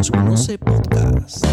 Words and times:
nos 0.00 0.10
conoce 0.10 0.56
podcast. 0.56 1.44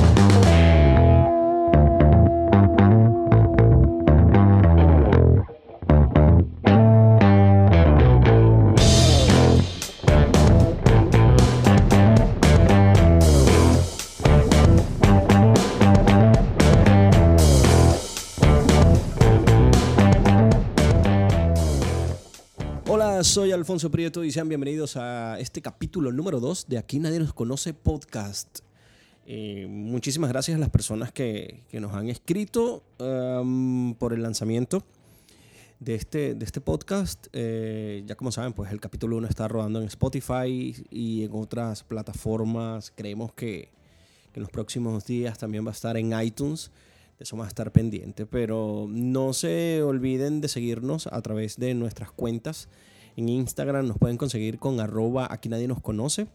Alfonso 23.57 23.89
Prieto 23.89 24.23
y 24.23 24.31
sean 24.31 24.49
bienvenidos 24.49 24.97
a 24.97 25.39
este 25.39 25.63
capítulo 25.63 26.11
número 26.11 26.39
2 26.39 26.67
de 26.67 26.77
Aquí 26.77 26.99
Nadie 26.99 27.17
Nos 27.17 27.33
Conoce 27.33 27.73
podcast. 27.73 28.59
Eh, 29.25 29.65
muchísimas 29.67 30.29
gracias 30.29 30.57
a 30.57 30.59
las 30.59 30.69
personas 30.69 31.11
que, 31.11 31.63
que 31.67 31.79
nos 31.79 31.93
han 31.93 32.07
escrito 32.07 32.83
um, 32.99 33.95
por 33.95 34.13
el 34.13 34.21
lanzamiento 34.21 34.83
de 35.79 35.95
este, 35.95 36.35
de 36.35 36.45
este 36.45 36.61
podcast. 36.61 37.27
Eh, 37.33 38.03
ya 38.05 38.13
como 38.13 38.31
saben, 38.31 38.53
pues 38.53 38.71
el 38.71 38.79
capítulo 38.79 39.17
1 39.17 39.27
está 39.27 39.47
rodando 39.47 39.81
en 39.81 39.87
Spotify 39.87 40.75
y 40.91 41.23
en 41.23 41.31
otras 41.33 41.83
plataformas. 41.83 42.93
Creemos 42.95 43.33
que, 43.33 43.71
que 44.33 44.39
en 44.39 44.43
los 44.43 44.51
próximos 44.51 45.03
días 45.07 45.39
también 45.39 45.65
va 45.65 45.71
a 45.71 45.73
estar 45.73 45.97
en 45.97 46.13
iTunes. 46.21 46.69
De 47.17 47.23
eso 47.23 47.35
vamos 47.35 47.47
a 47.47 47.49
estar 47.49 47.71
pendiente. 47.71 48.27
Pero 48.27 48.85
no 48.87 49.33
se 49.33 49.81
olviden 49.81 50.41
de 50.41 50.47
seguirnos 50.47 51.07
a 51.07 51.19
través 51.23 51.57
de 51.57 51.73
nuestras 51.73 52.11
cuentas. 52.11 52.69
En 53.17 53.29
Instagram 53.29 53.87
nos 53.87 53.97
pueden 53.97 54.15
conseguir 54.15 54.59
con 54.59 54.79
arroba 54.79 55.27
aquí 55.29 55.49
nadie 55.49 55.67
nos 55.67 55.81
conoce. 55.81 56.27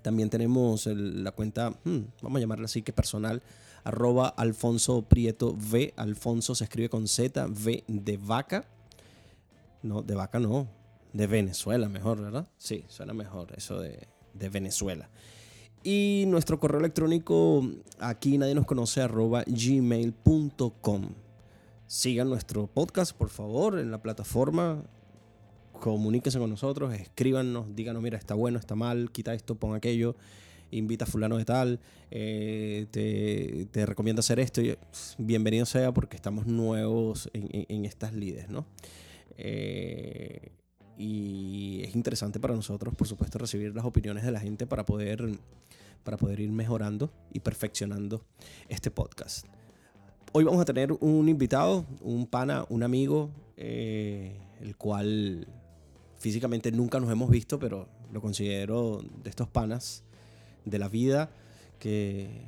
También 0.00 0.30
tenemos 0.30 0.86
la 0.86 1.30
cuenta, 1.30 1.78
hmm, 1.84 1.98
vamos 2.22 2.38
a 2.38 2.40
llamarla 2.40 2.64
así 2.64 2.80
que 2.80 2.94
personal, 2.94 3.42
arroba 3.84 4.28
Alfonso 4.28 5.02
Prieto 5.02 5.52
V. 5.52 5.92
Alfonso 5.96 6.54
se 6.54 6.64
escribe 6.64 6.88
con 6.88 7.06
Z, 7.06 7.46
V 7.46 7.84
de 7.86 8.16
vaca. 8.16 8.64
No, 9.82 10.00
de 10.00 10.14
vaca 10.14 10.40
no, 10.40 10.68
de 11.12 11.26
Venezuela 11.26 11.86
mejor, 11.90 12.22
¿verdad? 12.22 12.48
Sí, 12.56 12.82
suena 12.88 13.12
mejor 13.12 13.52
eso 13.54 13.78
de, 13.78 14.08
de 14.32 14.48
Venezuela. 14.48 15.10
Y 15.82 16.24
nuestro 16.28 16.58
correo 16.58 16.80
electrónico 16.80 17.62
aquí 17.98 18.38
nadie 18.38 18.54
nos 18.54 18.64
conoce 18.64 19.02
arroba 19.02 19.44
gmail.com. 19.46 21.08
Sigan 21.86 22.30
nuestro 22.30 22.68
podcast, 22.68 23.12
por 23.14 23.28
favor, 23.28 23.78
en 23.78 23.90
la 23.90 24.00
plataforma. 24.00 24.82
Comuníquense 25.80 26.38
con 26.38 26.50
nosotros, 26.50 26.92
escríbanos, 26.92 27.74
díganos, 27.74 28.02
mira, 28.02 28.18
está 28.18 28.34
bueno, 28.34 28.58
está 28.58 28.74
mal, 28.74 29.10
quita 29.10 29.32
esto, 29.32 29.54
pon 29.54 29.74
aquello, 29.74 30.14
invita 30.70 31.06
a 31.06 31.08
fulano 31.08 31.38
de 31.38 31.46
tal, 31.46 31.80
eh, 32.10 32.86
te, 32.90 33.66
te 33.70 33.86
recomiendo 33.86 34.20
hacer 34.20 34.40
esto. 34.40 34.60
bienvenido 35.16 35.64
sea 35.64 35.92
porque 35.92 36.16
estamos 36.16 36.46
nuevos 36.46 37.30
en 37.32 37.86
estas 37.86 38.12
lides, 38.12 38.50
¿no? 38.50 38.66
Eh, 39.38 40.52
y 40.98 41.80
es 41.82 41.96
interesante 41.96 42.38
para 42.38 42.54
nosotros, 42.54 42.94
por 42.94 43.08
supuesto, 43.08 43.38
recibir 43.38 43.74
las 43.74 43.86
opiniones 43.86 44.22
de 44.22 44.32
la 44.32 44.40
gente 44.40 44.66
para 44.66 44.84
poder, 44.84 45.38
para 46.04 46.18
poder 46.18 46.40
ir 46.40 46.50
mejorando 46.50 47.10
y 47.32 47.40
perfeccionando 47.40 48.22
este 48.68 48.90
podcast. 48.90 49.46
Hoy 50.32 50.44
vamos 50.44 50.60
a 50.60 50.66
tener 50.66 50.92
un 50.92 51.28
invitado, 51.30 51.86
un 52.02 52.26
pana, 52.26 52.66
un 52.68 52.82
amigo, 52.82 53.30
eh, 53.56 54.36
el 54.60 54.76
cual 54.76 55.48
físicamente 56.20 56.70
nunca 56.70 57.00
nos 57.00 57.10
hemos 57.10 57.28
visto, 57.30 57.58
pero 57.58 57.88
lo 58.12 58.20
considero 58.20 59.02
de 59.24 59.28
estos 59.30 59.48
panas 59.48 60.04
de 60.64 60.78
la 60.78 60.88
vida 60.88 61.30
que, 61.80 62.42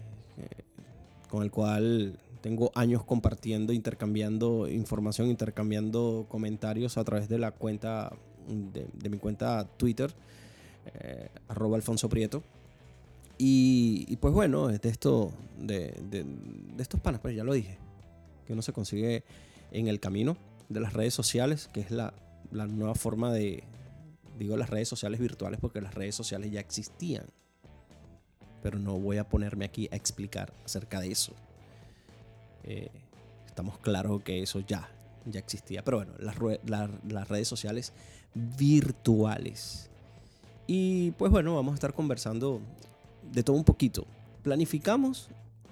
con 1.29 1.43
el 1.43 1.51
cual 1.51 2.19
tengo 2.43 2.71
años 2.75 3.03
compartiendo, 3.05 3.73
intercambiando 3.73 4.69
información, 4.69 5.29
intercambiando 5.29 6.27
comentarios 6.29 6.99
a 6.99 7.05
través 7.05 7.29
de 7.29 7.39
la 7.39 7.53
cuenta, 7.53 8.13
de, 8.47 9.09
mi 9.09 9.17
cuenta 9.19 9.67
Twitter, 9.79 10.13
eh, 10.95 11.29
arroba 11.49 11.77
Alfonso 11.77 12.09
Prieto. 12.09 12.43
Y, 13.39 14.17
pues 14.19 14.33
bueno, 14.35 14.71
es 14.71 14.81
de, 14.83 14.89
esto, 14.91 15.33
de, 15.59 15.93
de- 16.11 16.25
de 16.25 16.83
estos 16.83 17.01
panas, 17.01 17.21
pues 17.21 17.35
ya 17.35 17.43
lo 17.43 17.53
dije, 17.55 17.79
que 18.47 18.53
uno 18.53 18.63
se 18.63 18.73
consigue 18.73 19.25
en 19.73 19.89
el 19.89 19.99
camino 19.99 20.37
de 20.69 20.81
las 20.81 20.93
redes 20.93 21.15
sociales, 21.15 21.69
que 21.73 21.81
es 21.81 21.91
la, 21.91 22.13
la 22.53 22.67
nueva 22.67 22.95
forma 22.95 23.33
de, 23.33 23.65
digo 24.39 24.57
las 24.57 24.71
redes 24.71 24.89
sociales 24.89 25.21
virtuales 25.21 25.61
porque 25.61 25.81
las 25.81 25.95
redes 25.95 26.15
sociales 26.15 26.51
ya 26.51 26.61
existían. 26.61 27.27
Pero 28.63 28.79
no 28.79 28.99
voy 28.99 29.19
a 29.19 29.29
ponerme 29.29 29.65
aquí 29.65 29.89
a 29.91 29.97
explicar 29.97 30.53
acerca 30.65 31.01
de 31.01 31.11
eso. 31.11 31.33
Eh, 32.63 32.91
estamos 33.47 33.79
claros 33.79 34.23
que 34.23 34.43
eso 34.43 34.61
ya, 34.61 34.89
ya 35.27 35.41
existía. 35.41 35.83
Pero 35.83 35.99
bueno, 35.99 36.13
las, 36.65 37.29
redes 37.29 37.49
sociales 37.49 37.93
virtuales. 38.35 39.91
Y 40.69 41.11
pues 41.13 41.33
bueno, 41.33 41.57
vamos 41.57 41.73
a 41.73 41.75
estar 41.75 41.93
conversando 41.93 42.61
de 43.33 43.43
todo 43.43 43.57
un 43.57 43.65
poquito. 43.65 44.07
Planificamos 44.45 45.29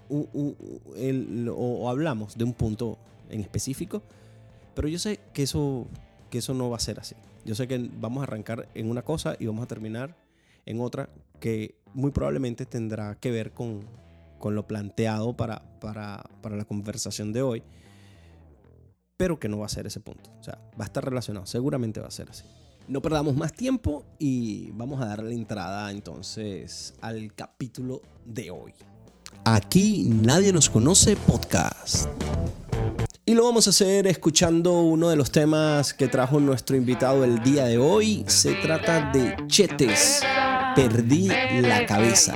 o 0.09 1.89
hablamos 1.89 2.37
de 2.37 2.43
un 2.43 2.53
punto 2.53 2.99
en 3.29 3.41
específico, 3.41 4.03
pero 4.75 4.89
yo 4.89 4.99
sé 4.99 5.21
que 5.33 5.45
eso, 5.45 5.87
que 6.31 6.39
eso 6.39 6.55
no 6.55 6.71
va 6.71 6.77
a 6.77 6.81
ser 6.81 7.01
así. 7.01 7.15
Yo 7.45 7.55
sé 7.55 7.69
que 7.69 7.91
vamos 8.01 8.21
a 8.21 8.25
arrancar 8.25 8.69
en 8.75 8.89
una 8.89 9.03
cosa 9.03 9.37
y 9.39 9.47
vamos 9.47 9.65
a 9.65 9.67
terminar 9.67 10.17
en 10.67 10.81
otra 10.81 11.11
que 11.41 11.75
muy 11.95 12.11
probablemente 12.11 12.67
tendrá 12.67 13.17
que 13.17 13.31
ver 13.31 13.53
con, 13.53 13.85
con 14.39 14.55
lo 14.55 14.67
planteado 14.67 15.37
para, 15.37 15.63
para, 15.81 16.25
para 16.41 16.57
la 16.57 16.65
conversación 16.65 17.33
de 17.33 17.43
hoy, 17.43 17.63
pero 19.17 19.39
que 19.39 19.49
no 19.49 19.59
va 19.59 19.67
a 19.67 19.71
ser 19.71 19.87
ese 19.87 20.01
punto. 20.01 20.31
O 20.39 20.43
sea, 20.43 20.59
va 20.81 20.85
a 20.85 20.87
estar 20.87 21.05
relacionado, 21.05 21.47
seguramente 21.47 22.01
va 22.01 22.09
a 22.09 22.13
ser 22.13 22.31
así. 22.31 22.45
No 22.89 23.01
perdamos 23.03 23.37
más 23.37 23.53
tiempo 23.53 24.05
y 24.19 24.71
vamos 24.73 25.01
a 25.01 25.07
darle 25.07 25.35
entrada 25.35 25.91
entonces 25.91 26.95
al 27.01 27.35
capítulo 27.35 28.03
de 28.25 28.51
hoy. 28.51 28.73
Aquí 29.45 30.05
nadie 30.09 30.53
nos 30.53 30.69
conoce 30.69 31.17
podcast. 31.17 32.09
Y 33.31 33.35
lo 33.35 33.45
vamos 33.45 33.69
a 33.69 33.71
hacer 33.71 34.09
escuchando 34.09 34.81
uno 34.81 35.09
de 35.09 35.15
los 35.15 35.31
temas 35.31 35.95
que 35.95 36.09
trajo 36.09 36.41
nuestro 36.41 36.75
invitado 36.75 37.23
el 37.23 37.41
día 37.45 37.65
de 37.67 37.79
hoy. 37.79 38.25
Se 38.27 38.55
trata 38.55 39.13
de 39.13 39.37
Chetes. 39.47 40.21
Perdí 40.75 41.29
la 41.61 41.87
cabeza. 41.87 42.35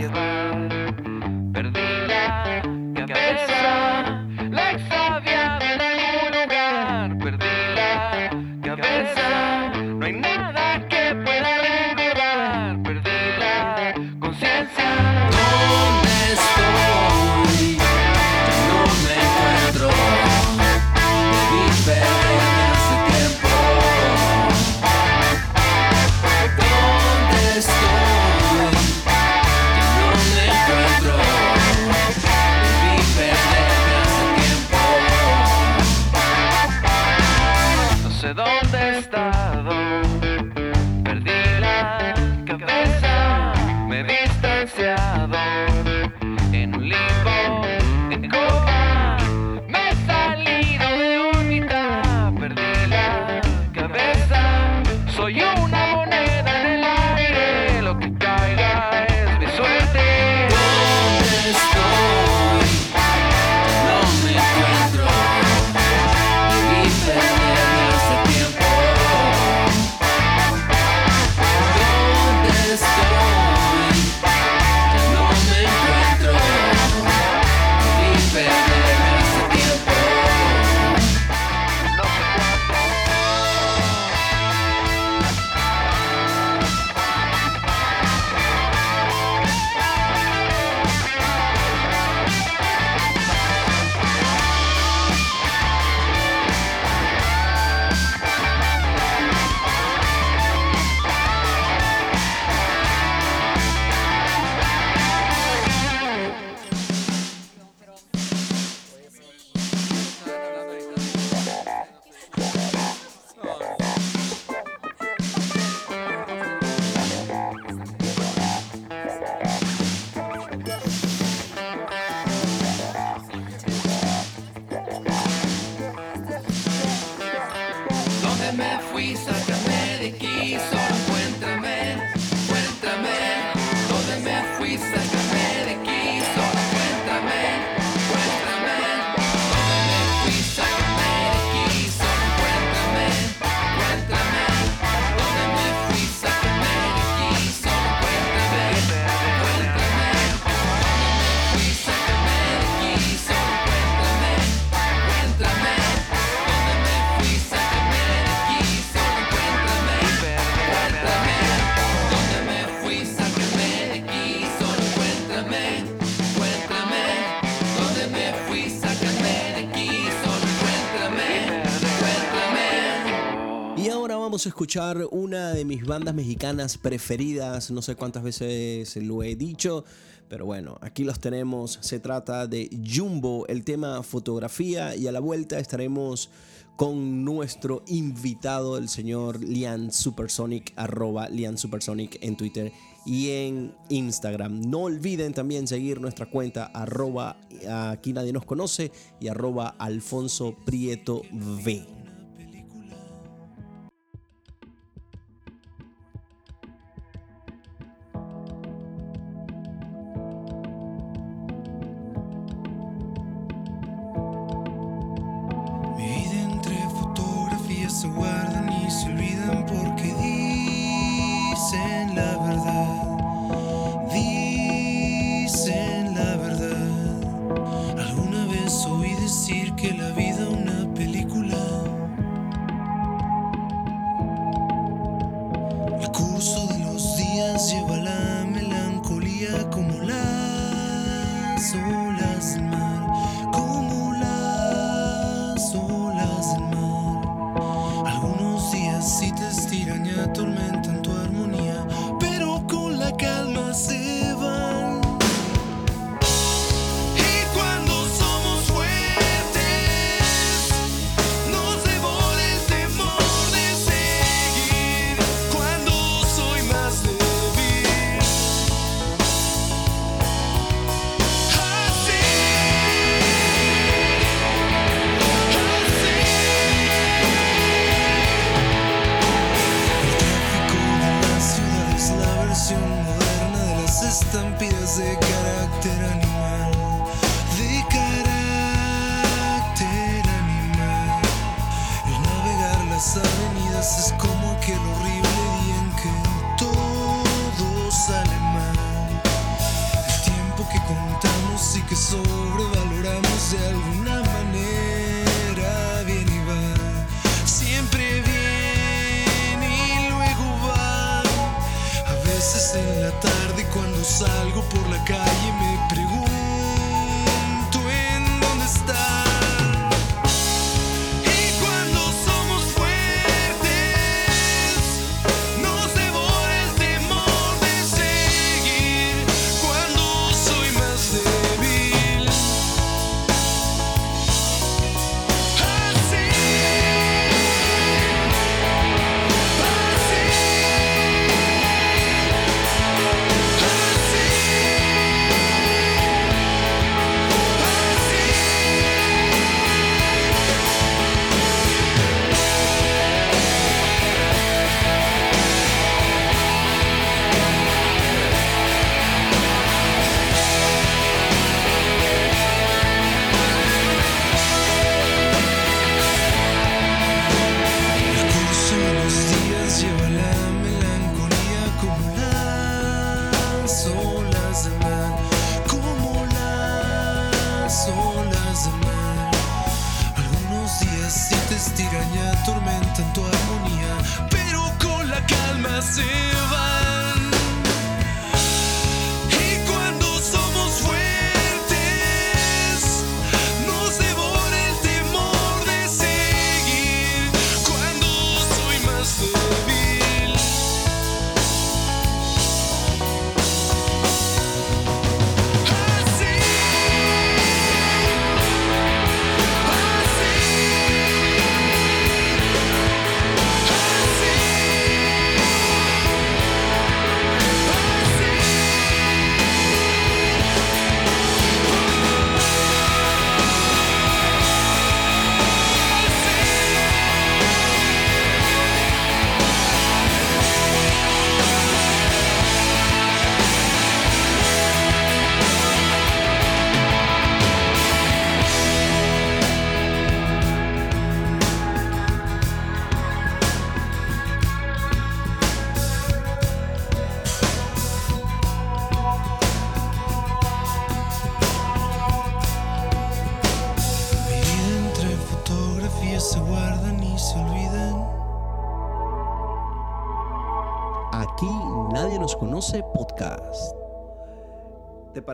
escuchar 174.54 175.08
una 175.10 175.52
de 175.52 175.64
mis 175.64 175.84
bandas 175.84 176.14
mexicanas 176.14 176.78
preferidas, 176.78 177.72
no 177.72 177.82
sé 177.82 177.96
cuántas 177.96 178.22
veces 178.22 178.94
lo 178.98 179.24
he 179.24 179.34
dicho, 179.34 179.84
pero 180.28 180.46
bueno, 180.46 180.78
aquí 180.80 181.02
los 181.02 181.18
tenemos, 181.18 181.80
se 181.82 181.98
trata 181.98 182.46
de 182.46 182.70
Jumbo, 182.86 183.48
el 183.48 183.64
tema 183.64 184.00
fotografía 184.04 184.94
y 184.94 185.08
a 185.08 185.12
la 185.12 185.18
vuelta 185.18 185.58
estaremos 185.58 186.30
con 186.76 187.24
nuestro 187.24 187.82
invitado, 187.88 188.78
el 188.78 188.88
señor 188.88 189.42
Lian 189.42 189.90
Supersonic, 189.90 190.72
arroba 190.76 191.28
Lian 191.28 191.58
Supersonic 191.58 192.18
en 192.20 192.36
Twitter 192.36 192.70
y 193.04 193.30
en 193.30 193.74
Instagram. 193.88 194.60
No 194.60 194.82
olviden 194.82 195.34
también 195.34 195.66
seguir 195.66 196.00
nuestra 196.00 196.30
cuenta 196.30 196.66
arroba 196.66 197.40
aquí 197.68 198.12
nadie 198.12 198.32
nos 198.32 198.44
conoce 198.44 198.92
y 199.18 199.26
arroba 199.26 199.74
Alfonso 199.80 200.54
Prieto 200.64 201.22
V. 201.32 201.93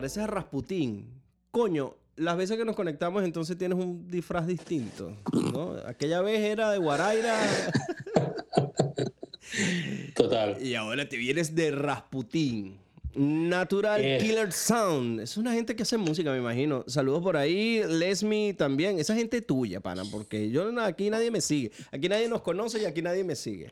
pareces 0.01 0.23
a 0.23 0.27
Rasputín? 0.27 1.05
Coño, 1.51 1.93
las 2.15 2.35
veces 2.35 2.57
que 2.57 2.65
nos 2.65 2.75
conectamos 2.75 3.23
entonces 3.23 3.55
tienes 3.55 3.77
un 3.77 4.09
disfraz 4.09 4.47
distinto, 4.47 5.15
¿no? 5.31 5.75
Aquella 5.85 6.21
vez 6.21 6.39
era 6.39 6.71
de 6.71 6.79
Guaraira 6.79 7.37
Total. 10.15 10.57
y 10.59 10.73
ahora 10.73 11.07
te 11.07 11.17
vienes 11.17 11.53
de 11.53 11.69
Rasputín. 11.69 12.79
Natural 13.13 14.01
Eh. 14.03 14.17
Killer 14.19 14.51
Sound. 14.51 15.19
Es 15.19 15.37
una 15.37 15.53
gente 15.53 15.75
que 15.75 15.83
hace 15.83 15.97
música, 15.97 16.31
me 16.31 16.39
imagino. 16.39 16.83
Saludos 16.87 17.21
por 17.21 17.37
ahí. 17.37 17.83
Lesmi 17.87 18.53
también. 18.53 18.97
Esa 18.97 19.13
gente 19.13 19.39
tuya, 19.43 19.81
pana, 19.81 20.01
porque 20.09 20.49
yo 20.49 20.67
aquí 20.81 21.11
nadie 21.11 21.29
me 21.29 21.41
sigue. 21.41 21.71
Aquí 21.91 22.09
nadie 22.09 22.27
nos 22.27 22.41
conoce 22.41 22.81
y 22.81 22.85
aquí 22.85 23.03
nadie 23.03 23.23
me 23.23 23.35
sigue. 23.35 23.71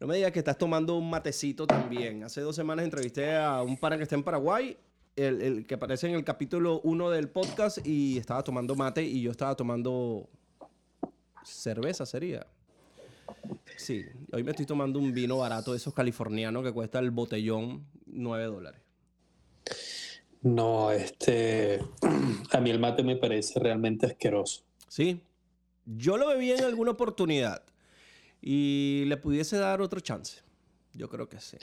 No 0.00 0.08
me 0.08 0.16
digas 0.16 0.32
que 0.32 0.40
estás 0.40 0.58
tomando 0.58 0.96
un 0.96 1.08
matecito 1.08 1.68
también. 1.68 2.24
Hace 2.24 2.40
dos 2.40 2.56
semanas 2.56 2.84
entrevisté 2.84 3.36
a 3.36 3.62
un 3.62 3.76
pana 3.76 3.96
que 3.96 4.02
está 4.02 4.16
en 4.16 4.24
Paraguay, 4.24 4.76
el, 5.16 5.42
el 5.42 5.66
que 5.66 5.74
aparece 5.74 6.08
en 6.08 6.14
el 6.14 6.24
capítulo 6.24 6.80
1 6.84 7.10
del 7.10 7.28
podcast, 7.28 7.86
y 7.86 8.18
estaba 8.18 8.42
tomando 8.42 8.74
mate 8.74 9.02
y 9.02 9.22
yo 9.22 9.30
estaba 9.30 9.54
tomando 9.54 10.28
cerveza, 11.44 12.06
sería. 12.06 12.46
Sí, 13.76 14.04
hoy 14.32 14.44
me 14.44 14.50
estoy 14.50 14.66
tomando 14.66 14.98
un 14.98 15.12
vino 15.12 15.38
barato 15.38 15.72
de 15.72 15.78
esos 15.78 15.94
californianos 15.94 16.62
que 16.62 16.72
cuesta 16.72 16.98
el 16.98 17.10
botellón 17.10 17.86
9 18.06 18.44
dólares. 18.44 18.80
No, 20.42 20.90
este. 20.90 21.80
A 22.52 22.60
mí 22.60 22.70
el 22.70 22.78
mate 22.78 23.02
me 23.02 23.16
parece 23.16 23.58
realmente 23.60 24.06
asqueroso. 24.06 24.62
Sí, 24.88 25.22
yo 25.86 26.16
lo 26.16 26.28
bebí 26.28 26.50
en 26.52 26.64
alguna 26.64 26.92
oportunidad 26.92 27.62
y 28.40 29.04
le 29.06 29.16
pudiese 29.16 29.56
dar 29.56 29.80
otro 29.80 30.00
chance. 30.00 30.42
Yo 30.92 31.08
creo 31.08 31.28
que 31.28 31.40
sí. 31.40 31.56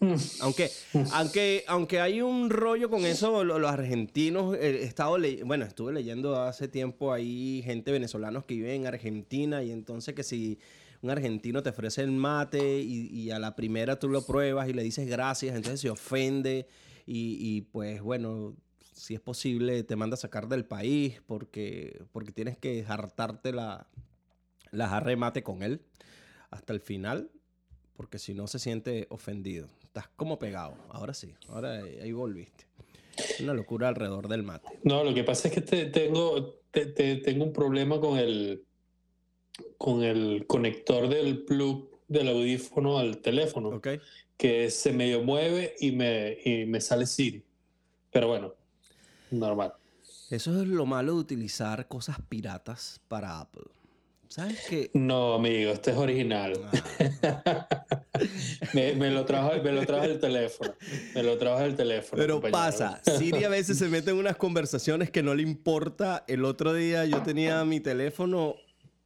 Aunque, 0.40 0.70
aunque, 1.12 1.64
aunque 1.66 2.00
hay 2.00 2.20
un 2.20 2.50
rollo 2.50 2.88
con 2.88 3.04
eso, 3.04 3.42
lo- 3.42 3.58
los, 3.58 3.70
argentinos, 3.70 4.54
eh, 4.56 4.82
he 4.82 4.84
estado 4.84 5.18
le- 5.18 5.42
bueno, 5.42 5.64
estuve 5.64 5.92
leyendo 5.92 6.40
hace 6.40 6.68
tiempo 6.68 7.12
ahí 7.12 7.62
gente 7.64 7.90
venezolanos 7.90 8.44
que 8.44 8.54
vive 8.54 8.74
en 8.74 8.86
Argentina 8.86 9.62
y 9.64 9.72
entonces 9.72 10.14
que 10.14 10.22
si 10.22 10.58
un 11.02 11.10
argentino 11.10 11.62
te 11.62 11.70
ofrece 11.70 12.02
el 12.02 12.12
mate 12.12 12.80
y, 12.80 13.30
a 13.30 13.38
la 13.38 13.54
primera 13.56 13.98
tú 13.98 14.08
lo 14.08 14.24
pruebas 14.24 14.68
y 14.68 14.72
le 14.72 14.82
dices 14.82 15.08
gracias, 15.08 15.56
entonces 15.56 15.80
se 15.80 15.90
ofende 15.90 16.66
y, 17.06 17.62
pues 17.72 18.02
bueno, 18.02 18.54
si 18.92 19.14
es 19.14 19.20
posible 19.20 19.82
te 19.82 19.96
manda 19.96 20.14
a 20.14 20.18
sacar 20.18 20.48
del 20.48 20.64
país 20.64 21.22
porque, 21.26 22.02
porque 22.12 22.32
tienes 22.32 22.58
que 22.58 22.84
hartarte 22.86 23.52
la, 23.52 23.86
la 24.70 25.00
mate 25.16 25.42
con 25.42 25.62
él 25.62 25.80
hasta 26.50 26.72
el 26.72 26.80
final 26.80 27.30
porque 27.96 28.18
si 28.18 28.34
no 28.34 28.46
se 28.46 28.58
siente 28.58 29.06
ofendido. 29.10 29.68
Estás 29.98 30.12
como 30.14 30.38
pegado. 30.38 30.76
Ahora 30.90 31.12
sí, 31.12 31.34
ahora 31.48 31.72
ahí 31.82 32.12
volviste. 32.12 32.66
Una 33.40 33.52
locura 33.52 33.88
alrededor 33.88 34.28
del 34.28 34.44
mate. 34.44 34.68
No, 34.84 35.02
lo 35.02 35.12
que 35.12 35.24
pasa 35.24 35.48
es 35.48 35.54
que 35.54 35.60
te- 35.60 35.86
tengo, 35.86 36.60
te- 36.70 36.86
te- 36.86 37.16
tengo 37.16 37.44
un 37.44 37.52
problema 37.52 37.98
con 37.98 38.16
el, 38.16 38.64
con 39.76 40.04
el 40.04 40.46
conector 40.46 41.08
del 41.08 41.42
plug 41.44 41.90
del 42.06 42.28
audífono 42.28 42.98
al 43.00 43.18
teléfono, 43.18 43.70
¿Ok? 43.70 43.88
que 44.36 44.70
se 44.70 44.92
medio 44.92 45.24
mueve 45.24 45.74
y 45.80 45.90
me, 45.90 46.38
y 46.44 46.64
me 46.66 46.80
sale 46.80 47.04
Siri. 47.04 47.42
Pero 48.12 48.28
bueno, 48.28 48.54
normal. 49.32 49.72
Eso 50.30 50.62
es 50.62 50.68
lo 50.68 50.86
malo 50.86 51.14
de 51.14 51.18
utilizar 51.22 51.88
cosas 51.88 52.18
piratas 52.28 53.00
para 53.08 53.40
Apple. 53.40 53.64
¿Sabes 54.28 54.64
qué? 54.70 54.90
No, 54.94 55.34
amigo, 55.34 55.72
este 55.72 55.90
es 55.90 55.96
original. 55.96 56.52
me, 58.74 58.94
me 58.94 59.10
lo 59.10 59.24
trajo, 59.24 59.52
me 59.62 59.72
lo 59.72 59.84
trajo 59.84 60.04
el 60.04 60.18
teléfono. 60.18 60.74
Me 61.14 61.22
lo 61.22 61.38
trajo 61.38 61.60
el 61.62 61.76
teléfono. 61.76 62.20
Pero 62.20 62.34
compañero. 62.40 62.58
pasa, 62.58 63.00
Siri 63.18 63.44
a 63.44 63.48
veces 63.48 63.78
se 63.78 63.88
mete 63.88 64.10
en 64.10 64.16
unas 64.16 64.36
conversaciones 64.36 65.10
que 65.10 65.22
no 65.22 65.34
le 65.34 65.42
importa. 65.42 66.24
El 66.26 66.44
otro 66.44 66.72
día 66.74 67.04
yo 67.04 67.22
tenía 67.22 67.64
mi 67.64 67.80
teléfono 67.80 68.56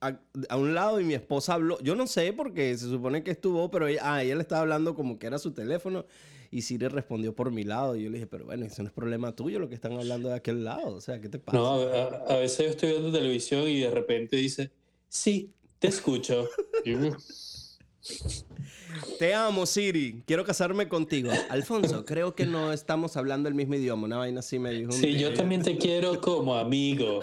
a, 0.01 0.19
a 0.49 0.57
un 0.57 0.75
lado 0.75 1.01
y 1.01 1.05
mi 1.05 1.15
esposa 1.15 1.55
habló. 1.55 1.79
Yo 1.81 1.95
no 1.95 2.07
sé 2.07 2.33
porque 2.33 2.77
se 2.77 2.89
supone 2.89 3.23
que 3.23 3.31
estuvo, 3.31 3.71
pero 3.71 3.89
ella, 3.89 4.01
ah, 4.03 4.23
ella 4.23 4.37
le 4.37 4.43
estaba 4.43 4.63
hablando 4.63 4.95
como 4.95 5.19
que 5.19 5.27
era 5.27 5.39
su 5.39 5.53
teléfono 5.53 6.07
y 6.51 6.63
Siri 6.63 6.89
respondió 6.89 7.35
por 7.35 7.51
mi 7.51 7.65
lado. 7.65 7.97
Y 7.97 8.05
yo 8.05 8.11
le 8.11 8.19
dije, 8.19 8.27
pero 8.27 8.45
bueno, 8.45 8.67
eso 8.67 8.83
no 8.83 8.89
es 8.89 8.95
problema 8.95 9.35
tuyo 9.35 9.59
lo 9.59 9.69
que 9.69 9.75
están 9.75 9.93
hablando 9.93 10.29
de 10.29 10.35
aquel 10.35 10.65
lado. 10.65 10.95
O 10.95 11.01
sea, 11.01 11.21
¿qué 11.21 11.29
te 11.29 11.39
pasa? 11.39 11.57
No, 11.57 11.81
a, 11.81 12.35
a 12.35 12.37
veces 12.37 12.59
yo 12.67 12.71
estoy 12.71 12.91
viendo 12.91 13.11
televisión 13.11 13.67
y 13.69 13.81
de 13.81 13.91
repente 13.91 14.37
dice, 14.37 14.71
sí, 15.09 15.51
te 15.79 15.89
escucho. 15.89 16.49
Te 19.19 19.35
amo, 19.35 19.67
Siri. 19.67 20.23
Quiero 20.27 20.45
casarme 20.45 20.89
contigo. 20.89 21.31
Alfonso, 21.49 22.05
creo 22.05 22.35
que 22.35 22.47
no 22.47 22.73
estamos 22.73 23.17
hablando 23.17 23.49
el 23.49 23.55
mismo 23.55 23.75
idioma. 23.75 24.05
Una 24.05 24.19
vaina 24.19 24.41
así 24.41 24.59
me 24.59 24.71
dijo. 24.71 24.93
un 24.93 25.01
sí, 25.01 25.19
yo 25.19 25.33
también 25.33 25.63
te 25.63 25.77
quiero 25.79 26.21
como 26.21 26.57
amigo. 26.57 27.21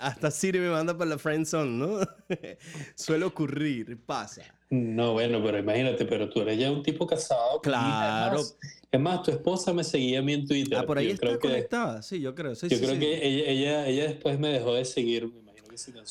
Hasta, 0.00 0.30
Siri 0.30 0.58
me 0.58 0.70
manda 0.70 0.96
para 0.96 1.10
la 1.10 1.18
friendzone, 1.18 1.70
¿no? 1.70 2.00
Suele 2.94 3.24
ocurrir, 3.24 3.98
pasa. 4.04 4.42
No, 4.70 5.12
bueno, 5.12 5.40
pero 5.44 5.58
imagínate, 5.58 6.04
pero 6.04 6.28
tú 6.28 6.40
eres 6.40 6.58
ya 6.58 6.70
un 6.70 6.82
tipo 6.82 7.06
casado. 7.06 7.60
Claro. 7.60 8.40
Es 8.40 8.42
más, 8.42 8.58
es 8.90 9.00
más, 9.00 9.22
tu 9.22 9.30
esposa 9.30 9.72
me 9.72 9.84
seguía 9.84 10.18
a 10.18 10.22
mí 10.22 10.32
en 10.32 10.46
Twitter. 10.46 10.78
Ah, 10.78 10.84
por 10.84 10.98
ahí 10.98 11.06
yo 11.06 11.14
está 11.14 11.26
creo 11.26 11.38
que, 11.38 11.48
conectada. 11.48 12.02
Sí, 12.02 12.20
yo 12.20 12.34
creo. 12.34 12.54
Sí, 12.54 12.68
yo 12.68 12.76
sí, 12.76 12.82
creo 12.82 12.94
sí. 12.94 13.00
que 13.00 13.26
ella, 13.26 13.50
ella, 13.50 13.86
ella 13.86 14.04
después 14.08 14.38
me 14.38 14.48
dejó 14.48 14.74
de 14.74 14.84
seguir. 14.84 15.30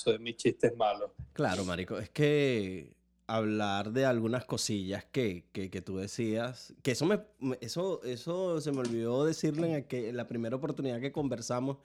De 0.05 0.19
mis 0.19 0.35
chistes 0.37 0.75
malos. 0.75 1.11
Claro, 1.33 1.63
marico. 1.65 1.97
Es 1.97 2.09
que 2.09 2.95
hablar 3.25 3.91
de 3.93 4.05
algunas 4.05 4.45
cosillas 4.45 5.05
que, 5.05 5.45
que, 5.53 5.69
que 5.69 5.81
tú 5.81 5.97
decías, 5.97 6.73
que 6.83 6.91
eso 6.91 7.05
me, 7.05 7.21
eso, 7.61 8.03
eso 8.03 8.59
se 8.59 8.71
me 8.71 8.79
olvidó 8.79 9.23
decirle 9.25 9.69
en, 9.71 9.83
aquel- 9.87 10.05
en 10.09 10.17
la 10.17 10.27
primera 10.27 10.55
oportunidad 10.57 10.99
que 10.99 11.11
conversamos, 11.11 11.77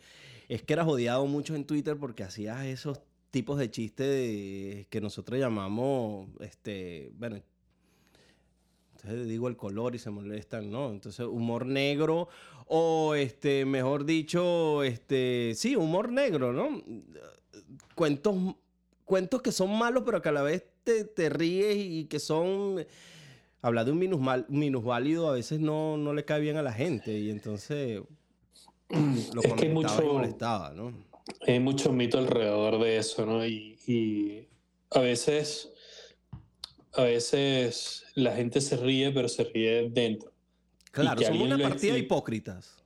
es 0.49 0.63
que 0.63 0.73
eras 0.73 0.89
odiado 0.89 1.25
mucho 1.27 1.55
en 1.55 1.65
Twitter 1.65 1.97
porque 1.97 2.25
hacías 2.25 2.65
esos 2.67 3.01
tipos 3.31 3.59
de 3.59 3.71
chistes 3.71 4.87
que 4.89 5.01
nosotros 5.01 5.39
llamamos, 5.39 6.29
este, 6.41 7.13
bueno, 7.17 7.41
entonces 8.97 9.29
digo 9.29 9.47
el 9.49 9.57
color 9.57 9.95
y 9.95 9.99
se 9.99 10.11
molestan, 10.11 10.71
¿no? 10.73 10.91
Entonces, 10.91 11.25
humor 11.25 11.67
negro 11.67 12.29
o, 12.67 13.15
este, 13.15 13.65
mejor 13.65 14.05
dicho, 14.05 14.83
este, 14.83 15.53
sí, 15.55 15.77
humor 15.77 16.11
negro, 16.11 16.53
¿no? 16.53 16.83
Cuentos, 17.95 18.35
cuentos 19.05 19.43
que 19.43 19.53
son 19.53 19.77
malos, 19.79 20.03
pero 20.07 20.21
que 20.23 20.29
a 20.29 20.33
la 20.33 20.43
vez 20.43 20.65
te, 20.85 21.05
te 21.05 21.29
ríes 21.29 21.77
y 21.79 22.05
que 22.07 22.19
son... 22.19 22.85
Hablar 23.61 23.87
de 23.87 23.91
un 23.93 23.99
minusmal, 23.99 24.47
minusválido 24.49 25.29
a 25.29 25.33
veces 25.33 25.59
no, 25.59 25.97
no 25.97 26.15
le 26.15 26.25
cae 26.25 26.41
bien 26.41 26.57
a 26.59 26.63
la 26.63 26.73
gente 26.73 27.19
y 27.19 27.29
entonces 27.29 28.01
lo 29.35 29.43
Es 29.43 29.53
que 29.55 29.65
hay 29.65 29.71
y 29.71 29.75
mucho- 29.75 30.03
molestaba, 30.13 30.71
¿no? 30.71 30.93
Hay 31.47 31.59
mucho 31.61 31.93
mito 31.93 32.19
alrededor 32.19 32.81
de 32.83 32.97
eso, 32.99 33.27
¿no? 33.27 33.45
Y, 33.45 33.77
y 33.87 34.49
a 34.91 35.01
veces, 35.01 35.71
a 36.95 37.03
veces 37.03 38.05
la 38.15 38.35
gente 38.35 38.61
se 38.61 38.77
ríe, 38.77 39.11
pero 39.11 39.29
se 39.29 39.45
ríe 39.45 39.91
dentro. 39.91 40.33
Claro, 40.91 41.19
que 41.19 41.27
somos 41.27 41.43
una 41.43 41.57
lo 41.59 41.65
partida 41.69 41.93
de 41.95 41.99
hipócritas. 41.99 42.77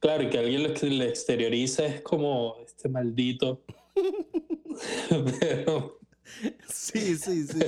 Claro, 0.00 0.24
y 0.24 0.30
que 0.30 0.38
alguien 0.38 0.62
lo 0.64 0.70
le 0.70 1.08
exterioriza 1.08 1.86
es 1.86 2.00
como 2.00 2.56
este 2.64 2.88
maldito. 2.88 3.62
pero, 5.40 5.98
Sí, 6.68 7.16
sí, 7.16 7.46
sí. 7.46 7.58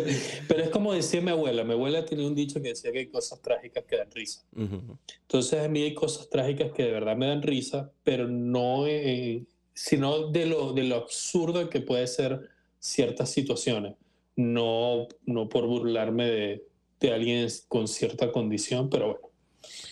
pero 0.48 0.62
es 0.64 0.70
como 0.70 0.92
decía 0.92 1.20
mi 1.20 1.30
abuela. 1.30 1.64
Mi 1.64 1.72
abuela 1.72 2.04
tenía 2.04 2.26
un 2.26 2.34
dicho 2.34 2.60
que 2.62 2.68
decía 2.68 2.92
que 2.92 3.00
hay 3.00 3.06
cosas 3.08 3.40
trágicas 3.42 3.84
que 3.84 3.96
dan 3.96 4.10
risa. 4.10 4.44
Ujú. 4.56 4.98
Entonces 5.22 5.60
a 5.62 5.68
mí 5.68 5.82
hay 5.82 5.94
cosas 5.94 6.28
trágicas 6.30 6.72
que 6.72 6.84
de 6.84 6.92
verdad 6.92 7.16
me 7.16 7.26
dan 7.26 7.42
risa, 7.42 7.92
pero 8.02 8.28
no, 8.28 8.86
eh, 8.86 9.44
sino 9.74 10.30
de 10.30 10.46
lo, 10.46 10.72
de 10.72 10.84
lo 10.84 10.96
absurdo 10.96 11.68
que 11.68 11.80
puede 11.80 12.06
ser 12.06 12.48
ciertas 12.78 13.30
situaciones. 13.30 13.96
No, 14.36 15.08
no 15.26 15.48
por 15.48 15.66
burlarme 15.66 16.28
de, 16.28 16.64
de 17.00 17.12
alguien 17.12 17.46
con 17.68 17.86
cierta 17.86 18.32
condición, 18.32 18.88
pero 18.88 19.06
bueno. 19.06 19.28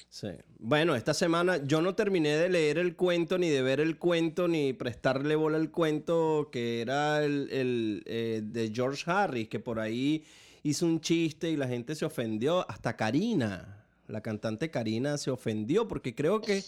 Sí. 0.09 0.29
Bueno, 0.65 0.95
esta 0.95 1.13
semana 1.13 1.57
yo 1.67 1.83
no 1.83 1.97
terminé 1.97 2.37
de 2.37 2.49
leer 2.49 2.79
el 2.79 2.95
cuento, 2.95 3.37
ni 3.37 3.49
de 3.49 3.63
ver 3.63 3.81
el 3.81 3.99
cuento, 3.99 4.47
ni 4.47 4.73
prestarle 4.73 5.35
bola 5.35 5.57
al 5.57 5.73
cuento 5.73 6.51
que 6.53 6.81
era 6.81 7.25
el, 7.25 7.49
el, 7.51 8.03
eh, 8.07 8.43
de 8.45 8.71
George 8.73 9.03
Harris, 9.11 9.49
que 9.49 9.59
por 9.59 9.81
ahí 9.81 10.23
hizo 10.63 10.87
un 10.87 11.01
chiste 11.01 11.51
y 11.51 11.57
la 11.57 11.67
gente 11.67 11.97
se 11.97 12.05
ofendió. 12.05 12.65
Hasta 12.71 12.97
Karina, 12.97 13.85
la 14.07 14.21
cantante 14.21 14.71
Karina, 14.71 15.19
se 15.19 15.33
ofendió 15.33 15.89
porque 15.89 16.15
creo 16.15 16.41
que, 16.41 16.63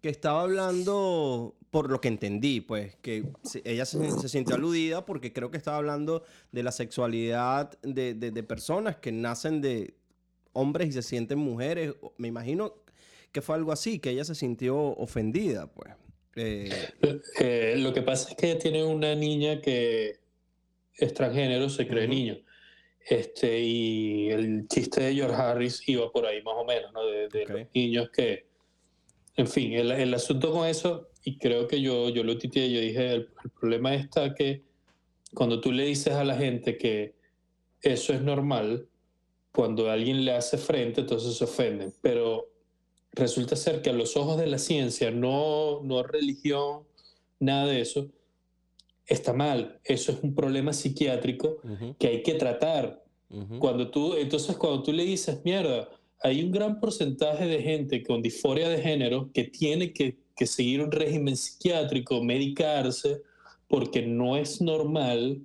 que 0.00 0.10
estaba 0.10 0.42
hablando, 0.42 1.56
por 1.72 1.90
lo 1.90 2.00
que 2.00 2.06
entendí, 2.06 2.60
pues, 2.60 2.94
que 3.02 3.24
ella 3.64 3.84
se, 3.84 4.12
se 4.12 4.28
sintió 4.28 4.54
aludida 4.54 5.04
porque 5.04 5.32
creo 5.32 5.50
que 5.50 5.56
estaba 5.56 5.78
hablando 5.78 6.22
de 6.52 6.62
la 6.62 6.70
sexualidad 6.70 7.76
de, 7.82 8.14
de- 8.14 8.30
de 8.30 8.42
personas 8.44 8.94
que 8.98 9.10
nacen 9.10 9.60
de 9.60 9.94
hombres 10.52 10.90
y 10.90 10.92
se 10.92 11.02
sienten 11.02 11.40
mujeres. 11.40 11.94
Me 12.16 12.28
imagino 12.28 12.74
que 13.32 13.42
fue 13.42 13.54
algo 13.56 13.72
así, 13.72 13.98
que 13.98 14.10
ella 14.10 14.24
se 14.24 14.34
sintió 14.34 14.76
ofendida, 14.76 15.66
pues. 15.72 15.92
Eh, 16.36 16.70
Eh, 17.40 17.74
lo 17.78 17.92
que 17.92 18.02
pasa 18.02 18.30
es 18.30 18.36
que 18.36 18.50
ella 18.50 18.58
tiene 18.58 18.84
una 18.84 19.14
niña 19.14 19.60
que 19.60 20.18
es 20.96 21.14
transgénero, 21.14 21.68
se 21.68 21.86
cree 21.86 22.04
Ujú. 22.04 22.14
niño. 22.14 22.38
Este, 23.08 23.60
y 23.60 24.30
el 24.30 24.66
chiste 24.68 25.02
de 25.02 25.14
George 25.14 25.34
Harris 25.34 25.82
iba 25.88 26.10
por 26.12 26.26
ahí 26.26 26.42
más 26.42 26.54
o 26.56 26.64
menos, 26.64 26.92
¿no? 26.92 27.04
De, 27.06 27.28
de 27.28 27.42
Ok. 27.44 27.50
los 27.50 27.66
niños 27.74 28.10
que, 28.10 28.46
en 29.36 29.46
fin, 29.48 29.72
el, 29.72 29.90
el 29.90 30.12
asunto 30.14 30.52
con 30.52 30.66
eso, 30.68 31.08
y 31.24 31.38
creo 31.38 31.66
que 31.66 31.80
yo, 31.80 32.08
yo 32.10 32.22
lo 32.24 32.36
titeé, 32.38 32.70
yo 32.70 32.80
dije, 32.80 33.12
el, 33.14 33.28
el 33.44 33.50
problema 33.58 33.94
está 33.94 34.34
que 34.34 34.62
cuando 35.34 35.60
tú 35.60 35.72
le 35.72 35.84
dices 35.84 36.12
a 36.14 36.24
la 36.24 36.36
gente 36.36 36.76
que 36.76 37.14
eso 37.82 38.12
es 38.12 38.20
normal, 38.20 38.86
cuando 39.52 39.90
alguien 39.90 40.24
le 40.24 40.32
hace 40.32 40.58
frente, 40.58 41.00
entonces 41.00 41.36
se 41.36 41.44
ofenden. 41.44 41.92
Pero 42.02 42.50
resulta 43.12 43.56
ser 43.56 43.82
que 43.82 43.90
a 43.90 43.94
los 43.94 44.16
ojos 44.16 44.38
de 44.38 44.46
la 44.46 44.58
ciencia, 44.58 45.10
no, 45.10 45.82
no 45.82 46.02
religión, 46.02 46.84
nada 47.38 47.66
de 47.66 47.80
eso, 47.80 48.08
está 49.06 49.32
mal. 49.32 49.80
Eso 49.84 50.12
es 50.12 50.22
un 50.22 50.34
problema 50.34 50.72
psiquiátrico 50.72 51.58
que 51.98 52.06
hay 52.08 52.22
que 52.22 52.34
tratar. 52.34 53.04
Cuando 53.58 53.90
tú, 53.90 54.14
entonces, 54.14 54.56
cuando 54.56 54.82
tú 54.82 54.92
le 54.92 55.04
dices, 55.04 55.40
mierda, 55.44 55.88
hay 56.20 56.42
un 56.42 56.50
gran 56.50 56.80
porcentaje 56.80 57.46
de 57.46 57.62
gente 57.62 58.02
con 58.02 58.22
disforia 58.22 58.68
de 58.68 58.82
género 58.82 59.30
que 59.32 59.44
tiene 59.44 59.92
que, 59.92 60.16
que 60.36 60.46
seguir 60.46 60.82
un 60.82 60.90
régimen 60.90 61.36
psiquiátrico, 61.36 62.22
medicarse, 62.22 63.22
porque 63.68 64.02
no 64.02 64.36
es 64.36 64.60
normal, 64.60 65.40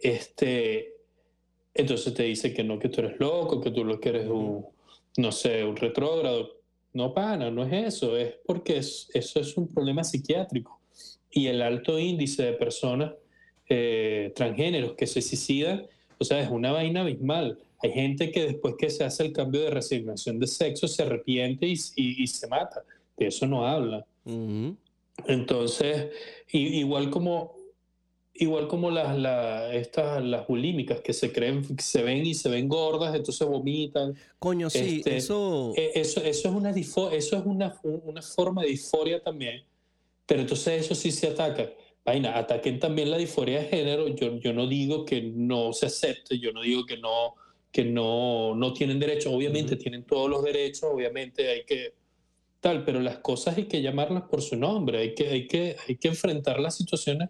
este, 0.00 0.96
entonces 1.74 2.12
te 2.14 2.24
dice 2.24 2.52
que 2.52 2.64
no, 2.64 2.78
que 2.78 2.88
tú 2.88 3.00
eres 3.00 3.18
loco, 3.20 3.60
que 3.60 3.70
tú 3.70 3.84
lo 3.84 4.00
que 4.00 4.08
eres 4.08 4.28
un, 4.28 4.66
no 5.16 5.32
sé, 5.32 5.64
un 5.64 5.76
retrógrado. 5.76 6.57
No, 6.94 7.12
pana, 7.14 7.50
no 7.50 7.64
es 7.64 7.94
eso, 7.94 8.16
es 8.16 8.34
porque 8.46 8.78
es- 8.78 9.08
eso 9.14 9.40
es 9.40 9.56
un 9.56 9.68
problema 9.68 10.02
psiquiátrico. 10.04 10.80
Y 11.30 11.46
el 11.46 11.60
alto 11.62 11.98
índice 11.98 12.42
de 12.44 12.52
personas 12.54 13.12
eh, 13.70 14.32
transgéneros 14.34 14.94
que 14.94 15.06
se 15.06 15.20
suicidan, 15.20 15.86
o 16.18 16.24
sea, 16.24 16.40
es 16.40 16.48
una 16.48 16.72
vaina 16.72 17.02
abismal. 17.02 17.58
Hay 17.82 17.92
gente 17.92 18.30
que 18.30 18.46
después 18.46 18.76
que 18.78 18.88
se 18.88 19.04
hace 19.04 19.26
el 19.26 19.32
cambio 19.34 19.60
de 19.60 19.68
resignación 19.70 20.38
de 20.40 20.46
sexo 20.46 20.88
se 20.88 21.02
arrepiente 21.02 21.66
y, 21.66 21.74
y- 21.96 22.22
y 22.22 22.26
se 22.26 22.46
mata. 22.48 22.82
De 23.18 23.26
eso 23.26 23.46
no 23.46 23.66
habla. 23.66 24.06
Entonces, 25.26 26.06
igual 26.50 27.10
como, 27.10 27.56
igual 28.38 28.68
como 28.68 28.90
las, 28.90 29.16
la- 29.18 29.72
estas, 29.74 30.22
las 30.24 30.46
bulímicas 30.46 31.00
que 31.00 31.12
se 31.12 31.32
creen, 31.32 31.62
que 31.76 31.82
se 31.82 32.02
ven 32.02 32.24
y 32.26 32.34
se 32.34 32.48
ven 32.48 32.68
gordas, 32.68 33.14
entonces 33.14 33.46
vomitan. 33.46 34.14
Coño, 34.38 34.70
sí, 34.70 34.98
Este, 34.98 35.16
eso. 35.16 35.72
Eh, 35.76 35.92
Eso, 35.94 36.20
eso 36.22 36.48
es, 36.48 36.54
una, 36.54 36.70
eso 36.70 37.10
es 37.12 37.32
una, 37.44 37.78
una 37.82 38.22
forma 38.22 38.62
de 38.62 38.68
disforia 38.68 39.22
también, 39.22 39.64
pero 40.26 40.40
entonces 40.40 40.84
eso 40.84 40.94
sí 40.94 41.10
se 41.10 41.28
ataca. 41.28 41.70
Vaina, 42.04 42.38
ataquen 42.38 42.78
también 42.78 43.10
la 43.10 43.18
disforia 43.18 43.60
de 43.60 43.66
género. 43.68 44.08
Yo, 44.08 44.38
yo 44.38 44.52
no 44.54 44.66
digo 44.66 45.04
que 45.04 45.20
no 45.22 45.72
se 45.74 45.86
acepte, 45.86 46.38
yo 46.38 46.52
no 46.52 46.62
digo 46.62 46.86
que 46.86 46.96
no, 46.96 47.34
que 47.70 47.84
no, 47.84 48.54
no 48.54 48.72
tienen 48.72 48.98
derecho. 48.98 49.30
Obviamente 49.30 49.74
Ujú. 49.74 49.82
tienen 49.82 50.04
todos 50.04 50.30
los 50.30 50.42
derechos, 50.42 50.84
obviamente 50.90 51.48
hay 51.50 51.64
que 51.64 51.92
tal, 52.60 52.84
pero 52.84 52.98
las 53.00 53.18
cosas 53.18 53.56
hay 53.58 53.64
que 53.66 53.82
llamarlas 53.82 54.22
por 54.24 54.40
su 54.42 54.56
nombre, 54.56 54.98
hay 54.98 55.14
que, 55.14 55.28
hay 55.28 55.46
que, 55.46 55.76
hay 55.86 55.96
que 55.96 56.08
enfrentar 56.08 56.58
las 56.60 56.76
situaciones 56.76 57.28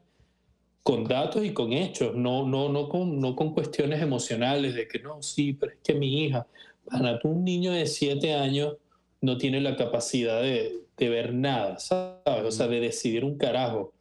con 0.83 1.05
datos 1.05 1.45
y 1.45 1.53
con 1.53 1.73
hechos, 1.73 2.15
no, 2.15 2.47
no, 2.47 2.69
no, 2.69 2.89
con, 2.89 3.21
no 3.21 3.37
con 3.37 3.53
cuestiones 3.53 4.01
emocionales 4.01 4.75
de 4.75 4.89
que 4.89 4.99
no, 5.01 5.23
sí, 5.23 5.53
pero 5.53 5.73
es 5.73 5.79
que 5.83 5.95
mi 5.95 6.25
hija, 6.25 6.47
Pana, 6.87 7.19
tú 7.19 7.29
un 7.29 7.45
niño 7.45 7.73
de 7.73 7.87
siete 7.87 8.35
años 8.35 8.77
no 9.21 9.37
tiene 9.37 9.61
la 9.61 9.77
capacidad 9.77 10.41
de, 10.41 10.81
de 10.97 11.09
ver 11.09 11.35
nada, 11.35 11.79
¿sabes? 11.79 12.45
O 12.45 12.51
sea, 12.51 12.69
de 12.69 12.81
decidir 12.81 13.25
un 13.25 13.37
carajo. 13.37 13.93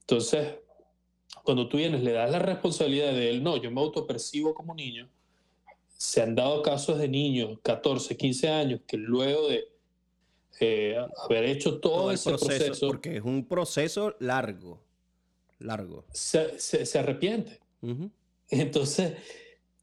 Entonces, 0.00 0.54
cuando 1.42 1.68
tú 1.68 1.76
vienes, 1.76 2.02
le 2.02 2.12
das 2.12 2.30
la 2.30 2.38
responsabilidad 2.38 3.12
de 3.12 3.30
él, 3.30 3.42
no, 3.42 3.56
yo 3.56 3.70
me 3.70 3.80
autopercibo 3.80 4.54
como 4.54 4.74
niño, 4.74 5.08
se 5.96 6.22
han 6.22 6.34
dado 6.34 6.62
casos 6.62 6.98
de 6.98 7.08
niños, 7.08 7.58
14, 7.62 8.16
15 8.16 8.48
años, 8.48 8.80
que 8.86 8.96
luego 8.96 9.48
de 9.48 9.68
eh, 10.60 10.96
haber 11.24 11.44
hecho 11.44 11.78
todo, 11.78 11.92
todo 11.92 12.10
el 12.10 12.14
ese 12.14 12.30
proceso, 12.30 12.64
proceso, 12.64 12.86
porque 12.88 13.16
es 13.16 13.22
un 13.22 13.44
proceso 13.46 14.14
largo. 14.18 14.80
Largo. 15.58 16.04
se, 16.12 16.58
se- 16.58 16.84
se 16.86 16.98
arrepiente. 16.98 17.60
Entonces, 18.50 19.14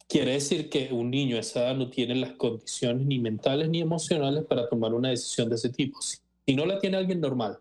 quiere 0.07 0.33
decir 0.33 0.69
que 0.69 0.89
un 0.91 1.09
niño 1.11 1.37
a 1.37 1.39
esa 1.39 1.61
edad 1.65 1.75
no 1.75 1.89
tiene 1.89 2.15
las 2.15 2.33
condiciones 2.33 3.05
ni 3.05 3.19
mentales 3.19 3.69
ni 3.69 3.81
emocionales 3.81 4.45
para 4.45 4.67
tomar 4.69 4.93
una 4.93 5.09
decisión 5.09 5.49
de 5.49 5.55
ese 5.55 5.69
tipo. 5.69 6.01
Si, 6.01 6.17
si 6.45 6.55
no 6.55 6.65
la 6.65 6.79
tiene 6.79 6.97
alguien 6.97 7.19
normal, 7.21 7.57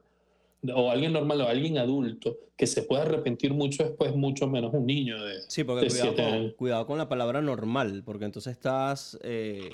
o 0.75 0.91
alguien 0.91 1.13
normal, 1.13 1.41
o 1.41 1.49
alguien 1.49 1.79
adulto, 1.79 2.37
que 2.57 2.67
se 2.67 2.83
puede 2.83 3.03
arrepentir 3.03 3.53
mucho 3.53 3.83
después, 3.83 4.15
mucho 4.15 4.47
menos 4.47 4.73
un 4.75 4.87
niño 4.87 5.21
de... 5.25 5.41
Sí, 5.49 5.65
porque 5.65 5.87
de 5.87 5.89
cuidado 5.91 6.09
siete 6.13 6.23
con, 6.25 6.33
años. 6.35 6.55
cuidado 6.57 6.87
con 6.87 6.99
la 6.99 7.09
palabra 7.09 7.41
normal, 7.43 8.03
porque 8.05 8.27
entonces 8.27 8.53
estás, 8.53 9.19
eh, 9.25 9.71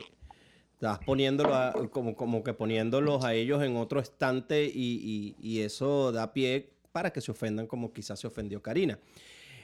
estás 0.73 1.01
poniéndolo 1.01 1.55
a- 1.55 1.75
como, 1.91 2.17
como 2.17 2.43
que 2.43 2.55
poniéndolos 2.55 3.23
a 3.25 3.35
ellos 3.35 3.63
en 3.63 3.77
otro 3.77 4.01
estante 4.01 4.65
y, 4.65 5.35
y- 5.43 5.47
y 5.47 5.61
eso 5.61 6.11
da 6.13 6.33
pie 6.33 6.71
para 6.93 7.13
que 7.13 7.21
se 7.21 7.31
ofendan 7.31 7.67
como 7.67 7.93
quizás 7.93 8.21
se 8.21 8.27
ofendió 8.27 8.63
Karina. 8.63 8.99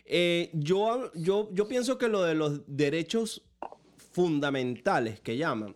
Eh, 0.05 0.51
yo, 0.53 1.11
yo, 1.15 1.49
yo 1.53 1.67
pienso 1.67 1.97
que 1.97 2.09
lo 2.09 2.23
de 2.23 2.35
los 2.35 2.61
derechos 2.67 3.43
fundamentales 4.13 5.21
que 5.21 5.37
llaman 5.37 5.75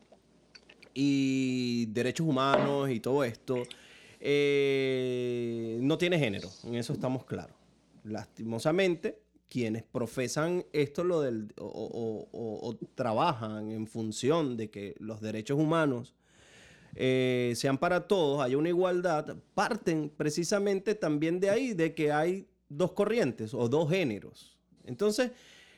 y 0.95 1.87
derechos 1.87 2.27
humanos 2.27 2.91
y 2.91 3.01
todo 3.01 3.25
esto 3.25 3.63
eh, 4.21 5.79
no 5.81 5.97
tiene 5.97 6.19
género, 6.19 6.49
en 6.65 6.75
eso 6.75 6.93
estamos 6.93 7.25
claros. 7.25 7.55
Lastimosamente, 8.05 9.21
quienes 9.49 9.83
profesan 9.83 10.65
esto 10.73 11.05
lo 11.05 11.21
del, 11.21 11.53
o, 11.57 12.77
trabajan 12.95 13.71
en 13.71 13.87
función 13.87 14.57
de 14.57 14.71
que 14.71 14.95
los 14.99 15.21
derechos 15.21 15.59
humanos 15.59 16.15
eh, 16.95 17.53
sean 17.57 17.79
para 17.79 18.07
todos, 18.07 18.41
haya 18.43 18.57
una 18.59 18.69
igualdad, 18.69 19.37
parten 19.55 20.11
precisamente 20.17 20.95
también 20.95 21.41
de 21.41 21.51
ahí, 21.51 21.73
de 21.75 21.95
que 21.95 22.13
hay 22.13 22.47
dos 22.69 22.93
corrientes 22.93 23.55
o 23.55 23.69
dos 23.69 23.89
géneros. 23.91 24.57
Entonces, 24.85 25.31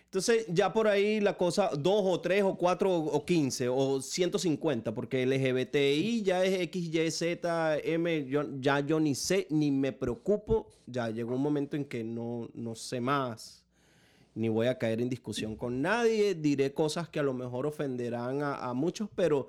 entonces 0.05 0.45
ya 0.49 0.73
por 0.73 0.89
ahí 0.89 1.21
la 1.21 1.37
cosa, 1.37 1.71
dos 1.79 2.03
o 2.05 2.21
tres 2.21 2.43
o 2.43 2.57
cuatro 2.57 2.93
o 2.97 3.25
quince 3.25 3.69
o 3.69 4.01
150, 4.03 4.93
porque 4.93 5.23
LGBTI 5.25 6.23
ya 6.25 6.45
es 6.45 6.61
X, 6.63 6.93
Y, 6.93 7.11
Z, 7.13 7.79
M, 7.85 8.27
yo- 8.27 8.45
ya 8.61 8.81
yo 8.81 8.99
ni 8.99 9.15
sé, 9.15 9.47
ni 9.51 9.71
me 9.71 9.93
preocupo, 9.93 10.67
ya 10.87 11.11
llegó 11.11 11.35
un 11.37 11.43
momento 11.43 11.77
en 11.77 11.85
que 11.85 12.03
no, 12.03 12.49
no 12.55 12.75
sé 12.75 13.01
más, 13.01 13.65
ni 14.35 14.49
voy 14.49 14.67
a 14.67 14.79
caer 14.79 15.01
en 15.01 15.09
discusión 15.09 15.55
con 15.55 15.81
nadie, 15.81 16.35
diré 16.35 16.73
cosas 16.73 17.09
que 17.09 17.21
a 17.21 17.23
lo 17.23 17.33
mejor 17.35 17.67
ofenderán 17.67 18.43
a 18.43 18.73
muchos, 18.75 19.09
pero, 19.15 19.49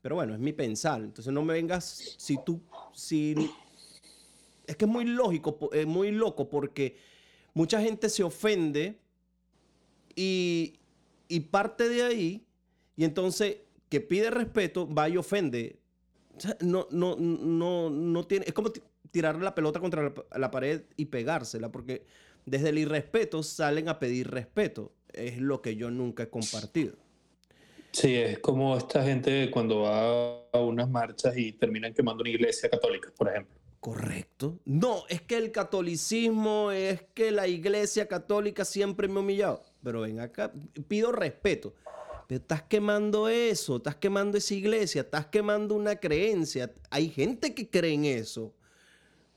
pero 0.00 0.14
bueno, 0.16 0.34
es 0.34 0.40
mi 0.40 0.52
pensar, 0.52 1.00
entonces 1.02 1.32
no 1.32 1.42
me 1.42 1.54
vengas, 1.54 2.14
si 2.18 2.36
tú, 2.44 2.60
si 2.92 3.34
es 4.66 4.76
que 4.76 4.84
es 4.84 4.90
muy 4.90 5.04
lógico, 5.04 5.70
es 5.72 5.86
muy 5.86 6.10
loco 6.10 6.48
porque 6.48 6.96
mucha 7.54 7.80
gente 7.80 8.08
se 8.08 8.22
ofende 8.22 8.98
y, 10.14 10.78
y 11.28 11.40
parte 11.40 11.88
de 11.88 12.02
ahí 12.02 12.46
y 12.96 13.04
entonces 13.04 13.58
que 13.88 14.00
pide 14.00 14.30
respeto 14.30 14.92
va 14.92 15.08
y 15.08 15.16
ofende. 15.16 15.78
No, 16.60 16.86
no, 16.90 17.16
no, 17.16 17.90
no 17.90 18.26
tiene, 18.26 18.44
es 18.46 18.52
como 18.52 18.70
ti- 18.70 18.82
tirar 19.10 19.40
la 19.40 19.54
pelota 19.54 19.80
contra 19.80 20.12
la 20.36 20.50
pared 20.50 20.82
y 20.96 21.06
pegársela 21.06 21.72
porque 21.72 22.04
desde 22.46 22.68
el 22.68 22.78
irrespeto 22.78 23.42
salen 23.42 23.88
a 23.88 23.98
pedir 23.98 24.30
respeto. 24.30 24.92
Es 25.12 25.38
lo 25.38 25.62
que 25.62 25.74
yo 25.74 25.90
nunca 25.90 26.24
he 26.24 26.28
compartido. 26.30 26.94
Sí, 27.92 28.14
es 28.16 28.38
como 28.38 28.76
esta 28.76 29.02
gente 29.02 29.50
cuando 29.50 29.80
va 29.80 30.40
a 30.52 30.60
unas 30.60 30.88
marchas 30.88 31.36
y 31.36 31.52
terminan 31.52 31.94
quemando 31.94 32.22
una 32.22 32.30
iglesia 32.30 32.68
católica, 32.68 33.12
por 33.16 33.28
ejemplo. 33.28 33.56
Correcto. 33.80 34.58
No, 34.64 35.04
es 35.08 35.22
que 35.22 35.36
el 35.36 35.52
catolicismo, 35.52 36.72
es 36.72 37.02
que 37.14 37.30
la 37.30 37.46
iglesia 37.46 38.08
católica 38.08 38.64
siempre 38.64 39.08
me 39.08 39.16
ha 39.16 39.20
humillado. 39.20 39.62
Pero 39.82 40.00
ven 40.00 40.20
acá, 40.20 40.52
pido 40.88 41.12
respeto. 41.12 41.74
Pero 42.26 42.40
estás 42.40 42.62
quemando 42.62 43.28
eso, 43.28 43.76
estás 43.76 43.96
quemando 43.96 44.36
esa 44.36 44.52
iglesia, 44.52 45.02
estás 45.02 45.26
quemando 45.26 45.74
una 45.74 45.96
creencia. 45.96 46.72
Hay 46.90 47.08
gente 47.08 47.54
que 47.54 47.70
cree 47.70 47.94
en 47.94 48.04
eso. 48.04 48.52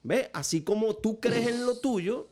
¿Ves? 0.03 0.29
Así 0.33 0.63
como 0.63 0.95
tú 0.95 1.19
crees 1.19 1.47
en 1.47 1.65
lo 1.65 1.79
tuyo, 1.79 2.30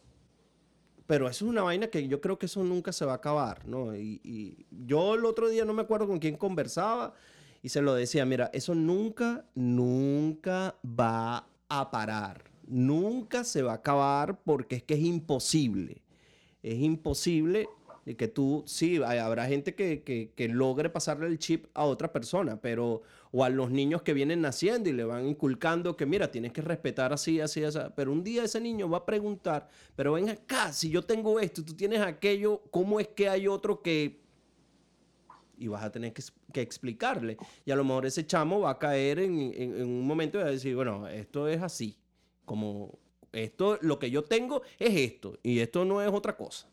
pero 1.09 1.27
eso 1.27 1.43
es 1.45 1.49
una 1.49 1.63
vaina 1.63 1.87
que 1.87 2.07
yo 2.07 2.21
creo 2.21 2.37
que 2.37 2.45
eso 2.45 2.63
nunca 2.63 2.93
se 2.93 3.03
va 3.03 3.13
a 3.13 3.15
acabar, 3.15 3.67
¿no? 3.67 3.95
Y, 3.95 4.21
y 4.23 4.67
yo 4.85 5.15
el 5.15 5.25
otro 5.25 5.49
día 5.49 5.65
no 5.65 5.73
me 5.73 5.81
acuerdo 5.81 6.05
con 6.07 6.19
quién 6.19 6.37
conversaba 6.37 7.15
y 7.63 7.69
se 7.69 7.81
lo 7.81 7.95
decía, 7.95 8.25
mira, 8.27 8.51
eso 8.53 8.75
nunca, 8.75 9.43
nunca 9.55 10.75
va 10.85 11.47
a 11.67 11.89
parar. 11.89 12.43
Nunca 12.67 13.43
se 13.43 13.63
va 13.63 13.71
a 13.71 13.75
acabar 13.77 14.39
porque 14.43 14.75
es 14.75 14.83
que 14.83 14.93
es 14.93 14.99
imposible. 14.99 16.03
Es 16.61 16.77
imposible 16.79 17.69
que 18.17 18.27
tú, 18.27 18.63
sí, 18.67 19.01
habrá 19.03 19.47
gente 19.47 19.73
que, 19.73 20.03
que- 20.03 20.31
que 20.35 20.47
logre 20.47 20.91
pasarle 20.91 21.25
el 21.25 21.39
chip 21.39 21.65
a 21.73 21.85
otra 21.85 22.11
persona, 22.13 22.61
pero, 22.61 23.01
o 23.31 23.43
a 23.43 23.49
los 23.49 23.69
niños 23.69 24.01
que 24.01 24.13
vienen 24.13 24.41
naciendo 24.41 24.89
y 24.89 24.93
le 24.93 25.03
van 25.03 25.27
inculcando 25.27 25.95
que, 25.95 26.05
mira, 26.05 26.31
tienes 26.31 26.51
que 26.51 26.61
respetar 26.61 27.13
así, 27.13 27.39
así, 27.39 27.63
así. 27.63 27.77
Pero 27.95 28.11
un 28.11 28.23
día 28.23 28.43
ese 28.43 28.59
niño 28.59 28.89
va 28.89 28.99
a 28.99 29.05
preguntar, 29.05 29.69
pero 29.95 30.13
ven 30.13 30.29
acá, 30.29 30.73
si 30.73 30.89
yo 30.89 31.03
tengo 31.03 31.39
esto 31.39 31.61
y 31.61 31.63
tú 31.65 31.75
tienes 31.75 31.99
aquello, 32.01 32.63
¿cómo 32.71 32.99
es 32.99 33.07
que 33.09 33.29
hay 33.29 33.47
otro 33.47 33.81
que 33.81 34.19
y 35.57 35.67
vas 35.67 35.83
a 35.83 35.91
tener 35.91 36.13
que, 36.13 36.23
que 36.53 36.61
explicarle. 36.61 37.35
Y 37.65 37.71
a 37.71 37.75
lo 37.75 37.83
mejor 37.83 38.05
ese 38.05 38.25
chamo 38.25 38.61
va 38.61 38.71
a 38.71 38.79
caer 38.79 39.19
en, 39.19 39.39
en- 39.41 39.75
en 39.75 39.87
un 39.87 40.07
momento 40.07 40.39
y 40.39 40.41
va 40.43 40.47
a 40.47 40.51
decir, 40.51 40.73
bueno, 40.73 41.05
esto 41.09 41.49
es 41.49 41.61
así, 41.61 41.97
como 42.45 42.97
esto, 43.33 43.77
lo 43.81 43.99
que 43.99 44.09
yo 44.09 44.23
tengo 44.23 44.61
es 44.79 44.95
esto, 44.95 45.37
y 45.43 45.59
esto 45.59 45.83
no 45.83 46.01
es 46.01 46.09
otra 46.11 46.37
cosa. 46.37 46.67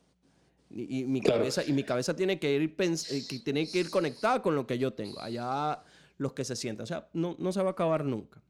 Y, 0.70 1.00
y 1.00 1.04
mi, 1.04 1.20
Claro. 1.20 1.40
cabeza, 1.40 1.64
y 1.64 1.72
mi 1.72 1.82
cabeza 1.82 2.14
tiene 2.14 2.38
que, 2.38 2.52
ir 2.54 2.76
pens- 2.76 3.10
eh, 3.12 3.26
que 3.28 3.40
tiene 3.40 3.68
que 3.68 3.80
ir 3.80 3.90
conectada 3.90 4.40
con 4.40 4.54
lo 4.54 4.66
que 4.68 4.78
yo 4.78 4.92
tengo. 4.92 5.18
Allá 5.20 5.82
los 6.18 6.32
que 6.32 6.44
se 6.44 6.56
sientan. 6.56 6.84
O 6.84 6.86
sea, 6.86 7.08
no, 7.12 7.36
no 7.38 7.52
se 7.52 7.62
va 7.62 7.68
a 7.68 7.72
acabar 7.72 8.04
nunca. 8.04 8.42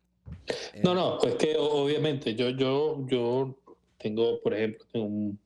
No, 0.83 0.95
no, 0.95 1.19
pues 1.19 1.35
que 1.37 1.57
obviamente 1.59 2.35
yo, 2.35 2.51
yo, 2.51 3.05
yo 3.09 3.57
tengo, 3.99 4.41
por 4.41 4.55
ejemplo, 4.55 4.85
tengo, 4.93 5.07
un- 5.07 5.39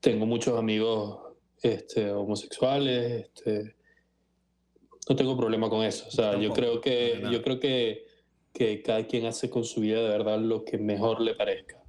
tengo 0.00 0.26
muchos 0.26 0.58
amigos 0.58 1.18
este, 1.62 2.10
homosexuales, 2.10 3.26
este, 3.26 3.74
no 5.08 5.16
tengo 5.16 5.36
problema 5.36 5.68
con 5.68 5.84
eso. 5.84 6.06
O 6.08 6.10
sea, 6.10 6.32
yo 6.32 6.52
Tampoco, 6.52 6.54
creo 6.54 6.80
que, 6.80 7.22
yo 7.32 7.42
creo 7.42 7.58
que, 7.60 8.06
que 8.52 8.82
cada 8.82 9.06
quien 9.06 9.26
hace 9.26 9.50
con 9.50 9.64
su 9.64 9.80
vida 9.80 10.02
de 10.02 10.08
verdad 10.08 10.38
lo 10.38 10.64
que 10.64 10.78
mejor 10.78 11.20
le 11.20 11.34
parezca. 11.34 11.82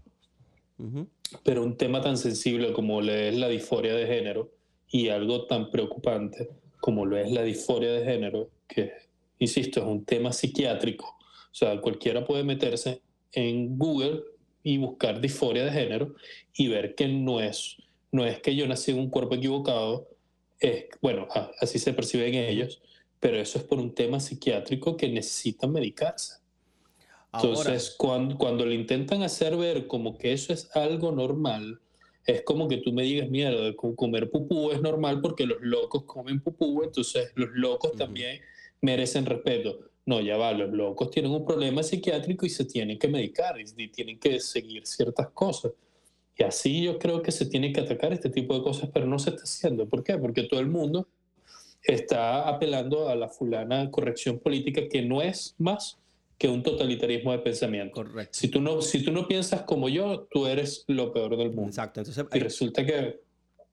Ujú. 0.77 1.07
Pero 1.43 1.63
un 1.63 1.77
tema 1.77 2.01
tan 2.01 2.17
sensible 2.17 2.73
como 2.73 3.01
lo 3.01 3.11
es 3.13 3.37
la 3.37 3.47
disforia 3.49 3.93
de 3.93 4.07
género 4.07 4.51
y 4.89 5.09
algo 5.09 5.45
tan 5.45 5.69
preocupante 5.69 6.49
como 6.81 7.05
lo 7.05 7.17
es 7.17 7.29
la 7.31 7.43
disforia 7.43 7.91
de 7.91 8.03
género, 8.05 8.49
que, 8.69 8.93
insisto, 9.39 9.81
es 9.81 9.85
un 9.87 10.05
tema 10.05 10.31
psiquiátrico. 10.31 11.05
O 11.51 11.53
sea, 11.53 11.81
cualquiera 11.81 12.23
puede 12.23 12.43
meterse 12.43 13.01
en 13.33 13.77
Google 13.77 14.21
y 14.63 14.77
buscar 14.77 15.19
disforia 15.19 15.65
de 15.65 15.71
género 15.71 16.15
y 16.53 16.67
ver 16.67 16.95
que 16.95 17.07
no 17.07 17.41
es, 17.41 17.77
no 18.11 18.25
es 18.25 18.39
que 18.39 18.55
yo 18.55 18.67
nací 18.67 18.91
en 18.91 18.99
un 18.99 19.09
cuerpo 19.09 19.35
equivocado, 19.35 20.07
es, 20.59 20.85
bueno, 21.01 21.27
a- 21.33 21.51
así 21.59 21.79
se 21.79 21.93
perciben 21.93 22.33
ellos, 22.35 22.81
pero 23.19 23.37
eso 23.37 23.57
es 23.57 23.65
por 23.65 23.79
un 23.79 23.93
tema 23.93 24.19
psiquiátrico 24.19 24.95
que 24.95 25.09
necesitan 25.09 25.71
medicarse. 25.71 26.35
Ahora, 27.31 27.49
Entonces, 27.51 27.95
cuando, 27.97 28.37
cuando 28.37 28.65
le 28.65 28.75
intentan 28.75 29.21
hacer 29.23 29.55
ver 29.55 29.87
como 29.87 30.17
que 30.17 30.33
eso 30.33 30.51
es 30.53 30.69
algo 30.75 31.11
normal, 31.11 31.79
es 32.25 32.41
como 32.43 32.67
que 32.67 32.77
tú 32.77 32.91
me 32.91 33.03
digas, 33.03 33.29
mierda, 33.29 33.73
co- 33.75 33.95
comer 33.95 34.29
pupú 34.29 34.71
es 34.71 34.81
normal 34.81 35.21
porque 35.21 35.45
los 35.45 35.57
locos 35.61 36.03
comen 36.05 36.41
pupú, 36.41 36.83
entonces 36.83 37.31
los 37.35 37.49
locos 37.53 37.91
Ujú. 37.91 37.97
también 37.99 38.39
merecen 38.81 39.25
respeto. 39.25 39.79
No, 40.05 40.21
ya 40.21 40.37
va, 40.37 40.51
los 40.53 40.71
locos 40.71 41.11
tienen 41.11 41.31
un 41.31 41.45
problema 41.45 41.83
psiquiátrico 41.83 42.45
y 42.45 42.49
se 42.49 42.65
tienen 42.65 42.97
que 42.97 43.07
medicar 43.07 43.59
y, 43.59 43.87
tienen 43.89 44.19
que 44.19 44.39
seguir 44.39 44.85
ciertas 44.87 45.29
cosas. 45.29 45.73
Y 46.35 46.43
así 46.43 46.83
yo 46.83 46.97
creo 46.97 47.21
que 47.21 47.31
se 47.31 47.45
tiene 47.45 47.71
que 47.71 47.81
atacar 47.81 48.13
este 48.13 48.29
tipo 48.29 48.55
de 48.55 48.63
cosas, 48.63 48.89
pero 48.93 49.05
no 49.05 49.19
se 49.19 49.31
está 49.31 49.43
haciendo. 49.43 49.87
¿Por 49.87 50.03
qué? 50.03 50.17
Porque 50.17 50.43
todo 50.43 50.59
el 50.59 50.67
mundo 50.67 51.07
está 51.83 52.47
apelando 52.47 53.09
a 53.09 53.15
la 53.15 53.27
fulana 53.27 53.91
corrección 53.91 54.39
política 54.39 54.87
que 54.89 55.01
no 55.01 55.21
es 55.21 55.55
más 55.57 55.99
que 56.37 56.47
un 56.47 56.63
totalitarismo 56.63 57.33
de 57.33 57.39
pensamiento. 57.39 58.01
correcto. 58.01 58.39
Si 58.39 58.47
tú 58.47 58.61
no, 58.61 58.81
si 58.81 59.03
tú 59.03 59.11
no 59.11 59.27
piensas 59.27 59.63
como 59.63 59.89
yo, 59.89 60.27
tú 60.31 60.47
eres 60.47 60.85
lo 60.87 61.11
peor 61.11 61.37
del 61.37 61.49
mundo. 61.49 61.67
Exacto. 61.67 61.99
Entonces, 61.99 62.25
Y 62.33 62.39
resulta 62.39 62.85
que, 62.85 63.19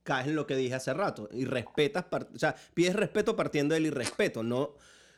caes 0.07 0.29
en 0.29 0.37
lo 0.37 0.47
que 0.47 0.57
dije 0.57 0.75
hace 0.75 0.95
rato. 0.95 1.29
Y 1.33 1.45
respetas, 1.45 2.07
o 2.11 2.39
sea, 2.39 2.57
pides 2.73 2.97
respeto 2.97 3.37
partiendo 3.37 3.75
del 3.75 3.87
irrespeto. 3.87 4.43
No, 4.43 4.75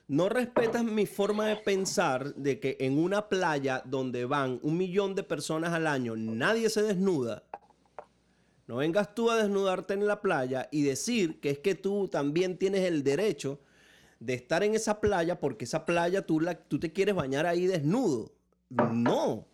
no 0.08 0.30
respetas 0.30 0.82
mi 0.84 1.04
forma 1.04 1.46
de 1.46 1.56
pensar 1.56 2.34
de 2.34 2.58
que 2.58 2.78
en 2.80 2.98
una 2.98 3.28
playa 3.28 3.82
donde 3.84 4.24
van 4.24 4.58
un 4.62 4.78
millón 4.78 5.14
de 5.14 5.22
personas 5.22 5.74
al 5.74 5.86
año, 5.86 6.16
nadie 6.16 6.70
se 6.70 6.82
desnuda. 6.82 7.44
No 8.66 8.76
vengas 8.76 9.14
tú 9.14 9.30
a 9.30 9.36
desnudarte 9.36 9.94
en 9.94 10.06
la 10.06 10.20
playa 10.22 10.68
y 10.72 10.82
decir 10.82 11.40
que 11.40 11.50
es 11.50 11.58
que 11.58 11.74
tú 11.74 12.08
también 12.08 12.58
tienes 12.58 12.84
el 12.84 13.04
derecho 13.04 13.60
de 14.18 14.34
estar 14.34 14.62
en 14.62 14.74
esa 14.74 15.00
playa 15.00 15.40
porque 15.40 15.66
esa 15.66 15.84
playa 15.84 16.26
tú, 16.26 16.40
la, 16.40 16.54
tú 16.54 16.80
te 16.80 16.92
quieres 16.92 17.14
bañar 17.14 17.46
ahí 17.46 17.66
desnudo. 17.66 18.32
No. 18.70 19.46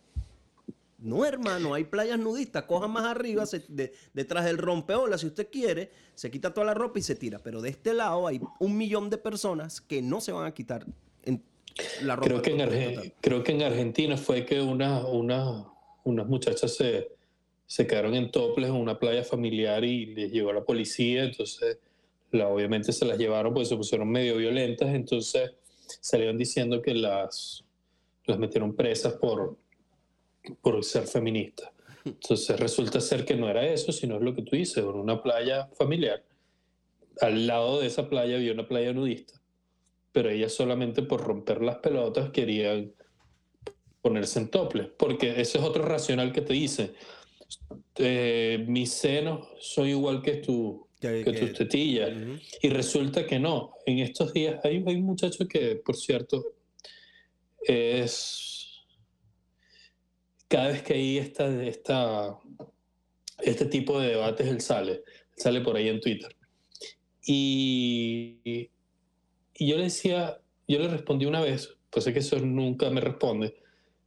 No, 1.05 1.23
hermano, 1.23 1.75
hay 1.75 1.83
playas 1.83 2.17
nudistas. 2.17 2.63
Coja 2.63 2.87
más 2.87 3.05
arriba, 3.05 3.45
se- 3.45 3.63
de- 3.67 3.93
detrás 4.13 4.43
del 4.43 4.57
rompeolas, 4.57 5.21
si 5.21 5.27
usted 5.27 5.49
quiere, 5.51 5.91
se 6.15 6.31
quita 6.31 6.51
toda 6.51 6.65
la 6.65 6.73
ropa 6.73 6.97
y 6.97 7.03
se 7.03 7.15
tira. 7.15 7.37
Pero 7.39 7.61
de 7.61 7.69
este 7.69 7.93
lado 7.93 8.25
hay 8.25 8.41
un 8.59 8.75
millón 8.75 9.11
de 9.11 9.19
personas 9.19 9.81
que 9.81 10.01
no 10.01 10.19
se 10.19 10.31
van 10.31 10.47
a 10.47 10.53
quitar 10.55 10.83
en- 11.23 11.43
la 12.01 12.15
ropa. 12.15 12.27
creo 12.27 12.41
que, 12.41 12.51
en 12.51 13.13
creo 13.21 13.43
que 13.43 13.51
en 13.51 13.61
Argentina 13.61 14.17
fue 14.17 14.45
que 14.47 14.59
una, 14.59 15.05
una, 15.05 15.65
unas 16.05 16.25
muchachas 16.27 16.75
se, 16.75 17.09
se 17.67 17.85
quedaron 17.85 18.15
en 18.15 18.31
toples 18.31 18.69
en 18.69 18.75
una 18.75 18.97
playa 18.97 19.23
familiar 19.23 19.83
y 19.83 20.07
les 20.07 20.31
llegó 20.31 20.51
la 20.53 20.63
policía, 20.63 21.23
entonces 21.23 21.77
la, 22.31 22.47
obviamente 22.47 22.91
se 22.91 23.05
las 23.05 23.17
llevaron 23.19 23.53
porque 23.53 23.67
se 23.69 23.75
pusieron 23.75 24.09
medio 24.09 24.37
violentas, 24.37 24.89
entonces 24.89 25.51
salieron 26.01 26.35
diciendo 26.37 26.81
que 26.81 26.95
las, 26.95 27.63
las 28.25 28.39
metieron 28.39 28.75
presas 28.75 29.13
por, 29.13 29.55
por 30.61 30.83
ser 30.83 31.07
feministas. 31.07 31.69
Entonces 32.03 32.59
resulta 32.59 33.01
ser 33.01 33.25
que 33.25 33.35
no 33.35 33.49
era 33.49 33.65
eso, 33.65 33.91
sino 33.91 34.15
es 34.17 34.21
lo 34.21 34.35
que 34.35 34.43
tú 34.43 34.55
dices, 34.55 34.77
en 34.77 34.85
una 34.89 35.21
playa 35.23 35.67
familiar. 35.77 36.23
Al 37.21 37.47
lado 37.47 37.79
de 37.79 37.87
esa 37.87 38.07
playa 38.09 38.35
había 38.35 38.51
una 38.53 38.67
playa 38.67 38.93
nudista, 38.93 39.41
pero 40.11 40.29
ellas 40.29 40.53
solamente 40.53 41.01
por 41.01 41.21
romper 41.23 41.61
las 41.61 41.77
pelotas 41.77 42.29
querían 42.29 42.93
ponerse 44.01 44.39
en 44.39 44.49
toples, 44.49 44.87
porque 44.97 45.31
ese 45.41 45.57
es 45.57 45.63
otro 45.63 45.83
racional 45.83 46.31
que 46.31 46.41
te 46.41 46.53
dice, 46.53 46.93
eh, 47.97 48.63
mis 48.67 48.91
senos 48.91 49.47
son 49.59 49.87
igual 49.87 50.21
que, 50.21 50.35
tu, 50.35 50.87
Que- 51.01 51.23
que 51.23 51.33
tus 51.33 51.53
tetillas. 51.53 52.11
Ujú. 52.11 52.37
Y 52.61 52.69
resulta 52.69 53.25
que 53.25 53.39
no. 53.39 53.73
En 53.85 53.99
estos 53.99 54.31
días 54.31 54.59
hay, 54.63 54.83
hay 54.85 54.95
un 54.95 55.03
muchacho 55.05 55.47
que, 55.47 55.77
por 55.77 55.95
cierto, 55.95 56.43
es... 57.63 58.44
Cada 60.47 60.67
vez 60.69 60.83
que 60.83 60.93
hay 60.93 61.17
esta, 61.17 61.63
esta, 61.63 62.37
este 63.39 63.65
tipo 63.65 63.99
de 63.99 64.09
debates, 64.09 64.47
él 64.47 64.61
sale. 64.61 64.91
Él 64.91 65.03
sale 65.37 65.61
por 65.61 65.75
ahí 65.75 65.89
en 65.89 65.99
Twitter. 65.99 66.35
Y, 67.25 68.69
y 69.55 69.67
yo 69.67 69.77
le 69.77 69.83
decía, 69.83 70.39
yo 70.67 70.79
le 70.79 70.87
respondí 70.87 71.25
una 71.25 71.41
vez, 71.41 71.75
pues 71.89 72.05
sé 72.05 72.13
que 72.13 72.19
eso 72.19 72.37
nunca 72.39 72.89
me 72.89 73.01
responde, 73.01 73.55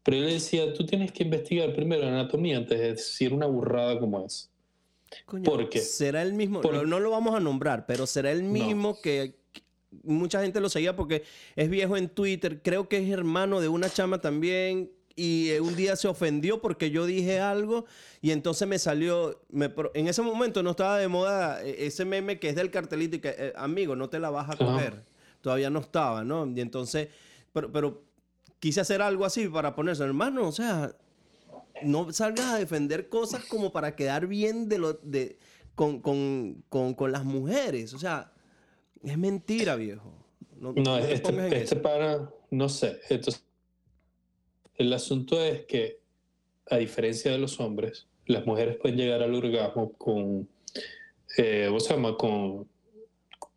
pero 0.04 0.18
yo 0.18 0.24
le 0.24 0.34
decía, 0.34 0.72
tú 0.72 0.86
tienes 0.86 1.10
que 1.12 1.24
investigar 1.24 1.74
primero 1.74 2.06
anatomía 2.06 2.56
antes 2.58 2.78
de 2.78 2.90
decir 2.92 3.32
una 3.32 3.46
burrada 3.46 3.98
como 3.98 4.24
esa. 4.24 4.48
Coño, 5.26 5.44
¿Por 5.44 5.68
qué? 5.68 5.80
Será 5.80 6.22
el 6.22 6.34
mismo, 6.34 6.60
Por- 6.60 6.74
no, 6.74 6.84
no 6.84 7.00
lo 7.00 7.10
vamos 7.10 7.34
a 7.34 7.40
nombrar, 7.40 7.86
pero 7.86 8.06
será 8.06 8.30
el 8.30 8.42
mismo 8.42 9.00
que 9.00 9.34
que 9.52 9.62
mucha 10.02 10.42
gente 10.42 10.60
lo 10.60 10.68
seguía 10.68 10.94
porque 10.94 11.24
es 11.56 11.70
viejo 11.70 11.96
en 11.96 12.08
Twitter, 12.10 12.60
creo 12.62 12.88
que 12.88 12.98
es 12.98 13.10
hermano 13.10 13.60
de 13.60 13.68
una 13.68 13.88
chama 13.88 14.20
también 14.20 14.90
y 15.18 15.50
eh, 15.50 15.60
un 15.60 15.74
día 15.74 15.96
se 15.96 16.06
ofendió 16.06 16.60
porque 16.62 16.92
yo 16.92 17.04
dije 17.04 17.40
algo 17.40 17.86
y 18.22 18.30
entonces 18.30 18.68
me 18.68 18.78
salió, 18.78 19.42
me 19.50 19.74
en 19.94 20.06
ese 20.06 20.22
momento 20.22 20.62
no 20.62 20.70
estaba 20.70 20.96
de 20.98 21.08
moda 21.08 21.60
eh, 21.64 21.86
ese 21.86 22.04
meme 22.04 22.38
que 22.38 22.50
es 22.50 22.54
del 22.54 22.70
cartelito 22.70 23.16
y 23.16 23.20
que, 23.20 23.34
eh, 23.36 23.52
amigo, 23.56 23.96
no 23.96 24.08
te 24.08 24.20
la 24.20 24.30
vas 24.30 24.48
a 24.48 24.56
coger, 24.56 25.04
todavía 25.40 25.70
no 25.70 25.80
estaba, 25.80 26.22
¿no? 26.22 26.46
Y 26.46 26.60
entonces, 26.60 27.08
pero, 27.52 27.72
pero 27.72 28.04
quise 28.60 28.80
hacer 28.80 29.02
algo 29.02 29.24
así 29.24 29.48
para 29.48 29.74
ponerse, 29.74 30.04
hermano, 30.04 30.46
o 30.46 30.52
sea, 30.52 30.94
no 31.82 32.12
salgas 32.12 32.46
a 32.46 32.58
defender 32.58 33.08
cosas 33.08 33.44
como 33.44 33.72
para 33.72 33.96
quedar 33.96 34.28
bien 34.28 34.68
de 34.68 34.78
lo, 34.78 34.92
de, 34.94 35.38
con, 35.74 36.00
con, 36.00 36.62
con, 36.68 36.94
con 36.94 37.10
las 37.10 37.24
mujeres. 37.24 37.92
O 37.92 37.98
sea, 37.98 38.32
es 39.02 39.18
mentira, 39.18 39.74
viejo. 39.74 40.12
No, 40.60 40.72
No, 40.72 40.82
no 40.82 41.00
te 41.00 41.12
este, 41.12 41.62
este 41.62 41.76
para, 41.76 42.30
no 42.50 42.68
sé. 42.68 43.00
Entonces, 43.08 43.44
el 44.78 44.92
asunto 44.92 45.42
es 45.42 45.66
que, 45.66 45.98
a 46.70 46.76
diferencia 46.76 47.32
de 47.32 47.38
los 47.38 47.58
hombres, 47.60 48.06
las 48.26 48.46
mujeres 48.46 48.76
pueden 48.76 48.96
llegar 48.96 49.22
al 49.22 49.34
orgasmo 49.34 49.92
con, 49.94 50.48
eh, 51.36 51.64
¿cómo 51.66 51.80
se 51.80 51.94
llama? 51.94 52.16
Con, 52.16 52.68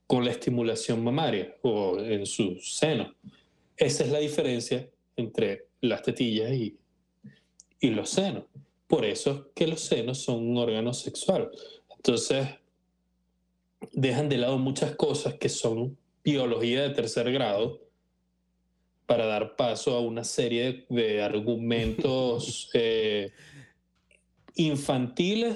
con 0.07 0.25
la 0.25 0.31
estimulación 0.31 1.03
mamaria 1.03 1.55
o 1.61 1.99
en 1.99 2.25
su 2.25 2.57
seno. 2.59 3.13
Esa 3.77 4.03
es 4.03 4.11
la 4.11 4.19
diferencia 4.19 4.89
entre 5.15 5.67
las 5.81 6.01
tetillas 6.01 6.51
y, 6.51 6.77
y 7.79 7.89
los 7.91 8.09
senos. 8.09 8.45
Por 8.87 9.05
eso 9.05 9.31
es 9.31 9.53
que 9.53 9.67
los 9.67 9.81
senos 9.81 10.17
son 10.19 10.49
un 10.49 10.57
órgano 10.57 10.93
sexual. 10.93 11.49
Entonces, 11.95 12.47
dejan 13.91 14.27
de 14.27 14.37
lado 14.37 14.57
muchas 14.57 14.95
cosas 14.95 15.35
que 15.35 15.49
son 15.49 15.97
biología 16.23 16.83
de 16.83 16.89
tercer 16.89 17.31
grado 17.31 17.79
para 19.05 19.25
dar 19.25 19.55
paso 19.55 19.95
a 19.95 19.99
una 20.01 20.23
serie 20.23 20.85
de, 20.89 21.01
de 21.01 21.21
argumentos 21.21 22.69
eh, 22.73 23.31
infantiles 24.55 25.55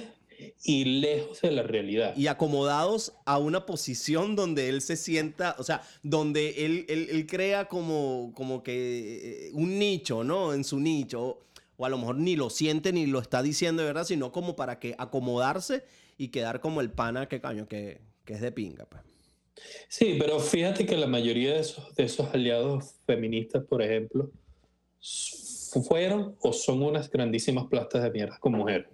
y 0.63 0.83
lejos 0.99 1.41
de 1.41 1.51
la 1.51 1.63
realidad. 1.63 2.15
Y 2.17 2.27
acomodados 2.27 3.13
a 3.25 3.37
una 3.37 3.65
posición 3.65 4.35
donde 4.35 4.67
él 4.69 4.81
se 4.81 4.97
sienta, 4.97 5.55
o 5.59 5.63
sea, 5.63 5.81
donde 6.03 6.65
él, 6.65 6.85
él- 6.89 7.07
él 7.09 7.25
crea 7.27 7.65
como, 7.65 8.33
como 8.35 8.61
que 8.63 9.47
eh, 9.47 9.51
un 9.53 9.79
nicho, 9.79 10.23
¿no? 10.23 10.53
En 10.53 10.63
su 10.63 10.79
nicho. 10.79 11.21
O, 11.23 11.45
o 11.77 11.85
a 11.85 11.89
lo 11.89 11.97
mejor 11.97 12.15
ni 12.17 12.35
lo 12.35 12.49
siente 12.49 12.93
ni 12.93 13.05
lo 13.05 13.19
está 13.19 13.41
diciendo 13.43 13.81
de 13.81 13.87
verdad, 13.87 14.05
sino 14.05 14.31
como 14.31 14.55
para 14.55 14.79
que 14.79 14.95
acomodarse 14.97 15.83
y 16.17 16.29
quedar 16.29 16.61
como 16.61 16.79
el 16.81 16.89
pana 16.91 17.27
que 17.27 17.41
caño, 17.41 17.67
que, 17.67 17.99
que 18.23 18.33
es 18.33 18.41
de 18.41 18.51
pinga, 18.51 18.85
pues. 18.85 19.03
Sí, 19.87 20.17
pero 20.19 20.39
fíjate 20.39 20.85
que 20.85 20.97
la 20.97 21.07
mayoría 21.07 21.53
de 21.53 21.59
esos, 21.61 21.95
de 21.95 22.03
esos 22.03 22.27
aliados 22.33 22.95
feministas, 23.05 23.63
por 23.65 23.81
ejemplo, 23.81 24.29
fueron 25.87 26.35
o 26.41 26.53
son 26.53 26.81
unas 26.81 27.09
grandísimas 27.09 27.65
plastas 27.67 28.03
de 28.03 28.11
mierda 28.11 28.37
con 28.39 28.53
mujeres. 28.53 28.87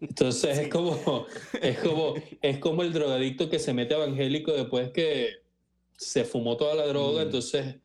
Entonces 0.00 0.58
es 0.58 0.68
como 0.68 1.26
es 1.62 1.78
como 1.78 2.14
es 2.42 2.58
como 2.58 2.82
el 2.82 2.92
drogadicto 2.92 3.48
que 3.48 3.58
se 3.58 3.72
mete 3.72 3.94
evangélico 3.94 4.52
después 4.52 4.90
que 4.90 5.30
se 5.96 6.24
fumó 6.24 6.56
toda 6.56 6.74
la 6.74 6.86
droga, 6.86 7.22
Mm. 7.22 7.26
entonces 7.26 7.76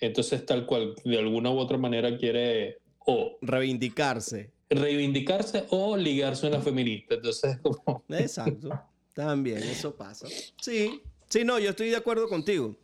entonces 0.00 0.44
tal 0.46 0.66
cual 0.66 0.94
de 1.04 1.18
alguna 1.18 1.50
u 1.50 1.58
otra 1.58 1.78
manera 1.78 2.16
quiere 2.16 2.78
o 3.06 3.36
Reivindicarse. 3.42 4.50
reivindicarse 4.70 5.64
o 5.70 5.96
ligarse 5.96 6.46
a 6.46 6.48
una 6.50 6.60
feminista. 6.60 7.14
Entonces 7.14 7.52
es 7.54 7.58
como 7.60 8.02
Exacto. 8.08 8.70
También 9.14 9.58
eso 9.58 9.94
pasa. 9.94 10.26
Sí, 10.60 11.02
sí, 11.32 11.44
no, 11.44 11.58
yo 11.58 11.70
estoy 11.70 11.88
de 11.90 11.96
acuerdo 11.96 12.28
contigo. 12.28 12.76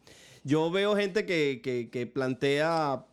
Yo 0.44 0.70
veo 0.70 0.96
gente 0.96 1.26
que, 1.26 1.60
que- 1.62 1.88
que 1.90 2.06
plantea 2.06 3.04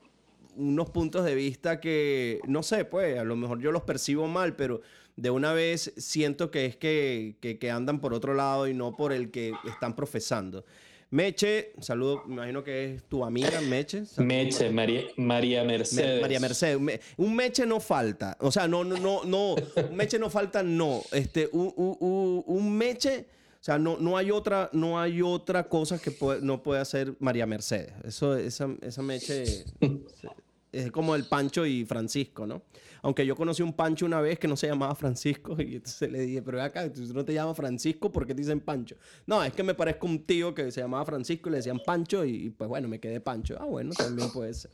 unos 0.55 0.89
puntos 0.89 1.25
de 1.25 1.35
vista 1.35 1.81
que, 1.81 2.39
no 2.47 2.63
sé, 2.63 2.85
pues 2.85 3.17
a 3.19 3.23
lo 3.25 3.35
mejor 3.35 3.59
yo 3.59 3.71
los 3.71 3.83
percibo 3.83 4.27
mal, 4.27 4.55
pero 4.55 4.81
de 5.17 5.29
una 5.29 5.51
vez 5.53 5.93
siento 5.97 6.51
que 6.51 6.65
es 6.65 6.77
que, 6.77 7.35
que- 7.41 7.57
que 7.59 7.71
andan 7.71 7.99
por 7.99 8.13
otro 8.13 8.33
lado 8.33 8.67
y 8.67 8.73
no 8.73 8.95
por 8.95 9.11
el 9.11 9.31
que 9.31 9.51
están 9.67 9.95
profesando. 9.95 10.63
Meche, 11.11 11.71
saludo, 11.81 12.23
me 12.25 12.33
imagino 12.35 12.63
que 12.63 12.95
es 12.95 13.03
tu 13.03 13.23
amiga, 13.23 13.61
Meche. 13.61 14.05
Saludo. 14.05 14.27
Meche, 14.27 14.69
María, 14.71 15.01
María 15.17 15.61
Me- 15.63 15.77
Mercedes. 15.77 16.21
María 16.21 16.39
Mercedes. 16.39 16.79
Me- 16.79 16.99
un 17.17 17.35
meche 17.35 17.65
no 17.65 17.79
falta. 17.79 18.35
O 18.39 18.51
sea, 18.51 18.67
no, 18.67 18.83
no, 18.83 18.97
no, 18.97 19.23
no. 19.23 19.55
Un 19.89 19.95
meche 19.95 20.17
no 20.19 20.29
falta, 20.29 20.63
no. 20.63 21.01
Este, 21.11 21.47
un, 21.51 21.71
un- 21.75 21.97
un- 21.99 22.43
un 22.47 22.77
meche. 22.77 23.25
O 23.65 23.69
sea, 23.71 23.79
no, 23.79 23.97
no 23.97 24.15
hay 24.15 24.29
otra, 24.29 24.69
no 24.73 24.99
hay 24.99 25.23
otra 25.23 25.67
cosa 25.67 25.97
que 25.97 26.11
puede- 26.11 26.39
no 26.41 26.61
puede 26.61 26.81
hacer 26.81 27.15
María 27.17 27.47
Mercedes. 27.47 27.93
Eso, 28.03 28.35
esa, 28.37 28.69
esa 28.83 29.01
meche 29.01 29.65
es 30.71 30.91
como 30.91 31.15
el 31.15 31.25
Pancho 31.25 31.65
y 31.65 31.83
Francisco, 31.83 32.45
¿no? 32.45 32.61
Aunque 33.01 33.25
yo 33.25 33.35
conocí 33.35 33.63
un 33.63 33.73
Pancho 33.73 34.05
una 34.05 34.21
vez 34.21 34.37
que 34.37 34.47
no 34.47 34.55
se 34.55 34.67
llamaba 34.67 34.93
Francisco 34.93 35.55
y 35.59 35.77
entonces 35.77 36.11
le 36.11 36.19
dije, 36.19 36.43
pero 36.43 36.61
acá, 36.61 36.93
tú 36.93 37.01
no 37.11 37.25
te 37.25 37.33
llamas 37.33 37.57
Francisco, 37.57 38.11
¿por 38.11 38.27
qué 38.27 38.35
te 38.35 38.41
dicen 38.43 38.59
Pancho? 38.59 38.97
No, 39.25 39.43
es 39.43 39.51
que 39.51 39.63
me 39.63 39.73
parezco 39.73 40.05
un 40.05 40.23
tío 40.23 40.53
que 40.53 40.71
se 40.71 40.81
llamaba 40.81 41.03
Francisco 41.03 41.49
y 41.49 41.53
le 41.53 41.57
decían 41.57 41.81
Pancho 41.83 42.23
y, 42.23 42.45
y, 42.45 42.49
pues 42.51 42.67
bueno, 42.69 42.87
me 42.87 42.99
quedé 42.99 43.19
Pancho. 43.19 43.57
Ah, 43.59 43.65
bueno, 43.65 43.93
también 43.97 44.29
puede 44.31 44.53
ser. 44.53 44.69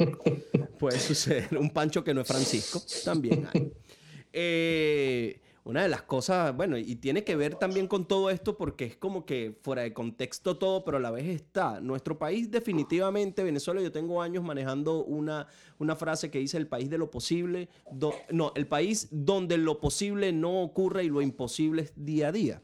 puede 0.78 1.00
suceder. 1.00 1.58
Un 1.58 1.70
Pancho 1.70 2.04
que 2.04 2.14
no 2.14 2.20
es 2.20 2.28
Francisco, 2.28 2.82
también 3.06 3.48
hay. 3.54 3.72
Eh, 4.34 5.41
una 5.64 5.84
de 5.84 5.90
las 5.90 6.02
cosas, 6.02 6.56
bueno, 6.56 6.78
y 6.78 6.96
tiene 6.96 7.24
que 7.24 7.36
ver 7.36 7.56
también 7.56 7.88
con 7.88 8.08
todo 8.08 8.32
esto 8.32 8.58
porque 8.58 8.86
es 8.86 8.98
como 8.98 9.26
que 9.26 9.56
fuera 9.62 9.84
de 9.84 9.94
contexto 9.94 10.58
todo, 10.58 10.84
pero 10.84 10.98
a 10.98 11.00
la 11.00 11.12
vez 11.12 11.28
está. 11.28 11.80
Nuestro 11.80 12.18
país 12.18 12.50
definitivamente, 12.50 13.44
Venezuela, 13.44 13.80
yo 13.80 13.92
tengo 13.92 14.24
años 14.24 14.44
manejando 14.44 15.04
una, 15.04 15.48
una 15.78 15.96
frase 15.96 16.32
que 16.32 16.40
dice 16.40 16.58
el 16.58 16.68
país 16.68 16.90
de 16.90 16.98
lo 16.98 17.12
posible, 17.12 17.70
no, 18.32 18.54
el 18.56 18.68
país 18.68 19.08
donde 19.12 19.58
lo 19.58 19.80
posible 19.80 20.34
no 20.34 20.64
ocurre 20.64 21.04
y 21.04 21.10
lo 21.10 21.22
imposible 21.22 21.84
es 21.84 21.94
día 21.96 22.30
a 22.30 22.32
día. 22.32 22.64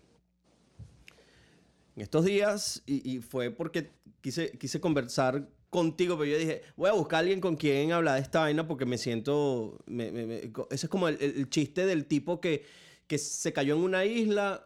En 1.96 2.02
estos 2.02 2.26
días, 2.26 2.82
y, 2.88 3.20
fue 3.20 3.52
porque 3.52 3.92
quise, 4.22 4.52
quise 4.58 4.80
conversar 4.80 5.48
contigo, 5.70 6.18
pero 6.18 6.32
yo 6.32 6.38
dije, 6.40 6.64
voy 6.76 6.90
a 6.90 6.94
buscar 6.94 7.18
a 7.18 7.20
alguien 7.20 7.42
con 7.42 7.58
quien 7.58 7.92
hablar 7.92 8.16
de 8.16 8.22
esta 8.22 8.40
vaina 8.40 8.68
porque 8.68 8.86
me 8.86 8.98
siento, 8.98 9.78
ese 9.88 10.86
es 10.86 10.90
como 10.90 11.08
el 11.10 11.50
chiste 11.50 11.86
del 11.86 12.06
tipo 12.06 12.40
que, 12.40 12.87
que 13.08 13.17
se 13.17 13.54
cayó 13.54 13.76
en 13.76 13.82
una 13.82 14.06
isla, 14.06 14.63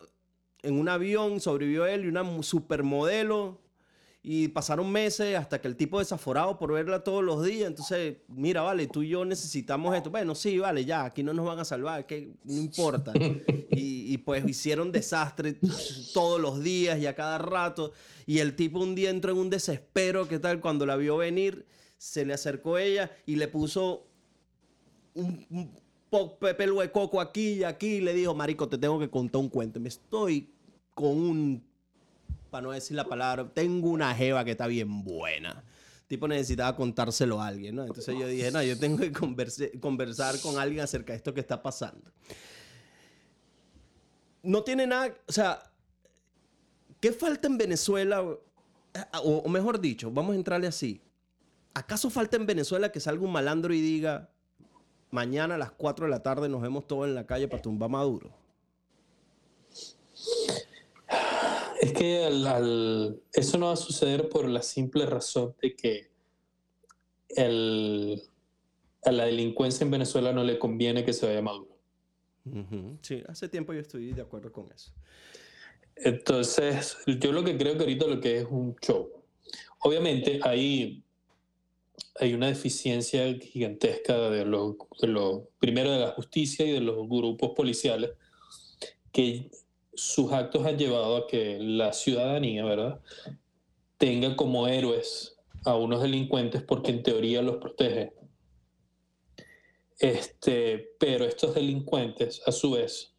en 0.63 0.79
un 0.79 0.89
avión, 0.89 1.39
sobrevivió 1.39 1.85
él 1.85 2.05
y 2.05 2.07
una 2.07 2.43
supermodelo. 2.43 3.61
Y 4.23 4.49
pasaron 4.49 4.91
meses 4.91 5.35
hasta 5.35 5.59
que 5.59 5.67
el 5.67 5.75
tipo 5.75 5.97
desaforado 5.97 6.59
por 6.59 6.71
verla 6.73 7.03
todos 7.03 7.23
los 7.23 7.43
días. 7.43 7.67
Entonces, 7.67 8.17
mira, 8.27 8.61
vale, 8.61 8.85
tú 8.85 9.01
y 9.01 9.09
yo 9.09 9.25
necesitamos 9.25 9.95
esto. 9.95 10.11
Bueno, 10.11 10.35
sí, 10.35 10.59
vale, 10.59 10.85
ya, 10.85 11.05
aquí 11.05 11.23
no 11.23 11.33
nos 11.33 11.45
van 11.45 11.57
a 11.57 11.65
salvar, 11.65 12.05
que 12.05 12.33
no 12.43 12.53
importa. 12.53 13.13
Y, 13.73 14.13
y, 14.13 14.17
pues 14.17 14.45
hicieron 14.45 14.91
desastre 14.91 15.55
todos 16.13 16.41
los 16.41 16.61
días 16.61 16.99
y 16.99 17.07
a 17.07 17.15
cada 17.15 17.37
rato. 17.37 17.93
Y 18.25 18.39
el 18.39 18.53
tipo 18.57 18.79
un 18.79 18.95
día 18.95 19.09
entró 19.09 19.31
en 19.31 19.37
un 19.37 19.49
desespero, 19.49 20.27
¿qué 20.27 20.39
tal? 20.39 20.59
Cuando 20.59 20.85
la 20.85 20.97
vio 20.97 21.15
venir, 21.15 21.65
se 21.97 22.25
le 22.25 22.33
acercó 22.33 22.77
ella 22.77 23.11
y 23.25 23.37
le 23.37 23.47
puso 23.47 24.07
un, 25.13 25.71
pelo 26.57 26.81
de 26.81 26.91
coco 26.91 27.21
aquí 27.21 27.53
y 27.53 27.63
aquí 27.63 27.95
y 27.95 28.01
le 28.01 28.13
dijo, 28.13 28.33
marico, 28.35 28.67
te 28.67 28.77
tengo 28.77 28.99
que 28.99 29.09
contar 29.09 29.39
un 29.39 29.49
cuento. 29.49 29.79
Me 29.79 29.89
estoy 29.89 30.53
con 30.93 31.11
un, 31.11 31.63
para 32.49 32.63
no 32.63 32.71
decir 32.71 32.97
la 32.97 33.05
palabra, 33.05 33.49
tengo 33.53 33.89
una 33.89 34.13
jeva 34.13 34.43
que 34.43 34.51
está 34.51 34.67
bien 34.67 35.03
buena. 35.03 35.63
Tipo 36.07 36.27
necesitaba 36.27 36.75
contárselo 36.75 37.41
a 37.41 37.47
alguien, 37.47 37.75
¿no? 37.75 37.83
Entonces 37.83 38.13
yo 38.19 38.27
dije, 38.27 38.51
no, 38.51 38.61
yo 38.61 38.77
tengo 38.77 38.97
que 38.97 39.13
conversar 39.79 40.39
con 40.41 40.59
alguien 40.59 40.81
acerca 40.81 41.13
de 41.13 41.17
esto 41.17 41.33
que 41.33 41.39
está 41.39 41.63
pasando. 41.63 42.11
No 44.43 44.63
tiene 44.63 44.85
nada, 44.85 45.15
o 45.25 45.31
sea, 45.31 45.71
¿qué 46.99 47.13
falta 47.13 47.47
en 47.47 47.57
Venezuela? 47.57 48.21
O 49.23 49.47
mejor 49.47 49.79
dicho, 49.79 50.11
vamos 50.11 50.33
a 50.33 50.35
entrarle 50.35 50.67
así. 50.67 51.01
¿Acaso 51.73 52.09
falta 52.09 52.35
en 52.35 52.45
Venezuela 52.45 52.91
que 52.91 52.99
salga 52.99 53.23
un 53.23 53.31
malandro 53.31 53.73
y 53.73 53.79
diga, 53.79 54.30
mañana 55.11 55.55
a 55.55 55.57
las 55.57 55.71
4 55.71 56.05
de 56.05 56.11
la 56.11 56.23
tarde 56.23 56.49
nos 56.49 56.61
vemos 56.61 56.87
todos 56.87 57.07
en 57.07 57.15
la 57.15 57.25
calle 57.25 57.47
para 57.47 57.61
tumbar 57.61 57.89
Maduro? 57.89 58.31
Es 61.81 61.93
que 61.93 62.25
al- 62.25 62.47
al- 62.47 63.21
eso 63.33 63.57
no 63.57 63.67
va 63.67 63.73
a 63.73 63.77
suceder 63.77 64.29
por 64.29 64.47
la 64.47 64.61
simple 64.61 65.05
razón 65.05 65.55
de 65.61 65.75
que 65.75 66.11
el- 67.29 68.21
a 69.03 69.11
la 69.11 69.25
delincuencia 69.25 69.83
en 69.83 69.91
Venezuela 69.91 70.31
no 70.31 70.43
le 70.43 70.59
conviene 70.59 71.03
que 71.03 71.13
se 71.13 71.25
vaya 71.25 71.41
Maduro. 71.41 71.71
Sí, 73.01 73.23
hace 73.27 73.49
tiempo 73.49 73.73
yo 73.73 73.79
estoy 73.79 74.13
de 74.13 74.21
acuerdo 74.21 74.51
con 74.51 74.71
eso. 74.71 74.91
Entonces, 75.95 76.97
yo 77.19 77.31
lo 77.31 77.43
que 77.43 77.57
creo 77.57 77.73
que 77.73 77.81
ahorita 77.81 78.07
lo 78.07 78.19
que 78.19 78.37
es 78.39 78.47
un 78.49 78.75
show. 78.81 79.09
Obviamente 79.79 80.39
hay, 80.43 81.03
hay 82.19 82.33
una 82.33 82.47
deficiencia 82.47 83.33
gigantesca 83.39 84.29
de 84.29 84.45
los, 84.45 84.75
de 84.99 85.07
los, 85.07 85.41
primero 85.59 85.91
de 85.91 85.99
la 85.99 86.11
justicia 86.11 86.65
y 86.65 86.71
de 86.71 86.81
los 86.81 87.07
grupos 87.07 87.51
policiales, 87.55 88.11
que 89.11 89.49
sus 89.93 90.31
actos 90.31 90.65
han 90.65 90.77
llevado 90.77 91.17
a 91.17 91.27
que 91.27 91.57
la 91.59 91.93
ciudadanía, 91.93 92.65
¿verdad?, 92.65 92.99
tenga 93.97 94.35
como 94.35 94.67
héroes 94.67 95.37
a 95.63 95.75
unos 95.75 96.01
delincuentes 96.01 96.63
porque 96.63 96.91
en 96.91 97.03
teoría 97.03 97.41
los 97.41 97.57
protege. 97.57 98.13
Este, 99.99 100.95
pero 100.99 101.25
estos 101.25 101.53
delincuentes, 101.53 102.41
a 102.47 102.51
su 102.51 102.71
vez, 102.71 103.13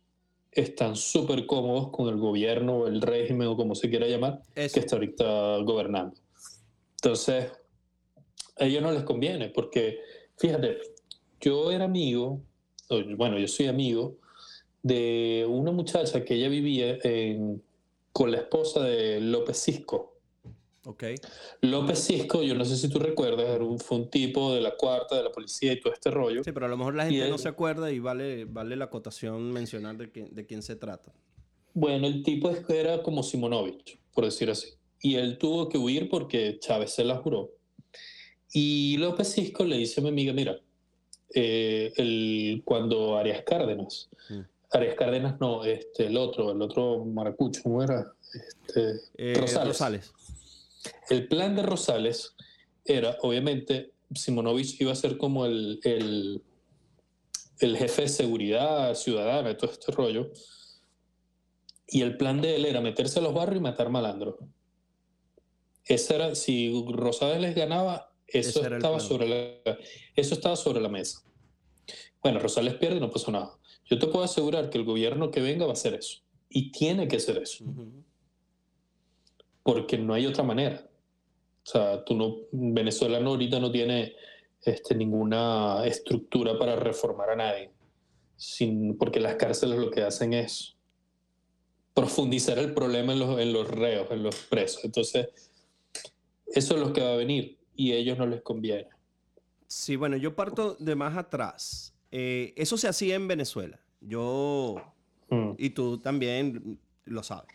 están 0.51 0.97
súper 0.97 1.47
cómodos 1.47 1.91
con 1.91 2.09
el 2.09 2.17
gobierno 2.17 2.79
o 2.79 2.87
el 2.89 3.01
régimen 3.01 3.49
o 3.49 3.57
como 3.57 3.75
se 3.75 3.89
quiera 3.89 4.09
llamar, 4.09 4.43
Eso. 4.55 4.75
que 4.75 4.81
está 4.81 4.97
ahorita 4.97 5.59
gobernando. 5.59 6.17
Entonces, 6.97 7.53
a 8.59 8.65
ellos 8.67 8.83
no 8.83 8.93
les 8.93 9.03
conviene, 9.05 9.49
porque, 9.49 9.99
fíjate, 10.37 10.79
yo 11.41 11.71
era 11.71 11.85
amigo, 11.85 12.41
bueno, 13.17 13.39
yo 13.39 13.49
soy 13.49 13.67
amigo 13.67 14.17
de 14.83 15.47
una 15.49 15.73
muchacha 15.73 16.25
que 16.25 16.35
ella 16.35 16.49
vivía 16.49 16.99
en- 17.05 17.63
con 18.13 18.31
la 18.31 18.39
esposa 18.39 18.83
de 18.85 19.21
López 19.21 19.57
Cisco. 19.63 20.19
Ok. 20.85 21.05
López 21.63 22.05
Cisco, 22.05 22.43
yo 22.43 22.55
no 22.55 22.65
sé 22.65 22.77
si 22.77 22.89
tú 22.89 22.99
recuerdas, 22.99 23.49
era 23.49 23.65
un- 23.65 23.79
fue 23.79 23.99
un 23.99 24.11
tipo 24.11 24.53
de 24.53 24.61
la 24.61 24.77
cuarta, 24.77 25.17
de 25.17 25.23
la 25.23 25.31
policía 25.31 25.73
y 25.73 25.81
todo 25.81 25.93
este 25.93 26.11
rollo. 26.11 26.43
Sí, 26.45 26.51
pero 26.53 26.67
a 26.67 26.69
lo 26.69 26.77
mejor 26.77 26.95
la 26.97 27.05
gente 27.05 27.25
él- 27.25 27.31
no 27.31 27.39
se 27.39 27.49
acuerda 27.49 27.91
y 27.93 28.01
vale, 28.01 28.45
vale 28.45 28.75
la 28.77 28.87
acotación 28.87 29.53
mencionar 29.53 29.97
de, 29.97 30.11
quién- 30.11 30.35
de 30.35 30.45
quién 30.45 30.61
se 30.63 30.75
trata. 30.77 31.13
Bueno, 31.73 32.07
el 32.07 32.23
tipo 32.23 32.51
era 32.69 33.03
como 33.03 33.23
Simonovich, 33.23 33.99
por 34.13 34.25
decir 34.25 34.51
así. 34.51 34.69
Y 35.01 35.15
él 35.15 35.39
tuvo 35.39 35.69
que 35.69 35.79
huir 35.79 36.09
porque 36.11 36.59
Chávez 36.59 36.91
se 36.93 37.05
la 37.05 37.17
juró. 37.17 37.51
Y 38.53 38.97
López 38.99 39.33
Cisco 39.33 39.65
le 39.65 39.79
dice 39.79 40.01
a 40.01 40.03
mi 40.03 40.11
amiga, 40.11 40.33
mira, 40.33 40.59
eh, 41.35 41.93
el, 41.97 42.63
cuando 42.65 43.17
Arias 43.17 43.43
Cárdenas, 43.45 44.09
Mm. 44.29 44.41
Arias 44.71 44.95
Cárdenas 44.95 45.39
no, 45.41 45.65
este, 45.65 46.07
el 46.07 46.17
otro, 46.17 46.53
el 46.53 46.63
otro 46.63 47.05
maracucho, 47.05 47.63
¿cómo 47.63 47.83
era? 47.83 48.13
Este, 48.33 49.01
Eh, 49.19 49.35
Rosales. 49.35 49.69
Rosales. 49.69 50.13
El 51.11 51.29
plan 51.29 51.55
de 51.57 51.63
Rosales 51.63 52.35
era, 52.85 53.17
obviamente, 53.23 53.93
Simonovich 54.15 54.81
iba 54.81 54.93
a 54.93 54.97
ser 54.97 55.17
como 55.19 55.45
el, 55.47 55.81
el, 55.85 56.43
el 57.61 57.77
jefe 57.77 58.03
de 58.03 58.09
seguridad 58.09 58.95
ciudadana, 58.95 59.57
todo 59.57 59.71
este 59.71 59.93
rollo. 59.93 60.31
Y 61.87 62.01
el 62.03 62.17
plan 62.17 62.41
de 62.41 62.57
él 62.57 62.65
era 62.65 62.81
meterse 62.81 63.19
a 63.19 63.23
los 63.23 63.35
barrios 63.35 63.59
y 63.59 63.63
matar 63.63 63.91
malandros. 63.91 64.37
Ese 65.85 66.15
era, 66.15 66.35
si 66.35 66.73
Rosales 66.91 67.41
les 67.41 67.55
ganaba, 67.55 68.12
eso 68.33 68.67
estaba, 68.67 69.01
sobre 69.01 69.29
la, 69.29 69.79
eso 70.15 70.35
estaba 70.35 70.57
sobre 70.57 70.81
la 70.81 70.89
mesa. 70.89 71.23
Bueno, 72.23 72.39
Rosales 72.39 72.75
pierde 72.75 73.01
no 73.01 73.11
pasó 73.11 73.31
nada. 73.31 73.59
Yo 73.85 73.99
te 73.99 74.07
puedo 74.07 74.25
asegurar 74.25 74.71
que 74.71 74.79
el 74.79 74.85
gobierno 74.85 75.31
que 75.31 75.41
venga 75.41 75.67
va 75.67 75.73
a 75.73 75.75
hacer 75.75 75.95
eso. 75.95 76.21
Y 76.49 76.71
tiene 76.71 77.09
que 77.09 77.17
hacer 77.17 77.39
eso. 77.39 77.65
Porque 79.63 79.99
no 79.99 80.15
hay 80.15 80.27
otra 80.27 80.45
manera. 80.45 80.89
O 81.65 81.71
sea, 81.71 82.05
tú 82.05 82.15
no, 82.15 82.37
Venezuela 82.53 83.21
no, 83.21 83.31
ahorita 83.31 83.61
no 83.61 83.71
tiene 83.71 84.15
este, 84.65 84.95
ninguna 84.95 85.85
estructura 85.87 86.59
para 86.59 86.77
reformar 86.77 87.31
a 87.31 87.37
nadie, 87.37 87.71
sin, 88.37 88.97
porque 88.99 89.21
las 89.21 89.37
cárceles 89.37 89.79
lo 89.79 89.91
que 89.91 90.03
hacen 90.03 90.33
es 90.33 90.77
profundizar 91.95 92.59
el 92.59 92.75
problema 92.75 93.13
en 93.13 93.19
los, 93.21 93.39
en 93.39 93.53
los 93.53 93.69
reos, 93.69 94.09
en 94.11 94.23
los 94.23 94.35
presos. 94.47 94.85
Entonces, 94.85 95.29
eso 96.47 96.75
es 96.75 96.81
lo 96.81 96.93
que 96.93 97.01
va 97.01 97.13
a 97.13 97.17
venir 97.17 97.62
y 97.77 97.93
a 97.93 97.97
ellos 97.97 98.19
no 98.19 98.27
les 98.27 98.43
conviene. 98.43 98.89
Sí, 99.67 99.97
bueno, 99.97 100.17
yo 100.17 100.35
parto 100.37 100.77
de 100.79 100.95
más 100.95 101.17
atrás. 101.17 101.95
Eh, 102.11 102.53
eso 102.57 102.77
se 102.77 102.89
hacía 102.89 103.15
en 103.15 103.27
Venezuela. 103.29 103.81
Yo, 104.01 104.77
Mm. 105.31 105.53
y 105.57 105.71
tú 105.71 105.99
también 105.99 106.79
lo 107.07 107.23
sabes. 107.23 107.55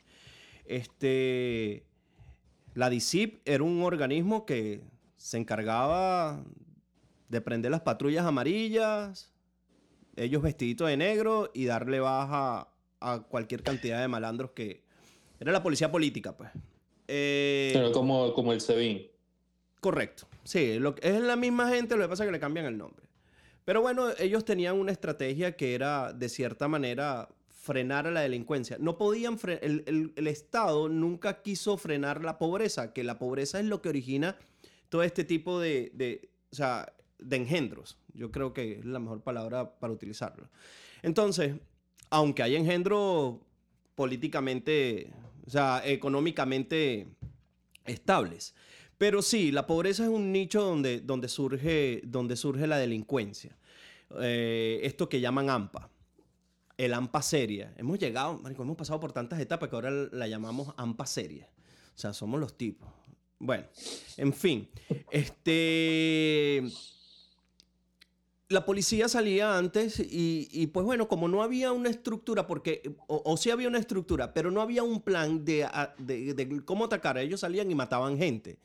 Este, 0.66 1.86
la 2.74 2.90
DICIP 2.90 3.42
era 3.46 3.64
un 3.64 3.84
organismo 3.84 4.46
que 4.46 4.82
se 5.16 5.38
encargaba 5.38 6.44
de 7.30 7.42
prender 7.42 7.72
las 7.72 7.82
patrullas 7.82 8.26
amarillas, 8.26 9.32
ellos 10.16 10.42
vestiditos 10.42 10.88
de 10.88 10.98
negro 10.98 11.52
y 11.54 11.66
darle 11.66 12.00
baja 12.00 12.70
a 13.00 13.20
cualquier 13.30 13.62
cantidad 13.64 14.02
de 14.02 14.08
malandros 14.08 14.52
que... 14.52 14.84
Era 15.40 15.52
la 15.52 15.62
policía 15.62 15.92
política, 15.92 16.36
pues. 16.36 16.50
Eh, 17.08 17.70
Pero 17.74 17.92
como, 17.92 18.34
como 18.34 18.54
el 18.54 18.60
SEBIN. 18.62 19.04
Correcto. 19.80 20.28
Sí, 20.44 20.80
lo, 20.80 20.96
es 21.02 21.20
la 21.22 21.36
misma 21.36 21.70
gente, 21.70 21.96
lo 21.96 22.04
que 22.04 22.10
pasa 22.10 22.24
es 22.24 22.28
que 22.28 22.32
le 22.32 22.40
cambian 22.40 22.66
el 22.66 22.78
nombre. 22.78 23.06
Pero 23.66 23.82
bueno, 23.82 24.10
ellos 24.18 24.46
tenían 24.46 24.76
una 24.80 24.92
estrategia 24.92 25.56
que 25.56 25.76
era, 25.76 26.14
de 26.14 26.30
cierta 26.30 26.68
manera, 26.68 27.30
frenar 27.50 28.08
a 28.08 28.12
la 28.12 28.22
delincuencia. 28.22 28.78
No 28.80 28.98
podían 28.98 29.38
el, 29.62 29.84
el- 29.88 30.14
el 30.16 30.28
Estado 30.28 30.88
nunca 30.88 31.42
quiso 31.42 31.78
frenar 31.78 32.24
la 32.24 32.38
pobreza, 32.38 32.94
que 32.94 33.04
la 33.04 33.20
pobreza 33.20 33.60
es 33.60 33.66
lo 33.66 33.82
que 33.82 33.90
origina 33.90 34.38
todo 34.90 35.04
este 35.04 35.26
tipo 35.26 35.60
de, 35.60 35.92
de, 35.94 36.30
o 36.52 36.56
sea, 36.56 36.94
de 37.20 37.36
engendros. 37.36 37.98
Yo 38.14 38.32
creo 38.32 38.54
que 38.54 38.80
es 38.80 38.86
la 38.86 39.00
mejor 39.00 39.22
palabra 39.22 39.78
para 39.80 39.92
utilizarlo. 39.92 40.48
Entonces, 41.02 41.56
aunque 42.10 42.42
hay 42.44 42.56
engendros 42.56 43.36
políticamente, 43.96 45.12
o 45.46 45.50
sea, 45.50 45.82
económicamente 45.86 47.08
estables. 47.86 48.56
Pero 48.98 49.22
sí, 49.22 49.52
la 49.52 49.68
pobreza 49.68 50.04
es 50.04 50.10
un 50.10 50.32
nicho 50.32 50.62
donde, 50.64 51.02
donde, 51.02 51.28
surge, 51.28 52.02
donde 52.06 52.36
surge 52.36 52.66
la 52.68 52.78
delincuencia. 52.78 53.56
Eh, 54.20 54.80
esto 54.84 55.08
que 55.10 55.20
llaman 55.20 55.50
AMPA. 55.50 55.90
El 56.78 56.94
AMPA 56.94 57.22
seria. 57.22 57.74
Hemos 57.78 58.00
llegado, 58.00 58.40
marico, 58.40 58.64
hemos 58.64 58.78
pasado 58.78 59.00
por 59.00 59.12
tantas 59.12 59.40
etapas 59.40 59.70
que 59.70 59.76
ahora 59.76 59.92
la 59.92 60.28
llamamos 60.28 60.74
AMPA 60.78 61.06
seria. 61.06 61.50
O 61.96 62.00
sea, 62.00 62.14
somos 62.14 62.40
los 62.40 62.58
tipos. 62.58 62.90
Bueno, 63.40 63.66
en 64.18 64.34
fin. 64.34 64.68
Este. 65.12 66.64
La 68.50 68.66
policía 68.66 69.10
salía 69.10 69.58
antes 69.58 70.00
y, 70.00 70.68
pues 70.68 70.86
bueno, 70.86 71.10
como 71.10 71.28
no 71.28 71.44
había 71.44 71.74
una 71.74 71.90
estructura, 71.90 72.48
porque, 72.48 72.96
o, 73.08 73.36
sí 73.36 73.50
había 73.52 73.68
una 73.68 73.78
estructura, 73.78 74.34
pero 74.34 74.52
no 74.52 74.62
había 74.62 74.84
un 74.84 75.02
plan 75.02 75.44
de, 75.44 75.68
de- 75.98 76.34
de 76.34 76.64
cómo 76.64 76.86
atacar, 76.86 77.18
ellos 77.18 77.42
salían 77.42 77.70
y 77.70 77.76
mataban 77.76 78.18
gente. 78.18 78.58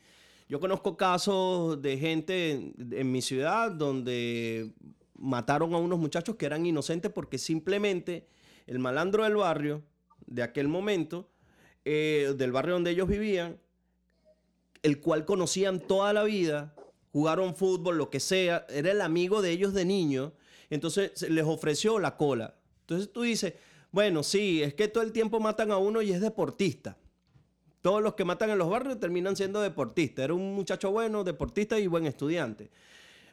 Yo 0.49 0.59
conozco 0.59 0.97
casos 0.97 1.81
de 1.81 1.97
gente 1.97 2.73
en, 2.91 3.11
mi 3.11 3.21
ciudad 3.21 3.71
donde 3.71 4.71
mataron 5.15 5.73
a 5.73 5.77
unos 5.77 5.99
muchachos 5.99 6.35
que 6.35 6.45
eran 6.45 6.65
inocentes 6.65 7.11
porque 7.11 7.37
simplemente 7.37 8.27
el 8.67 8.79
malandro 8.79 9.23
del 9.23 9.35
barrio, 9.35 9.83
de 10.25 10.43
aquel 10.43 10.67
momento, 10.67 11.29
eh, 11.85 12.33
del 12.37 12.51
barrio 12.51 12.75
donde 12.75 12.91
ellos 12.91 13.07
vivían, 13.07 13.59
el 14.83 14.99
cual 14.99 15.25
conocían 15.25 15.79
toda 15.79 16.11
la 16.13 16.23
vida, 16.23 16.75
jugaron 17.11 17.55
fútbol, 17.55 17.97
lo 17.97 18.09
que 18.09 18.19
sea, 18.19 18.65
era 18.69 18.91
el 18.91 19.01
amigo 19.01 19.41
de 19.41 19.51
ellos 19.51 19.73
de 19.73 19.85
niño, 19.85 20.33
entonces 20.69 21.21
les 21.29 21.45
ofreció 21.45 21.99
la 21.99 22.17
cola. 22.17 22.55
Entonces 22.81 23.11
tú 23.11 23.21
dices, 23.21 23.53
bueno, 23.91 24.23
sí, 24.23 24.61
es 24.61 24.73
que 24.73 24.87
todo 24.87 25.03
el 25.03 25.11
tiempo 25.11 25.39
matan 25.39 25.71
a 25.71 25.77
uno 25.77 26.01
y 26.01 26.11
es 26.11 26.19
deportista. 26.19 26.97
Todos 27.83 28.01
los 28.01 28.13
que 28.13 28.23
matan 28.23 28.49
en 28.49 28.57
los 28.57 28.69
barrios 28.69 28.97
terminan 28.97 29.35
siendo 29.35 29.59
deportistas. 29.59 30.23
Era 30.23 30.33
un 30.33 30.55
muchacho 30.55 30.89
bueno, 30.89 31.25
deportista 31.25 31.77
y 31.77 31.87
buen 31.87 32.05
estudiante. 32.05 32.71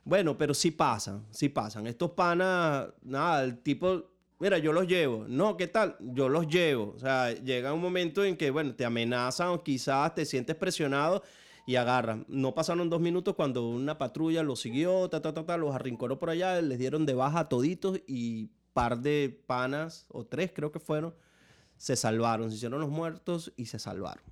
Bueno, 0.05 0.37
pero 0.37 0.55
sí 0.55 0.73
pasan, 0.73 1.25
sí 1.31 1.49
pasan. 1.49 1.87
Estos 1.87 2.11
panas, 2.11 2.89
nada, 3.01 3.45
el 3.45 3.63
tipo, 3.63 4.11
mira, 4.41 4.59
yo 4.59 4.73
los 4.73 4.89
llevo. 4.89 5.25
No, 5.29 5.57
¿qué 5.57 5.69
tal? 5.69 5.95
Yo 6.01 6.29
los 6.29 6.49
llevo. 6.49 6.95
O 6.97 6.99
sea, 6.99 7.33
llega 7.33 7.73
un 7.73 7.81
momento 7.81 8.25
en 8.25 8.37
que, 8.37 8.51
bueno, 8.51 8.75
te 8.75 8.85
amenazan 8.85 9.51
o 9.51 9.63
quizás 9.63 10.17
te 10.17 10.25
sientes 10.25 10.57
presionado 10.57 11.23
y 11.65 11.77
agarran. 11.77 12.27
No 12.27 12.53
pasaron 12.53 12.91
dos 12.91 13.01
minutos 13.01 13.37
cuando 13.37 13.69
una 13.69 13.99
patrulla 13.99 14.43
los 14.43 14.59
siguió, 14.59 15.09
ta, 15.09 15.23
ta, 15.23 15.33
ta, 15.33 15.47
ta, 15.47 15.59
los 15.59 15.73
arrinconó 15.77 16.19
por 16.19 16.29
allá, 16.29 16.61
les 16.61 16.81
dieron 16.81 17.07
de 17.07 17.15
baja 17.15 17.39
a 17.39 17.49
toditos 17.49 18.01
y 18.09 18.51
par 18.73 18.99
de 18.99 19.45
panas, 19.47 20.07
o 20.09 20.27
tres 20.27 20.51
creo 20.53 20.73
que 20.73 20.81
fueron, 20.81 21.15
se 21.77 21.95
salvaron, 21.95 22.51
se 22.51 22.57
hicieron 22.57 22.81
los 22.81 22.91
muertos 22.91 23.53
y 23.57 23.67
se 23.67 23.79
salvaron. 23.79 24.25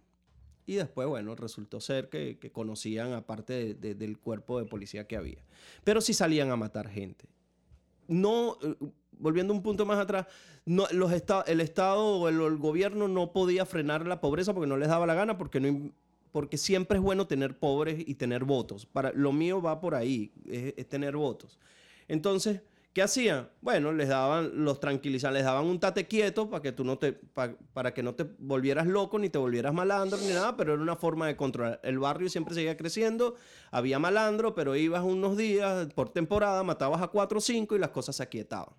Y 0.68 0.74
después, 0.74 1.08
bueno, 1.08 1.34
resultó 1.34 1.80
ser 1.80 2.10
que, 2.10 2.36
que 2.38 2.52
conocían 2.52 3.14
aparte 3.14 3.54
de- 3.54 3.74
de- 3.74 3.94
del 3.94 4.18
cuerpo 4.18 4.58
de 4.58 4.66
policía 4.66 5.06
que 5.06 5.16
había. 5.16 5.42
Pero 5.82 6.02
sí 6.02 6.12
salían 6.12 6.50
a 6.50 6.56
matar 6.56 6.88
gente. 6.90 7.24
No, 8.06 8.58
eh, 8.62 8.74
volviendo 9.12 9.54
un 9.54 9.62
punto 9.62 9.86
más 9.86 9.98
atrás, 9.98 10.26
no, 10.66 10.84
los 10.92 11.10
el 11.46 11.60
Estado 11.62 12.04
o 12.04 12.28
el, 12.28 12.58
gobierno 12.58 13.08
no 13.08 13.32
podía 13.32 13.64
frenar 13.64 14.06
la 14.06 14.20
pobreza 14.20 14.52
porque 14.52 14.66
no 14.68 14.76
les 14.76 14.88
daba 14.88 15.06
la 15.06 15.14
gana, 15.14 15.38
porque, 15.38 15.58
no, 15.58 15.90
porque 16.32 16.58
siempre 16.58 16.98
es 16.98 17.02
bueno 17.02 17.26
tener 17.26 17.58
pobres 17.58 18.04
y 18.06 18.16
tener 18.16 18.44
votos. 18.44 18.84
Para, 18.84 19.10
lo 19.14 19.32
mío 19.32 19.62
va 19.62 19.80
por 19.80 19.94
ahí, 19.94 20.32
es 20.76 20.86
tener 20.86 21.16
votos. 21.16 21.58
Entonces, 22.08 22.60
¿qué 22.98 23.02
hacían? 23.04 23.48
Bueno, 23.60 23.92
les 23.92 24.08
daban, 24.08 24.64
los 24.64 24.80
tranquilizaban, 24.80 25.34
les 25.34 25.44
daban 25.44 25.66
un 25.66 25.78
tate 25.78 26.08
quieto 26.08 26.50
para 26.50 26.60
que 26.62 26.72
tú 26.72 26.82
no 26.82 26.98
te, 26.98 27.12
pa- 27.12 27.54
para 27.72 27.94
que 27.94 28.02
no 28.02 28.16
te 28.16 28.24
volvieras 28.40 28.88
loco, 28.88 29.20
ni 29.20 29.28
te 29.28 29.38
volvieras 29.38 29.72
malandro, 29.72 30.18
ni 30.18 30.30
nada, 30.30 30.56
pero 30.56 30.72
era 30.74 30.82
una 30.82 30.96
forma 30.96 31.28
de 31.28 31.36
controlar. 31.36 31.78
El 31.84 32.00
barrio 32.00 32.28
siempre 32.28 32.56
seguía 32.56 32.76
creciendo, 32.76 33.36
había 33.70 34.00
malandro, 34.00 34.52
pero 34.56 34.74
ibas 34.74 35.04
unos 35.04 35.36
días 35.36 35.86
por 35.94 36.08
temporada, 36.08 36.64
matabas 36.64 37.00
a 37.00 37.06
cuatro 37.06 37.38
o 37.38 37.40
cinco 37.40 37.76
y 37.76 37.78
las 37.78 37.90
cosas 37.90 38.16
se 38.16 38.24
aquietaban. 38.24 38.74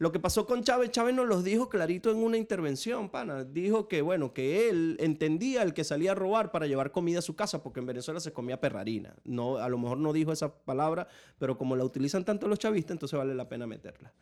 Lo 0.00 0.12
que 0.12 0.18
pasó 0.18 0.46
con 0.46 0.64
Chávez, 0.64 0.92
Chávez 0.92 1.14
nos 1.14 1.28
los 1.28 1.44
dijo 1.44 1.68
clarito 1.68 2.10
en 2.10 2.16
una 2.16 2.38
intervención, 2.38 3.10
pana. 3.10 3.44
Dijo 3.44 3.86
que, 3.86 4.00
bueno, 4.00 4.32
que 4.32 4.70
él 4.70 4.96
entendía 4.98 5.62
el 5.62 5.74
que 5.74 5.84
salía 5.84 6.12
a 6.12 6.14
robar 6.14 6.50
para 6.50 6.66
llevar 6.66 6.90
comida 6.90 7.18
a 7.18 7.22
su 7.22 7.36
casa, 7.36 7.62
porque 7.62 7.80
en 7.80 7.86
Venezuela 7.86 8.18
se 8.18 8.32
comía 8.32 8.58
perrarina. 8.58 9.14
No, 9.24 9.58
a 9.58 9.68
lo 9.68 9.76
mejor 9.76 9.98
no 9.98 10.14
dijo 10.14 10.32
esa 10.32 10.54
palabra, 10.64 11.06
pero 11.38 11.58
como 11.58 11.76
la 11.76 11.84
utilizan 11.84 12.24
tanto 12.24 12.48
los 12.48 12.58
chavistas, 12.58 12.92
entonces 12.92 13.18
vale 13.18 13.34
la 13.34 13.50
pena 13.50 13.66
meterla. 13.66 14.14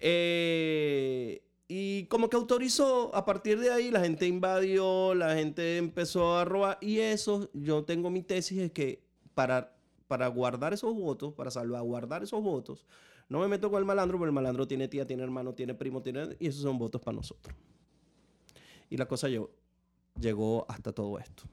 Eh, 0.00 1.44
y 1.68 2.06
como 2.06 2.28
que 2.28 2.34
autorizó, 2.34 3.14
a 3.14 3.24
partir 3.24 3.60
de 3.60 3.70
ahí 3.70 3.92
la 3.92 4.00
gente 4.00 4.26
invadió, 4.26 5.14
la 5.14 5.36
gente 5.36 5.76
empezó 5.76 6.38
a 6.38 6.44
robar, 6.44 6.78
y 6.80 6.98
eso, 6.98 7.48
yo 7.52 7.84
tengo 7.84 8.10
mi 8.10 8.24
tesis, 8.24 8.58
es 8.58 8.72
que 8.72 9.04
para, 9.34 9.76
para 10.08 10.26
guardar 10.26 10.72
esos 10.72 10.92
votos, 10.92 11.34
para 11.34 11.52
salvaguardar 11.52 12.24
esos 12.24 12.42
votos, 12.42 12.84
no 13.30 13.38
me 13.38 13.48
meto 13.48 13.70
con 13.70 13.78
el 13.78 13.86
malandro, 13.86 14.18
porque 14.18 14.28
el 14.28 14.34
malandro 14.34 14.66
tiene 14.66 14.88
tía, 14.88 15.06
tiene 15.06 15.22
hermano, 15.22 15.54
tiene 15.54 15.72
primo, 15.72 16.02
tiene... 16.02 16.36
Y 16.40 16.48
esos 16.48 16.62
son 16.62 16.78
votos 16.78 17.00
para 17.00 17.14
nosotros. 17.14 17.56
Y 18.90 18.96
la 18.96 19.06
cosa 19.06 19.28
llegó, 19.28 20.66
hasta 20.68 20.92
todo 20.92 21.16
esto. 21.18 21.44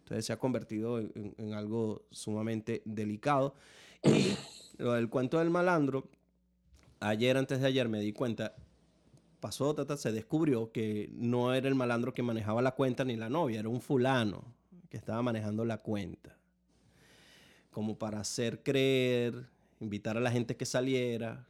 Entonces 0.00 0.26
se 0.26 0.32
ha 0.32 0.38
convertido 0.38 0.98
en 0.98 1.54
algo 1.54 2.02
sumamente 2.10 2.82
delicado. 2.84 3.54
Y 4.02 4.36
lo 4.82 4.94
del 4.94 5.08
cuento 5.08 5.38
del 5.38 5.50
malandro, 5.50 6.10
ayer, 6.98 7.36
antes 7.36 7.60
de 7.60 7.66
ayer, 7.68 7.88
me 7.88 8.00
di 8.00 8.12
cuenta, 8.12 8.56
pasó, 9.38 9.72
tata, 9.72 9.96
se 9.96 10.10
descubrió 10.10 10.72
que 10.72 11.10
no 11.12 11.54
era 11.54 11.68
el 11.68 11.76
malandro 11.76 12.12
que 12.12 12.24
manejaba 12.24 12.60
la 12.60 12.72
cuenta 12.72 13.04
ni 13.04 13.14
la 13.14 13.28
novia, 13.28 13.60
era 13.60 13.68
un 13.68 13.80
fulano 13.80 14.52
que 14.88 14.96
estaba 14.96 15.22
manejando 15.22 15.64
la 15.64 15.78
cuenta. 15.78 16.36
Como 17.70 17.96
para 17.98 18.18
hacer 18.18 18.64
creer, 18.64 19.48
invitar 19.80 20.16
a 20.16 20.20
la 20.20 20.30
gente 20.30 20.56
que 20.56 20.66
saliera. 20.66 21.46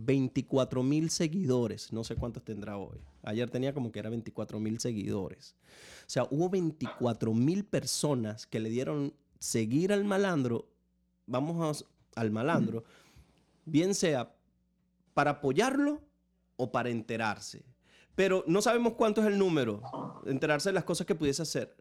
24 0.00 0.84
mil 0.84 1.10
seguidores, 1.10 1.92
no 1.92 2.04
sé 2.04 2.14
cuántos 2.14 2.44
tendrá 2.44 2.76
hoy. 2.76 2.98
Ayer 3.24 3.50
tenía 3.50 3.74
como 3.74 3.90
que 3.90 3.98
era 3.98 4.08
24 4.08 4.60
mil 4.60 4.78
seguidores. 4.78 5.56
O 6.02 6.04
sea, 6.10 6.22
hubo 6.30 6.48
24 6.48 7.34
mil 7.34 7.64
personas 7.64 8.46
que 8.46 8.60
le 8.60 8.70
dieron 8.70 9.12
seguir 9.40 9.92
al 9.92 10.04
malandro, 10.04 10.68
vamos 11.26 11.82
a- 11.82 12.20
al 12.20 12.30
malandro, 12.30 12.84
bien 13.64 13.92
sea 13.94 14.32
para 15.14 15.32
apoyarlo 15.32 16.00
o 16.56 16.70
para 16.70 16.90
enterarse. 16.90 17.64
Pero 18.14 18.44
no 18.46 18.62
sabemos 18.62 18.92
cuánto 18.92 19.20
es 19.20 19.26
el 19.26 19.36
número, 19.38 19.82
enterarse 20.26 20.68
de 20.68 20.74
las 20.74 20.84
cosas 20.84 21.08
que 21.08 21.16
pudiese 21.16 21.42
hacer. 21.42 21.74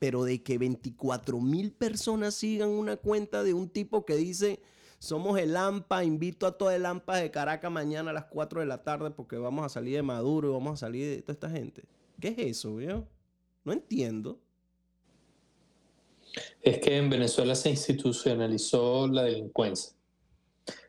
Pero 0.00 0.24
de 0.24 0.42
que 0.42 0.58
24 0.58 1.38
mil 1.40 1.70
personas 1.70 2.34
sigan 2.34 2.70
una 2.70 2.96
cuenta 2.96 3.44
de 3.44 3.54
un 3.54 3.68
tipo 3.68 4.04
que 4.04 4.16
dice, 4.16 4.60
somos 4.98 5.38
el 5.38 5.56
AMPA, 5.56 6.02
invito 6.02 6.46
a 6.46 6.58
todo 6.58 6.70
el 6.72 6.84
AMPA 6.84 7.18
de 7.18 7.30
Caracas 7.30 7.70
mañana 7.70 8.10
a 8.10 8.14
las 8.14 8.24
4 8.24 8.60
de 8.60 8.66
la 8.66 8.82
tarde 8.82 9.12
porque 9.12 9.36
vamos 9.36 9.64
a 9.64 9.68
salir 9.68 9.94
de 9.94 10.02
Maduro 10.02 10.50
y 10.50 10.52
vamos 10.52 10.74
a 10.74 10.86
salir 10.86 11.06
de 11.06 11.22
toda 11.22 11.34
esta 11.34 11.50
gente. 11.50 11.84
¿Qué 12.20 12.28
es 12.28 12.38
eso, 12.38 12.76
viejo? 12.76 13.06
No 13.64 13.72
entiendo. 13.72 14.40
Es 16.60 16.78
que 16.78 16.96
en 16.96 17.08
Venezuela 17.08 17.54
se 17.54 17.70
institucionalizó 17.70 19.06
la 19.06 19.24
delincuencia. 19.24 19.92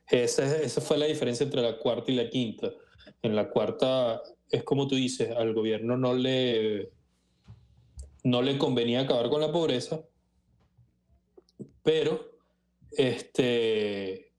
Esa, 0.09 0.57
esa 0.57 0.81
fue 0.81 0.97
la 0.97 1.05
diferencia 1.05 1.43
entre 1.45 1.61
la 1.61 1.77
cuarta 1.77 2.11
y 2.11 2.15
la 2.15 2.29
quinta. 2.29 2.71
En 3.21 3.35
la 3.35 3.49
cuarta, 3.49 4.21
es 4.49 4.63
como 4.63 4.87
tú 4.87 4.95
dices, 4.95 5.31
al 5.31 5.53
gobierno 5.53 5.95
no 5.97 6.13
le, 6.13 6.91
no 8.23 8.41
le 8.41 8.57
convenía 8.57 9.01
acabar 9.01 9.29
con 9.29 9.41
la 9.41 9.51
pobreza, 9.51 10.03
pero 11.83 12.31
este, 12.91 14.31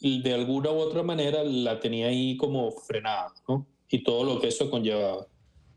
de 0.00 0.34
alguna 0.34 0.70
u 0.70 0.78
otra 0.78 1.02
manera 1.02 1.42
la 1.44 1.80
tenía 1.80 2.08
ahí 2.08 2.36
como 2.36 2.70
frenada, 2.72 3.32
¿no? 3.48 3.66
Y 3.88 4.02
todo 4.02 4.24
lo 4.24 4.40
que 4.40 4.48
eso 4.48 4.70
conllevaba. 4.70 5.26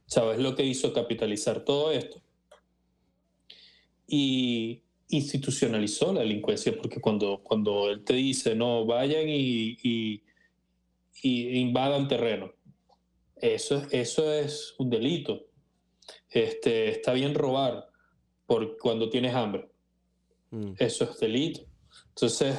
¿Sabes 0.06 0.40
lo 0.40 0.56
que 0.56 0.66
hizo 0.66 0.94
capitalizar 0.94 1.64
todo 1.64 1.92
esto? 1.92 2.22
Y 4.08 4.82
institucionalizó 5.10 6.14
la 6.14 6.22
delincuencia, 6.22 6.76
porque 6.76 7.00
cuando, 7.00 7.42
cuando 7.42 7.90
él 7.90 8.04
te 8.04 8.14
dice, 8.14 8.56
no, 8.56 8.86
vayan 8.86 9.28
y, 9.28 9.78
y, 9.82 10.24
y 11.22 11.58
invadan 11.60 12.08
terreno, 12.08 12.52
eso, 13.38 13.84
eso 13.92 14.32
es 14.32 14.76
un 14.78 14.90
delito. 14.90 15.46
Este, 16.30 16.90
está 16.92 17.14
bien 17.14 17.34
robar 17.36 17.88
por 18.46 18.78
cuando 18.78 19.10
tienes 19.10 19.34
hambre. 19.36 19.70
Mm. 20.52 20.74
Eso 20.80 21.06
es 21.06 21.20
delito. 21.20 21.62
Entonces, 22.10 22.56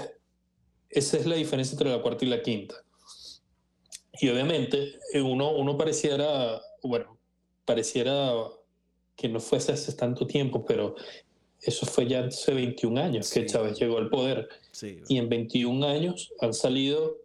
esa 0.89 1.17
es 1.17 1.27
la 1.27 1.35
diferencia 1.37 1.75
entre 1.75 1.91
la 1.91 2.01
cuarta 2.03 2.25
y 2.25 2.29
la 2.29 2.43
quinta. 2.43 2.77
Y 4.21 4.29
obviamente, 4.29 4.99
eh, 5.13 5.21
uno, 5.21 5.51
uno 5.57 5.77
pareciera, 5.77 6.61
bueno, 6.83 7.19
pareciera 7.65 8.33
que 9.17 9.29
no 9.29 9.41
fuese 9.41 9.73
hace 9.73 9.93
tanto 9.93 10.27
tiempo, 10.27 10.65
pero 10.65 10.95
eso 11.61 11.87
fue 11.87 12.07
ya 12.07 12.25
hace 12.27 12.53
21 12.55 12.99
años 12.99 13.33
que. 13.33 13.47
Chávez 13.47 13.79
llegó 13.79 13.99
al 13.99 14.09
poder. 14.11 14.49
Sí. 14.71 15.01
Y 15.09 15.19
en 15.19 15.29
21 15.29 15.85
años 15.87 16.33
han 16.41 16.53
salido 16.55 17.19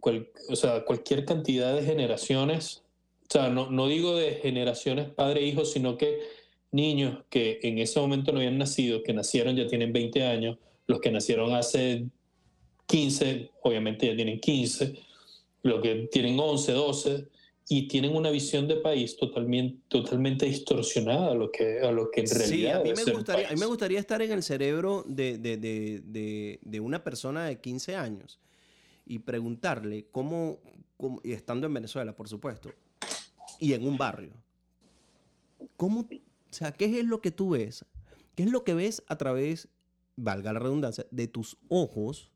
cual- 0.00 0.28
o 0.48 0.56
sea, 0.56 0.84
cualquier 0.84 1.24
cantidad 1.24 1.74
de 1.74 1.82
generaciones. 1.82 2.82
O 3.30 3.32
sea, 3.32 3.48
no, 3.48 3.70
no 3.70 3.86
digo 3.86 4.16
de 4.16 4.32
generaciones 4.42 5.08
padre-hijo, 5.08 5.64
sino 5.64 5.96
que 5.96 6.18
niños 6.72 7.22
que 7.30 7.60
en 7.62 7.78
ese 7.78 8.00
momento 8.00 8.32
no 8.32 8.38
habían 8.38 8.58
nacido, 8.58 9.04
que 9.04 9.12
nacieron 9.12 9.54
ya 9.54 9.68
tienen 9.68 9.92
20 9.92 10.24
años, 10.26 10.58
los 10.88 10.98
que 11.00 11.12
nacieron 11.12 11.54
hace 11.54 12.06
15, 12.86 13.50
obviamente 13.62 14.08
ya 14.08 14.16
tienen 14.16 14.40
15, 14.40 14.98
los 15.62 15.80
que 15.80 16.08
tienen 16.10 16.40
11, 16.40 16.72
12, 16.72 17.28
y 17.68 17.86
tienen 17.86 18.16
una 18.16 18.30
visión 18.30 18.66
de 18.66 18.78
país 18.78 19.16
totalmente, 19.16 19.78
totalmente 19.86 20.46
distorsionada 20.46 21.30
a 21.30 21.34
lo 21.34 21.52
que, 21.52 21.78
a 21.78 21.92
lo 21.92 22.10
que 22.10 22.22
en 22.22 22.26
Sí, 22.26 22.34
realidad 22.36 22.80
a 22.80 22.82
mí, 22.82 22.92
me 22.96 23.12
gustaría, 23.12 23.48
a 23.48 23.52
mí 23.52 23.60
me 23.60 23.66
gustaría 23.66 24.00
estar 24.00 24.20
en 24.22 24.32
el 24.32 24.42
cerebro 24.42 25.04
de, 25.06 25.38
de- 25.38 25.56
de- 25.56 26.02
de- 26.04 26.58
de 26.62 26.80
una 26.80 27.04
persona 27.04 27.46
de 27.46 27.60
15 27.60 27.94
años 27.94 28.40
y 29.06 29.20
preguntarle 29.20 30.06
cómo, 30.10 30.58
cómo- 30.96 31.20
y 31.22 31.30
estando 31.30 31.68
en 31.68 31.74
Venezuela, 31.74 32.12
por 32.16 32.28
supuesto, 32.28 32.72
y 33.60 33.74
en 33.74 33.86
un 33.86 33.96
barrio, 33.96 34.32
¿cómo, 35.76 36.00
o 36.00 36.06
sea, 36.50 36.72
qué 36.72 36.98
es 36.98 37.04
lo 37.04 37.20
que 37.20 37.30
tú 37.30 37.50
ves? 37.50 37.84
¿Qué 38.34 38.42
es 38.44 38.50
lo 38.50 38.64
que 38.64 38.74
ves 38.74 39.02
a 39.06 39.16
través, 39.16 39.68
valga 40.16 40.52
la 40.52 40.58
redundancia, 40.58 41.06
de 41.10 41.28
tus 41.28 41.58
ojos? 41.68 42.30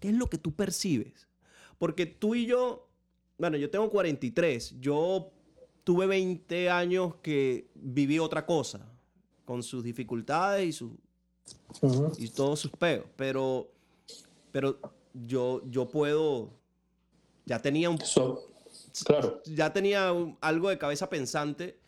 ¿Qué 0.00 0.08
es 0.08 0.14
lo 0.14 0.30
que 0.30 0.38
tú 0.38 0.54
percibes? 0.54 1.26
Porque 1.78 2.06
tú 2.06 2.34
y 2.34 2.46
yo, 2.46 2.88
bueno, 3.36 3.56
yo 3.56 3.68
tengo 3.68 3.90
43, 3.90 4.80
yo 4.80 5.32
tuve 5.84 6.06
20 6.06 6.70
años 6.70 7.16
que 7.22 7.68
viví 7.74 8.18
otra 8.18 8.46
cosa, 8.46 8.86
con 9.44 9.62
sus 9.62 9.82
dificultades 9.82 10.68
y, 10.68 10.72
sus 10.72 10.92
Ujú. 11.80 12.12
y 12.18 12.28
todos 12.28 12.60
sus 12.60 12.70
peos, 12.72 13.06
pero, 13.16 13.72
pero 14.52 14.78
yo, 15.14 15.62
yo 15.70 15.88
puedo, 15.88 16.50
ya 17.46 17.60
tenía, 17.60 17.90
un, 17.90 17.98
ya 19.46 19.72
tenía 19.72 20.12
algo 20.40 20.68
de 20.68 20.78
cabeza 20.78 21.08
pensante, 21.08 21.78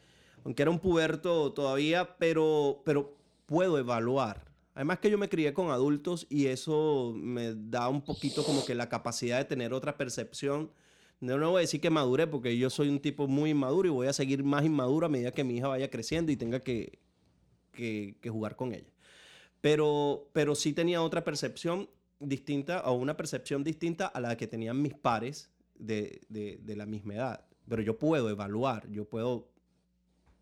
aunque 0.45 0.63
era 0.63 0.71
un 0.71 0.79
puberto 0.79 1.53
todavía, 1.53 2.17
pero, 2.19 2.83
pero 2.85 3.17
puedo 3.47 3.79
evaluar. 3.79 4.51
Además 4.75 5.01
que 5.01 5.11
yo 5.11 5.19
me 5.19 5.29
crié 5.29 5.53
con 5.53 5.71
adultos 5.71 6.27
y 6.31 6.47
eso 6.47 7.13
me 7.17 7.55
da 7.55 7.89
un 7.89 8.03
poquito 8.03 8.45
como 8.45 8.65
que 8.65 8.75
la 8.75 8.89
capacidad 8.89 9.39
de 9.39 9.45
tener 9.45 9.73
otra 9.73 9.97
percepción. 9.97 10.71
No, 11.21 11.37
no 11.37 11.51
voy 11.51 11.59
a 11.59 11.61
decir 11.61 11.81
que 11.81 11.91
madure 11.91 12.27
porque 12.27 12.57
yo 12.57 12.71
soy 12.71 12.89
un 12.89 13.01
tipo 13.01 13.27
muy 13.29 13.51
inmaduro 13.51 13.89
y 13.89 13.91
voy 13.91 14.07
a 14.07 14.13
seguir 14.13 14.43
más 14.43 14.65
inmaduro 14.65 15.07
a 15.07 15.11
medida 15.11 15.33
que 15.33 15.45
mi 15.45 15.57
hija 15.57 15.69
vaya 15.69 15.91
creciendo 15.91 16.33
y 16.33 16.37
tenga 16.37 16.61
que, 16.61 16.99
que, 17.73 18.17
que 18.21 18.31
jugar 18.31 18.57
con 18.57 18.73
ella. 18.73 18.91
Pero, 19.61 20.31
pero 20.33 20.55
sí 20.55 20.73
tenía 20.73 21.03
otra 21.03 21.25
percepción 21.25 21.91
distinta 22.21 22.83
o 22.83 22.93
una 22.95 23.17
percepción 23.17 23.65
distinta 23.65 24.07
a 24.07 24.21
la 24.21 24.37
que 24.37 24.47
tenían 24.47 24.81
mis 24.81 24.95
pares 24.95 25.51
de, 25.81 26.21
de- 26.29 26.59
de 26.63 26.77
la 26.77 26.87
misma 26.87 27.15
edad. 27.15 27.45
Pero 27.69 27.83
yo 27.83 27.99
puedo 27.99 28.29
evaluar, 28.31 28.89
yo 28.91 29.05
puedo... 29.05 29.49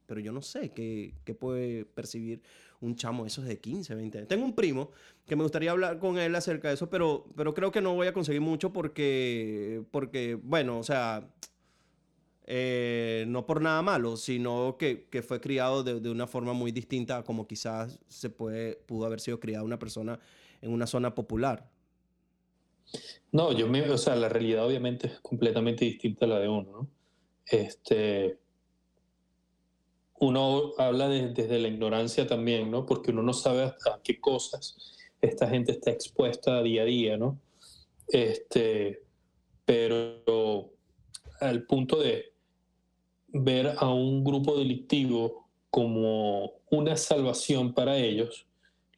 Pero 0.07 0.21
yo 0.21 0.33
no 0.33 0.41
sé 0.41 0.71
qué, 0.71 1.15
qué 1.25 1.35
puede 1.35 1.85
percibir 1.85 2.41
un 2.81 2.97
chamo 2.97 3.25
de 3.25 3.29
esos 3.29 3.45
de 3.45 3.59
15, 3.59 3.95
20 3.95 4.19
años. 4.19 4.29
Tengo 4.29 4.45
un 4.47 4.55
primo 4.55 4.91
que 5.27 5.37
me 5.37 5.43
gustaría 5.43 5.71
hablar 5.71 5.99
con 5.99 6.17
él 6.19 6.35
acerca 6.35 6.69
de 6.69 6.75
eso, 6.75 6.89
pero, 6.89 7.27
pero 7.37 7.53
creo 7.53 7.71
que 7.71 7.83
no 7.83 7.95
voy 7.95 8.07
a 8.07 8.15
conseguir 8.15 8.41
mucho 8.41 8.73
porque, 8.73 9.83
porque 9.91 10.35
bueno, 10.43 10.79
o 10.79 10.83
sea, 10.83 11.29
eh, 12.47 13.27
no 13.29 13.45
por 13.45 13.61
nada 13.61 13.83
malo, 13.83 14.17
sino 14.17 14.77
que, 14.79 15.09
que 15.11 15.23
fue 15.23 15.41
criado 15.41 15.83
de, 15.83 16.01
de 16.01 16.11
una 16.11 16.27
forma 16.27 16.55
muy 16.55 16.73
distinta 16.73 17.23
como 17.23 17.47
quizás 17.47 18.01
se 18.09 18.31
puede, 18.31 18.77
pudo 18.77 19.05
haber 19.05 19.21
sido 19.21 19.39
criada 19.39 19.65
una 19.65 19.79
persona 19.79 20.19
en 20.63 20.73
una 20.73 20.87
zona 20.87 21.15
popular. 21.15 21.69
No, 23.33 23.53
yo 23.53 23.67
me, 23.69 23.89
o 23.91 23.99
sea, 23.99 24.17
la 24.17 24.29
realidad 24.29 24.67
obviamente 24.67 25.07
es 25.09 25.21
completamente 25.21 25.85
distinta 25.85 26.25
a 26.25 26.29
la 26.29 26.39
de 26.39 26.49
uno, 26.49 26.71
¿no? 26.73 26.89
Este, 27.47 28.39
uno 30.21 30.73
habla 30.79 31.09
de- 31.09 31.29
desde 31.29 31.59
la 31.59 31.69
ignorancia 31.69 32.27
también, 32.27 32.71
¿no? 32.71 32.85
Porque 32.87 33.11
uno 33.11 33.23
no 33.23 33.33
sabe 33.33 33.63
hasta 33.65 34.01
qué 34.03 34.19
cosas 34.21 34.77
esta 35.21 35.49
gente 35.49 35.73
está 35.73 35.91
expuesta 35.91 36.63
día 36.63 36.83
a 36.83 36.87
día, 36.87 37.17
¿no? 37.17 37.41
Este, 38.09 39.03
pero 39.65 40.71
al 41.41 41.65
punto 41.67 42.01
de 42.01 42.33
ver 43.29 43.75
a 43.79 43.89
un 43.93 44.25
grupo 44.25 44.57
delictivo 44.57 45.49
como 45.71 46.53
una 46.71 46.97
salvación 46.97 47.75
para 47.75 47.99
ellos, 47.99 48.47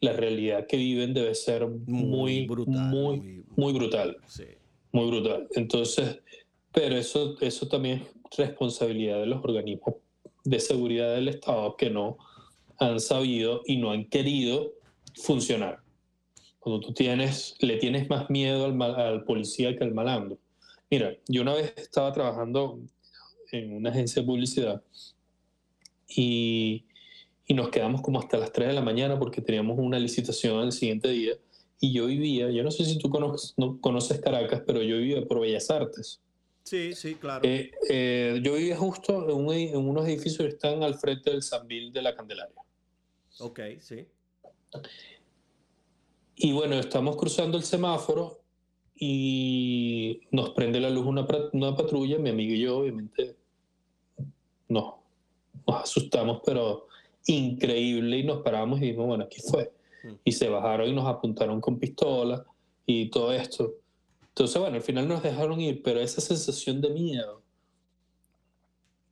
la 0.00 0.12
realidad 0.14 0.66
que 0.66 0.76
viven 0.76 1.12
debe 1.14 1.34
ser 1.34 1.66
muy, 1.66 2.46
brutal. 2.46 2.88
muy, 2.90 3.16
muy- 3.20 3.44
muy 3.56 3.72
brutal, 3.72 4.16
sí. 4.26 4.44
muy 4.92 5.06
brutal. 5.10 5.46
Entonces, 5.54 6.20
pero 6.72 6.96
eso, 6.96 7.36
eso 7.40 7.68
también 7.68 8.02
es 8.02 8.36
responsabilidad 8.38 9.20
de 9.20 9.26
los 9.26 9.44
organismos 9.44 9.96
de 10.44 10.58
seguridad 10.60 11.14
del 11.14 11.28
Estado 11.28 11.76
que 11.76 11.90
no 11.90 12.16
han 12.78 12.98
sabido 13.00 13.60
y 13.66 13.76
no 13.76 13.90
han 13.90 14.06
querido 14.06 14.72
funcionar. 15.22 15.80
Cuando 16.58 16.80
tú 16.80 16.94
tienes, 16.94 17.56
le 17.60 17.76
tienes 17.76 18.08
más 18.08 18.30
miedo 18.30 18.64
al, 18.64 18.74
mal- 18.74 18.94
al 18.94 19.24
policía 19.24 19.76
que 19.76 19.84
al 19.84 19.92
malandro. 19.92 20.38
Mira, 20.90 21.14
yo 21.28 21.42
una 21.42 21.54
vez 21.54 21.74
estaba 21.76 22.12
trabajando 22.12 22.80
en 23.52 23.72
una 23.74 23.90
agencia 23.90 24.22
de 24.22 24.26
publicidad 24.26 24.82
y, 26.08 26.84
y 27.50 27.54
nos 27.54 27.68
quedamos 27.70 28.00
como 28.00 28.20
hasta 28.20 28.36
las 28.36 28.52
3 28.52 28.68
de 28.68 28.74
la 28.74 28.80
mañana 28.80 29.18
porque 29.18 29.40
teníamos 29.40 29.76
una 29.76 29.98
licitación 29.98 30.60
al 30.60 30.70
siguiente 30.70 31.08
día 31.08 31.32
y 31.80 31.92
yo 31.92 32.06
vivía, 32.06 32.48
yo 32.48 32.62
no 32.62 32.70
sé 32.70 32.84
si 32.84 32.96
tú 32.96 33.10
conoces, 33.10 33.54
no 33.56 33.80
conoces 33.80 34.20
Caracas, 34.20 34.62
pero 34.64 34.80
yo 34.82 34.98
vivía 34.98 35.26
por 35.26 35.40
Bellas 35.40 35.68
Artes. 35.68 36.20
Sí, 36.62 36.94
sí, 36.94 37.16
claro. 37.16 37.40
Eh, 37.42 37.72
eh, 37.88 38.40
yo 38.40 38.54
vivía 38.54 38.76
justo 38.76 39.28
en, 39.28 39.36
un 39.36 39.52
en 39.52 39.76
unos 39.76 40.06
edificios 40.06 40.46
que 40.46 40.54
están 40.54 40.84
al 40.84 40.94
frente 40.94 41.32
del 41.32 41.42
Sanvil 41.42 41.92
de 41.92 42.02
la 42.02 42.14
Candelaria. 42.14 42.54
ok, 43.40 43.60
sí. 43.80 44.06
Y 46.36 46.52
bueno, 46.52 46.78
estamos 46.78 47.16
cruzando 47.16 47.58
el 47.58 47.64
semáforo 47.64 48.44
y 48.94 50.20
nos 50.30 50.50
prende 50.50 50.78
la 50.78 50.90
luz 50.90 51.04
una, 51.04 51.26
una 51.52 51.74
patrulla, 51.74 52.16
mi 52.16 52.30
amigo 52.30 52.54
y 52.54 52.60
yo, 52.60 52.78
obviamente, 52.78 53.34
no, 54.68 55.02
nos 55.66 55.82
asustamos, 55.82 56.42
pero 56.46 56.86
increíble, 57.26 58.18
y 58.18 58.24
nos 58.24 58.42
paramos 58.42 58.78
y 58.78 58.86
dijimos, 58.86 59.06
bueno, 59.06 59.24
aquí 59.24 59.40
fue. 59.40 59.72
Mm. 60.04 60.14
Y 60.24 60.32
se 60.32 60.48
bajaron 60.48 60.88
y 60.88 60.92
nos 60.92 61.06
apuntaron 61.06 61.60
con 61.60 61.78
pistola 61.78 62.44
y 62.86 63.08
todo 63.10 63.32
esto. 63.32 63.74
Entonces, 64.28 64.60
bueno, 64.60 64.76
al 64.76 64.82
final 64.82 65.08
nos 65.08 65.22
dejaron 65.22 65.60
ir, 65.60 65.82
pero 65.82 66.00
esa 66.00 66.20
sensación 66.20 66.80
de 66.80 66.90
miedo 66.90 67.42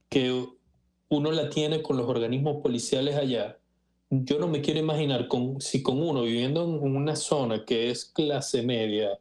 que 0.08 0.46
uno 1.08 1.32
la 1.32 1.50
tiene 1.50 1.82
con 1.82 1.96
los 1.96 2.08
organismos 2.08 2.62
policiales 2.62 3.16
allá, 3.16 3.58
yo 4.10 4.38
no 4.38 4.48
me 4.48 4.62
quiero 4.62 4.80
imaginar 4.80 5.28
con, 5.28 5.60
si 5.60 5.82
con 5.82 6.02
uno 6.02 6.22
viviendo 6.22 6.64
en 6.64 6.96
una 6.96 7.14
zona 7.14 7.64
que 7.64 7.90
es 7.90 8.06
clase 8.06 8.62
media 8.62 9.18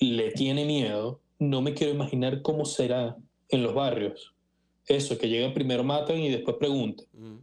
le 0.00 0.30
tiene 0.30 0.64
miedo, 0.64 1.20
no 1.38 1.60
me 1.60 1.74
quiero 1.74 1.92
imaginar 1.92 2.40
cómo 2.40 2.64
será 2.64 3.16
en 3.48 3.62
los 3.62 3.74
barrios. 3.74 4.34
eso, 4.86 5.18
que 5.18 5.28
llegan 5.28 5.52
primero 5.52 5.84
matan 5.84 6.18
y 6.18 6.30
después 6.30 6.56
preguntan. 6.56 7.06
Mm. 7.12 7.36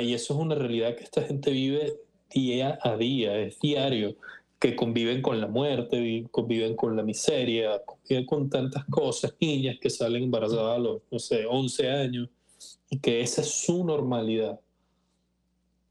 Y 0.00 0.14
eso 0.14 0.34
es 0.34 0.40
una 0.40 0.54
realidad 0.54 0.94
que 0.96 1.04
esta 1.04 1.22
gente 1.22 1.50
vive 1.50 1.94
día 2.32 2.78
a 2.82 2.96
día, 2.96 3.36
es 3.38 3.58
diario, 3.60 4.14
que 4.60 4.76
conviven 4.76 5.20
con 5.22 5.40
la 5.40 5.48
muerte, 5.48 5.98
vi- 6.00 6.26
conviven 6.30 6.76
con 6.76 6.96
la 6.96 7.02
miseria, 7.02 7.82
conviven 7.84 8.24
con 8.26 8.48
tantas 8.48 8.84
cosas, 8.84 9.34
niñas 9.40 9.78
que 9.80 9.90
salen 9.90 10.22
embarazadas 10.24 10.76
a 10.76 10.78
los, 10.78 11.02
no 11.10 11.18
sé, 11.18 11.44
11 11.46 11.90
años, 11.90 12.28
y 12.90 12.98
que 13.00 13.20
esa 13.22 13.40
es 13.40 13.50
su 13.50 13.84
normalidad. 13.84 14.60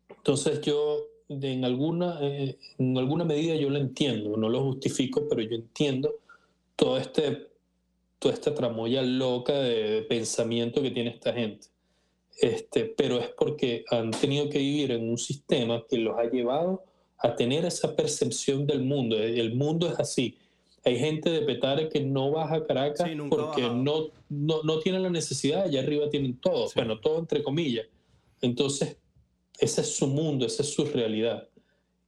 Entonces 0.10 0.62
yo, 0.62 1.08
en 1.28 1.66
alguna, 1.66 2.20
eh, 2.22 2.58
en 2.78 2.98
alguna 2.98 3.26
medida 3.26 3.56
yo 3.56 3.70
lo 3.70 3.78
entiendo, 3.78 4.38
no 4.38 4.48
lo 4.48 4.64
justifico, 4.64 5.28
pero 5.30 5.42
yo 5.42 5.56
entiendo 5.56 6.14
todo 6.78 6.98
este, 6.98 7.48
toda 8.20 8.34
esta 8.34 8.54
tramoya 8.56 9.02
loca 9.02 9.54
de 9.54 10.04
pensamiento 10.04 10.82
que 10.82 10.92
tiene 10.92 11.10
esta 11.10 11.34
gente. 11.34 11.68
Este, 12.42 12.86
pero 12.86 13.20
es 13.20 13.30
porque 13.38 13.86
han 13.92 14.10
tenido 14.10 14.50
que 14.50 14.58
vivir 14.58 14.92
en 14.92 15.08
un 15.08 15.18
sistema 15.20 15.86
que 15.88 15.98
los 15.98 16.18
ha 16.18 16.24
llevado 16.24 16.84
a 17.20 17.36
tener 17.36 17.66
esa 17.66 17.96
percepción 17.96 18.66
del 18.66 18.82
mundo. 18.82 19.16
El 19.18 19.54
mundo 19.54 19.88
es 19.88 20.00
así. 20.00 20.36
Hay 20.84 20.98
gente 20.98 21.30
de 21.30 21.42
Petare 21.44 21.88
que 21.88 22.00
no 22.02 22.32
baja 22.32 22.56
a 22.56 22.66
Caracas 22.66 23.08
Sí, 23.08 23.16
porque 23.30 23.62
no, 23.62 24.08
no, 24.30 24.64
no 24.64 24.80
tienen 24.80 25.04
la 25.04 25.12
necesidad, 25.12 25.62
allá 25.66 25.82
arriba 25.82 26.10
tienen 26.10 26.36
todo, 26.38 26.68
Sí. 26.68 26.74
bueno, 26.78 27.00
todo 27.00 27.20
entre 27.20 27.44
comillas. 27.44 27.86
Entonces, 28.42 28.98
ese 29.60 29.82
es 29.82 29.96
su 29.96 30.08
mundo, 30.08 30.48
esa 30.48 30.64
es 30.64 30.74
su 30.74 30.84
realidad. 30.86 31.48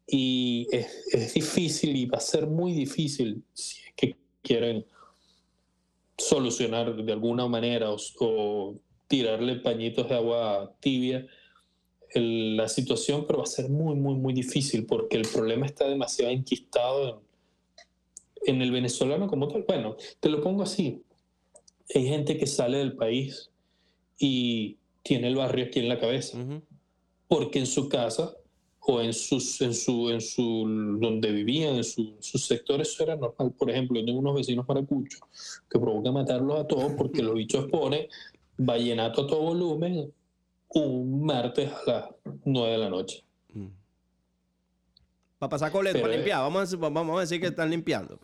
Y 0.07 0.67
es, 0.71 1.05
es 1.11 1.33
difícil 1.35 1.95
y 1.95 2.07
va 2.07 2.17
a 2.17 2.21
ser 2.21 2.47
muy 2.47 2.73
difícil 2.73 3.43
si 3.53 3.77
es 3.85 3.93
que 3.95 4.15
quieren 4.41 4.83
solucionar 6.17 6.95
de 6.95 7.11
alguna 7.11 7.47
manera 7.47 7.91
o, 7.91 7.97
o 8.19 8.75
tirarle 9.07 9.55
pañitos 9.57 10.07
de 10.09 10.15
agua 10.15 10.73
tibia 10.79 11.25
el- 12.11 12.57
la 12.57 12.67
situación, 12.69 13.25
pero 13.25 13.39
va 13.39 13.43
a 13.43 13.47
ser 13.47 13.69
muy, 13.69 13.95
muy, 13.95 14.15
muy 14.15 14.33
difícil 14.33 14.85
porque 14.85 15.17
el 15.17 15.27
problema 15.27 15.65
está 15.65 15.87
demasiado 15.87 16.31
enquistado 16.31 17.23
en, 18.45 18.55
en 18.55 18.61
el 18.61 18.71
venezolano 18.71 19.27
como 19.27 19.47
tal. 19.47 19.63
Bueno, 19.67 19.95
te 20.19 20.29
lo 20.29 20.41
pongo 20.41 20.63
así. 20.63 21.01
Hay 21.95 22.07
gente 22.07 22.37
que 22.37 22.47
sale 22.47 22.77
del 22.79 22.95
país 22.95 23.49
y 24.19 24.77
tiene 25.01 25.27
el 25.27 25.35
barrio 25.35 25.65
aquí 25.65 25.79
en 25.79 25.89
la 25.89 25.99
cabeza 25.99 26.37
porque 27.27 27.59
en 27.59 27.65
su 27.67 27.89
casa 27.89 28.33
o 28.79 29.01
en 29.01 29.11
sus 29.13 29.59
en 29.61 29.73
su 29.73 30.09
en 30.11 30.21
su 30.21 30.97
donde 30.99 31.31
vivían 31.31 31.75
en 31.77 31.83
su- 31.83 32.15
sus 32.19 32.45
sectores 32.45 32.89
eso 32.89 33.03
era 33.03 33.15
normal 33.15 33.51
por 33.57 33.69
ejemplo 33.69 33.99
yo 33.99 34.05
tengo 34.05 34.19
unos 34.19 34.35
vecinos 34.35 34.67
maracuchos 34.67 35.21
que 35.69 35.79
provocan 35.79 36.13
matarlos 36.13 36.59
a 36.59 36.67
todos 36.67 36.91
porque 36.97 37.21
los 37.23 37.33
bichos 37.33 37.65
ponen 37.69 38.07
vallenato 38.65 39.21
a 39.23 39.27
todo 39.27 39.41
volumen 39.41 40.11
un 40.69 41.25
martes 41.25 41.71
a 41.71 41.81
las 41.91 42.05
9 42.45 42.71
de 42.71 42.77
la 42.77 42.89
noche 42.89 43.23
Para 45.39 45.49
pasar 45.49 45.71
coleto, 45.71 46.01
para 46.01 46.13
limpiar. 46.15 46.39
Vamos 46.39 46.57
a, 46.57 46.61
decir, 46.61 46.79
vamos 46.79 47.17
a 47.17 47.21
decir 47.21 47.39
que 47.41 47.47
están 47.47 47.69
limpiando. 47.69 48.17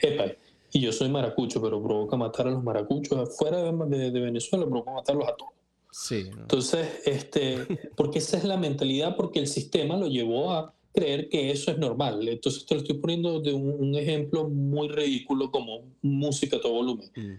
Epa, 0.00 0.26
y 0.72 0.80
yo 0.80 0.92
soy 0.92 1.08
maracucho 1.08 1.60
pero 1.62 1.82
provoca 1.82 2.16
matar 2.16 2.46
a 2.48 2.50
los 2.50 2.62
maracuchos 2.62 3.18
afuera 3.18 3.62
de, 3.62 3.72
de- 3.98 4.10
de 4.10 4.20
Venezuela 4.20 4.64
provoca 4.66 4.92
matarlos 4.92 5.28
a 5.28 5.34
todos 5.36 5.52
Sí. 5.90 6.24
¿no? 6.30 6.42
Entonces, 6.42 6.86
este, 7.06 7.66
porque 7.96 8.18
esa 8.18 8.36
es 8.36 8.44
la 8.44 8.56
mentalidad, 8.58 9.16
porque 9.16 9.38
el 9.40 9.46
sistema 9.46 9.96
lo 9.96 10.06
llevó 10.06 10.52
a 10.52 10.74
creer 10.92 11.28
que 11.30 11.50
eso 11.50 11.70
es 11.70 11.78
normal. 11.78 12.28
Entonces, 12.28 12.66
te 12.66 12.74
lo 12.74 12.82
estoy 12.82 12.98
poniendo 12.98 13.40
de 13.40 13.54
un, 13.54 13.68
un 13.80 13.94
ejemplo 13.96 14.48
muy 14.48 14.88
ridículo 14.88 15.50
como 15.50 15.80
música 16.02 16.58
a 16.58 16.60
todo 16.60 16.72
volumen. 16.74 17.10
Mm. 17.16 17.32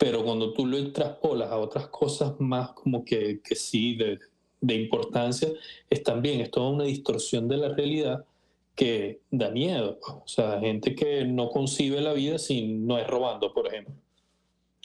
Pero 0.00 0.24
cuando 0.24 0.54
tú 0.54 0.64
lo 0.64 0.92
traspolas 0.92 1.50
a 1.50 1.58
otras 1.58 1.88
cosas 1.88 2.32
más 2.38 2.70
como 2.70 3.04
que, 3.04 3.42
que 3.44 3.54
sí, 3.54 3.96
de, 3.96 4.18
de 4.58 4.74
importancia, 4.74 5.50
es 5.90 6.02
también, 6.02 6.40
es 6.40 6.50
toda 6.50 6.70
una 6.70 6.84
distorsión 6.84 7.46
de 7.46 7.58
la 7.58 7.68
realidad 7.68 8.24
que 8.74 9.20
da 9.30 9.50
miedo. 9.50 9.98
O 10.02 10.26
sea, 10.26 10.58
gente 10.58 10.94
que 10.94 11.26
no 11.26 11.50
concibe 11.50 12.00
la 12.00 12.14
vida 12.14 12.38
si 12.38 12.66
no 12.66 12.96
es 12.96 13.06
robando, 13.06 13.52
por 13.52 13.66
ejemplo, 13.66 13.92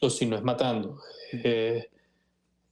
o 0.02 0.10
si 0.10 0.26
no 0.26 0.36
es 0.36 0.44
matando. 0.44 1.00
Eh, 1.32 1.88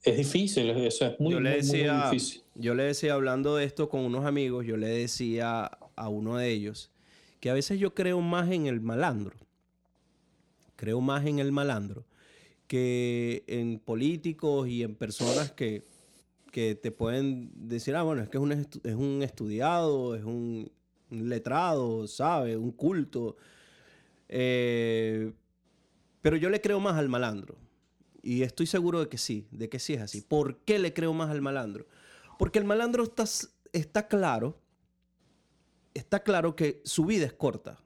es 0.02 0.16
difícil, 0.18 0.68
eso 0.68 1.06
es 1.06 1.18
muy, 1.18 1.32
yo 1.32 1.40
le 1.40 1.48
muy, 1.48 1.60
muy, 1.60 1.66
muy 1.66 1.78
decía, 1.78 2.10
difícil. 2.10 2.42
yo 2.56 2.74
le 2.74 2.82
decía 2.82 3.14
hablando 3.14 3.56
de 3.56 3.64
esto 3.64 3.88
con 3.88 4.00
unos 4.00 4.26
amigos, 4.26 4.66
yo 4.66 4.76
le 4.76 4.88
decía 4.88 5.70
a 5.96 6.08
uno 6.10 6.36
de 6.36 6.50
ellos 6.50 6.90
que 7.40 7.48
a 7.48 7.54
veces 7.54 7.80
yo 7.80 7.94
creo 7.94 8.20
más 8.20 8.50
en 8.50 8.66
el 8.66 8.82
malandro. 8.82 9.34
Creo 10.76 11.00
más 11.00 11.24
en 11.24 11.38
el 11.38 11.50
malandro 11.50 12.04
que 12.66 13.44
en 13.46 13.78
políticos 13.78 14.68
y 14.68 14.82
en 14.82 14.94
personas 14.94 15.50
que, 15.52 15.84
que 16.50 16.74
te 16.74 16.90
pueden 16.90 17.50
decir, 17.54 17.96
ah, 17.96 18.02
bueno, 18.02 18.22
es 18.22 18.28
que 18.28 18.38
es 18.38 18.42
un, 18.42 18.52
es 18.52 18.94
un 18.94 19.22
estudiado, 19.22 20.14
es 20.14 20.24
un, 20.24 20.70
letrado, 21.10 22.06
¿sabe? 22.06 22.56
Un 22.56 22.72
culto. 22.72 23.36
Eh, 24.28 25.32
pero 26.22 26.36
yo 26.36 26.50
le 26.50 26.60
creo 26.60 26.80
más 26.80 26.96
al 26.96 27.08
malandro. 27.08 27.56
Y 28.22 28.42
estoy 28.42 28.66
seguro 28.66 29.00
de 29.00 29.08
que 29.08 29.18
sí, 29.18 29.46
de 29.50 29.68
que 29.68 29.78
sí 29.78 29.94
es 29.94 30.00
así. 30.00 30.22
¿Por 30.22 30.58
qué 30.60 30.78
le 30.78 30.94
creo 30.94 31.12
más 31.12 31.30
al 31.30 31.42
malandro? 31.42 31.86
Porque 32.38 32.58
el 32.58 32.64
malandro 32.64 33.04
está, 33.04 33.24
está 33.72 34.08
claro, 34.08 34.58
está 35.92 36.22
claro 36.22 36.56
que 36.56 36.80
su 36.84 37.04
vida 37.04 37.26
es 37.26 37.34
corta. 37.34 37.82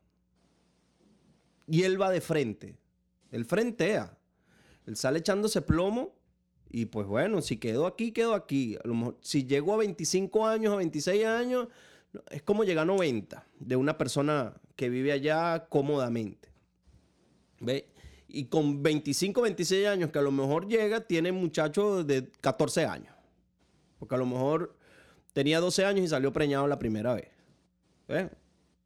Y 1.67 1.83
él 1.83 2.01
va 2.01 2.11
de 2.11 2.21
frente. 2.21 2.77
Él 3.31 3.45
frentea. 3.45 4.18
Él 4.89 4.97
sale 4.97 5.19
echándose 5.19 5.61
plomo 5.61 6.15
y 6.71 6.87
pues 6.87 7.07
bueno, 7.07 7.43
si 7.43 7.59
quedó 7.59 7.87
aquí, 7.87 8.11
quedó 8.13 8.35
aquí. 8.35 8.77
A 8.83 8.89
lo 8.89 8.95
mejor, 8.95 9.19
si 9.21 9.45
llegó 9.45 9.75
a 9.75 9.77
25 9.77 10.47
años, 10.47 10.73
a 10.73 10.77
26 10.77 11.25
años, 11.27 11.69
es 12.31 12.43
como 12.43 12.65
llegar 12.65 12.83
a 12.83 12.87
90 12.87 13.47
de 13.61 13.77
una 13.77 13.99
persona 13.99 14.55
que 14.77 14.89
vive 14.89 15.13
allá 15.13 15.67
cómodamente. 15.69 16.49
¿Ve? 17.61 17.89
Y 18.29 18.47
con 18.47 18.83
25, 18.83 19.43
26 19.43 19.87
años, 19.89 20.11
que 20.11 20.19
a 20.19 20.23
lo 20.23 20.31
mejor 20.33 20.67
llega, 20.69 21.01
tiene 21.03 21.33
muchachos 21.33 22.07
de 22.07 22.31
14 22.41 22.87
años. 22.87 23.15
Porque 23.99 24.15
a 24.15 24.19
lo 24.19 24.27
mejor 24.27 24.75
tenía 25.35 25.61
12 25.61 25.85
años 25.85 26.05
y 26.05 26.09
salió 26.09 26.33
preñado 26.33 26.67
la 26.67 26.79
primera 26.79 27.15
vez. 27.15 27.29
¿Ve? 28.07 28.31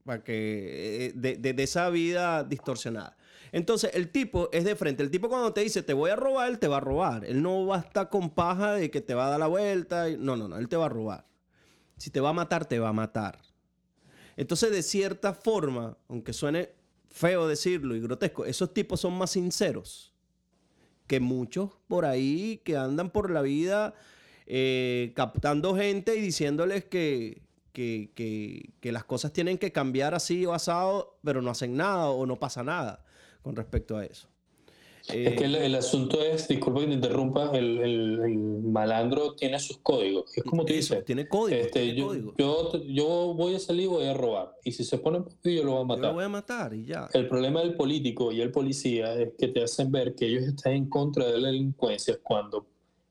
Para 0.05 0.25
que, 0.25 1.07
eh, 1.07 1.13
de, 1.15 1.37
de- 1.37 1.53
de 1.55 1.63
esa 1.63 1.89
vida 1.91 2.43
distorsionada. 2.45 3.17
Entonces, 3.53 3.91
el 3.95 4.11
tipo 4.11 4.49
es 4.51 4.65
de 4.65 4.75
frente. 4.75 5.03
El 5.03 5.11
tipo 5.11 5.29
cuando 5.29 5.53
te 5.53 5.61
dice, 5.61 5.83
te 5.83 5.93
voy 5.93 6.11
a 6.11 6.17
robar, 6.17 6.51
él 6.51 6.59
te 6.59 6.69
va 6.69 6.79
a 6.79 6.81
robar. 6.81 7.25
Él 7.27 7.43
no 7.43 7.67
va 7.67 7.77
a 7.77 7.81
estar 7.81 8.09
con 8.09 8.31
paja 8.31 8.73
de 8.73 8.91
que 8.91 9.03
te 9.03 9.15
va 9.15 9.27
a 9.27 9.31
dar 9.31 9.39
la 9.41 9.47
vuelta. 9.47 10.09
No, 10.19 10.37
no, 10.37 10.49
no, 10.49 10.57
él 10.57 10.69
te 10.69 10.77
va 10.77 10.87
a 10.87 10.89
robar. 10.89 11.27
Si 11.99 12.11
te 12.11 12.21
va 12.21 12.31
a 12.31 12.33
matar, 12.33 12.65
te 12.65 12.79
va 12.79 12.89
a 12.89 12.93
matar. 12.95 13.39
Entonces, 14.37 14.71
de 14.71 14.83
cierta 14.83 15.35
forma, 15.35 15.99
aunque 16.09 16.33
suene 16.33 16.71
feo 17.11 17.47
decirlo 17.47 17.95
y 17.95 18.01
grotesco, 18.01 18.47
esos 18.47 18.73
tipos 18.73 19.01
son 19.01 19.13
más 19.19 19.31
sinceros 19.33 20.15
que 21.07 21.21
muchos 21.21 21.71
por 21.89 22.07
ahí 22.07 22.63
que 22.65 22.77
andan 22.79 23.11
por 23.11 23.31
la 23.31 23.43
vida 23.43 23.93
eh, 24.47 25.13
captando 25.15 25.77
gente 25.77 26.17
y 26.17 26.23
diciéndoles 26.23 26.87
que, 26.87 27.43
que, 27.73 28.13
que- 28.15 28.71
que 28.81 28.93
las 28.93 29.05
cosas 29.05 29.33
tienen 29.35 29.59
que 29.59 29.73
cambiar 29.73 30.15
así 30.15 30.47
o 30.47 30.55
asado, 30.55 31.19
pero 31.23 31.43
no 31.43 31.51
hacen 31.51 31.77
nada 31.77 32.09
o 32.09 32.25
no 32.25 32.39
pasa 32.41 32.63
nada 32.65 33.05
con 33.43 33.57
respecto 33.57 33.97
a 33.97 34.05
eso. 34.05 34.29
Es 35.09 35.35
que 35.37 35.45
el, 35.47 35.57
el 35.57 35.75
asunto 35.75 36.23
es, 36.23 36.47
disculpa 36.47 36.79
que 36.81 36.87
te 36.87 36.93
interrumpa, 36.93 37.51
el, 37.59 37.79
el- 37.81 38.21
el 38.25 38.39
malandro 38.63 39.35
tiene 39.35 39.59
sus 39.59 39.79
códigos. 39.79 40.31
Es 40.39 40.45
como 40.45 40.65
tú 40.65 40.73
Eso, 40.73 40.95
dices. 40.95 41.05
tiene 41.05 41.27
código. 41.27 41.61
este, 41.61 41.81
tiene 41.81 41.99
yo, 41.99 42.07
código. 42.07 42.35
yo, 42.39 42.83
yo 42.85 43.35
voy 43.35 43.57
a 43.57 43.59
salir 43.59 43.83
y 43.85 43.87
voy 43.89 44.05
a 44.07 44.15
robar. 44.15 44.53
Y 44.63 44.71
si 44.71 44.85
se 44.85 44.99
pone 44.99 45.25
yo 45.43 45.65
lo 45.65 45.73
voy 45.73 45.79
a 45.79 45.81
Yo 45.81 45.85
matar. 45.87 46.05
lo 46.05 46.13
voy 46.15 46.25
a 46.25 46.29
matar 46.29 46.73
y 46.75 46.85
ya. 46.85 47.09
El 47.13 47.27
problema 47.27 47.61
del 47.63 47.75
político 47.75 48.31
y 48.31 48.41
el 48.43 48.53
policía 48.53 49.13
es 49.15 49.31
que 49.37 49.49
te 49.49 49.65
hacen 49.65 49.91
ver 49.91 50.15
que 50.15 50.27
ellos 50.27 50.45
están 50.45 50.75
en 50.75 50.89
contra 50.89 51.27
de 51.27 51.39
la 51.41 51.49
delincuencia 51.49 52.17
cuando 52.23 52.65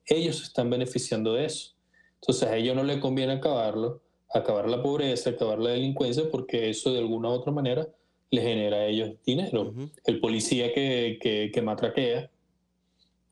ellos 0.06 0.42
están 0.44 0.70
beneficiando 0.70 1.34
de 1.34 1.46
eso. 1.46 1.74
Entonces 2.22 2.48
a 2.48 2.56
ellos 2.56 2.74
no 2.74 2.86
les 2.86 3.00
conviene 3.00 3.34
acabarlo, 3.34 4.02
acabar 4.34 4.70
la 4.70 4.82
pobreza, 4.82 5.32
acabar 5.32 5.60
la 5.60 5.72
delincuencia, 5.72 6.24
porque 6.32 6.70
eso 6.70 6.94
de 6.94 7.00
alguna 7.00 7.28
u 7.28 7.34
otra 7.34 7.52
manera 7.52 7.86
les 8.32 8.44
genera 8.44 8.78
a 8.78 8.86
ellos 8.88 9.12
dinero. 9.26 9.70
Ujú. 9.70 9.90
El 10.06 10.20
policía 10.20 10.74
que, 10.74 11.20
que, 11.22 11.52
que 11.54 11.62
matraquea, 11.62 12.30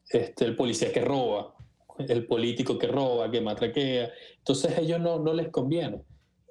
este, 0.10 0.45
el 0.45 0.56
policía 0.56 0.91
que 0.91 1.02
roba, 1.02 1.56
el 2.08 2.26
político 2.26 2.78
que 2.78 2.88
roba, 2.88 3.30
que 3.32 3.41
matraquea. 3.41 4.12
Entonces 4.38 4.78
a 4.78 4.82
ellos 4.82 5.00
no, 5.00 5.20
no 5.20 5.34
les 5.34 5.50
conviene. 5.50 6.02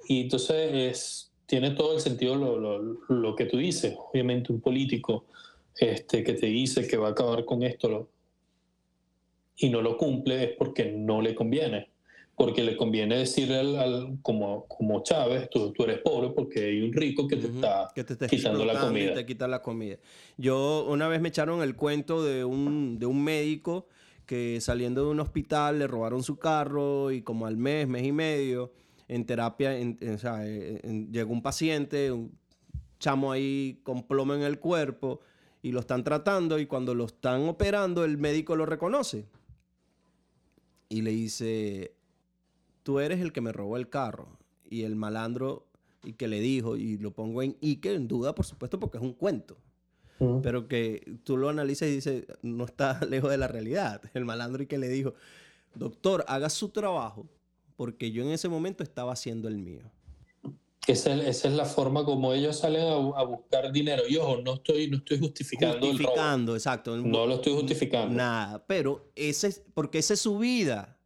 Y 0.08 0.22
entonces 0.22 0.72
es, 0.74 1.32
tiene 1.46 1.72
todo 1.72 1.94
el 1.94 2.00
sentido 2.00 2.34
lo, 2.36 2.58
lo- 2.58 2.98
lo 3.08 3.36
que 3.36 3.44
tú 3.46 3.58
dices. 3.58 3.94
Obviamente 4.12 4.52
un 4.52 4.60
político 4.60 5.26
este, 5.78 6.24
que 6.24 6.32
te 6.34 6.46
dice 6.46 6.86
que 6.88 6.96
va 6.96 7.08
a 7.08 7.10
acabar 7.12 7.44
con 7.44 7.62
esto 7.62 7.88
lo- 7.88 8.08
y 9.56 9.68
no 9.70 9.82
lo 9.82 9.96
cumple 9.96 10.44
es 10.44 10.50
porque 10.56 10.84
no 10.92 11.20
le 11.20 11.34
conviene. 11.34 11.90
Porque 12.38 12.62
le 12.62 12.76
conviene 12.76 13.18
decirle 13.18 13.58
al, 13.58 13.76
al- 13.76 14.18
como, 14.22 14.66
como 14.68 15.02
Chávez, 15.02 15.50
tú, 15.50 15.72
tú 15.72 15.82
eres 15.82 15.98
pobre 15.98 16.30
porque 16.30 16.66
hay 16.66 16.80
un 16.82 16.92
rico 16.92 17.26
que 17.26 17.36
te 17.36 17.46
Ujú, 17.48 17.56
está 17.56 17.88
que 17.94 18.04
te 18.04 18.12
está 18.12 18.28
quitando 18.28 18.64
la 18.64 18.78
comida. 18.80 19.12
te 19.12 19.26
quita 19.26 19.48
la 19.48 19.60
comida. 19.60 19.96
Yo 20.36 20.86
una 20.88 21.08
vez 21.08 21.20
me 21.20 21.28
echaron 21.30 21.62
el 21.62 21.74
cuento 21.74 22.22
de 22.22 22.44
un, 22.44 22.98
de 23.00 23.06
un 23.06 23.22
médico 23.24 23.88
que 24.24 24.60
saliendo 24.60 25.04
de 25.04 25.10
un 25.10 25.18
hospital 25.20 25.80
le 25.80 25.86
robaron 25.88 26.22
su 26.22 26.38
carro 26.38 27.10
y 27.10 27.22
como 27.22 27.46
al 27.46 27.56
mes, 27.56 27.88
mes 27.88 28.04
y 28.04 28.12
medio, 28.12 28.72
en 29.08 29.24
terapia, 29.26 29.76
en- 29.76 29.98
en- 30.00 30.14
o 30.14 30.18
sea, 30.18 30.46
en- 30.46 31.10
llegó 31.12 31.32
un 31.32 31.42
paciente, 31.42 32.12
un 32.12 32.30
chamo 33.00 33.32
ahí 33.32 33.80
con 33.82 34.06
plomo 34.06 34.34
en 34.34 34.42
el 34.42 34.60
cuerpo 34.60 35.20
y 35.60 35.72
lo 35.72 35.80
están 35.80 36.04
tratando 36.04 36.58
y 36.60 36.66
cuando 36.66 36.94
lo 36.94 37.06
están 37.06 37.48
operando 37.48 38.04
el 38.04 38.16
médico 38.16 38.54
lo 38.54 38.64
reconoce 38.64 39.24
y 40.88 41.02
le 41.02 41.10
dice, 41.10 41.94
tú 42.88 43.00
eres 43.00 43.20
el 43.20 43.34
que 43.34 43.42
me 43.42 43.52
robó 43.52 43.76
el 43.76 43.90
carro 43.90 44.38
y 44.70 44.84
el 44.84 44.96
malandro 44.96 45.66
y 46.02 46.14
que 46.14 46.26
le 46.26 46.40
dijo 46.40 46.78
y 46.78 46.96
lo 46.96 47.10
pongo 47.10 47.42
en 47.42 47.54
y 47.60 47.76
que 47.82 47.92
en 47.92 48.08
duda 48.08 48.34
por 48.34 48.46
supuesto 48.46 48.80
porque 48.80 48.96
es 48.96 49.02
un 49.04 49.12
cuento 49.12 49.58
pero 50.42 50.68
que 50.68 51.18
tú 51.22 51.36
lo 51.36 51.50
analizas 51.50 51.86
y 51.90 51.92
dices, 51.96 52.24
no 52.40 52.64
está 52.64 52.98
lejos 53.10 53.30
de 53.30 53.36
la 53.36 53.46
realidad. 53.46 54.00
El 54.14 54.24
malandro 54.24 54.62
y 54.62 54.66
que 54.66 54.76
le 54.78 54.88
dijo, 54.88 55.12
doctor, 55.76 56.24
haga 56.26 56.48
su 56.50 56.70
trabajo, 56.70 57.28
porque 57.76 58.10
yo 58.10 58.22
en 58.24 58.30
ese 58.30 58.48
momento 58.48 58.82
estaba 58.82 59.12
haciendo 59.12 59.46
el 59.48 59.58
mío. 59.58 59.82
Esa, 60.88 61.14
es- 61.14 61.24
esa 61.26 61.48
es 61.48 61.54
la 61.54 61.66
forma 61.66 62.04
como 62.04 62.32
ellos 62.32 62.58
salen 62.58 62.82
a, 62.88 62.96
bu- 62.96 63.12
a 63.16 63.22
buscar 63.22 63.70
dinero. 63.70 64.02
Y 64.08 64.16
ojo, 64.16 64.38
no 64.42 64.54
estoy, 64.54 64.88
no 64.90 64.96
estoy 64.96 65.20
justificando, 65.20 65.76
el 65.76 65.82
robo. 65.82 65.92
Justificando, 65.92 66.54
exacto. 66.56 66.96
No 66.96 67.24
lo 67.26 67.34
estoy 67.36 67.52
justificando. 67.52 68.12
Nada, 68.16 68.64
pero 68.66 69.12
ese 69.14 69.46
es, 69.48 69.62
porque 69.74 69.98
esa 69.98 70.14
es 70.14 70.20
su 70.20 70.36
vida. 70.38 70.97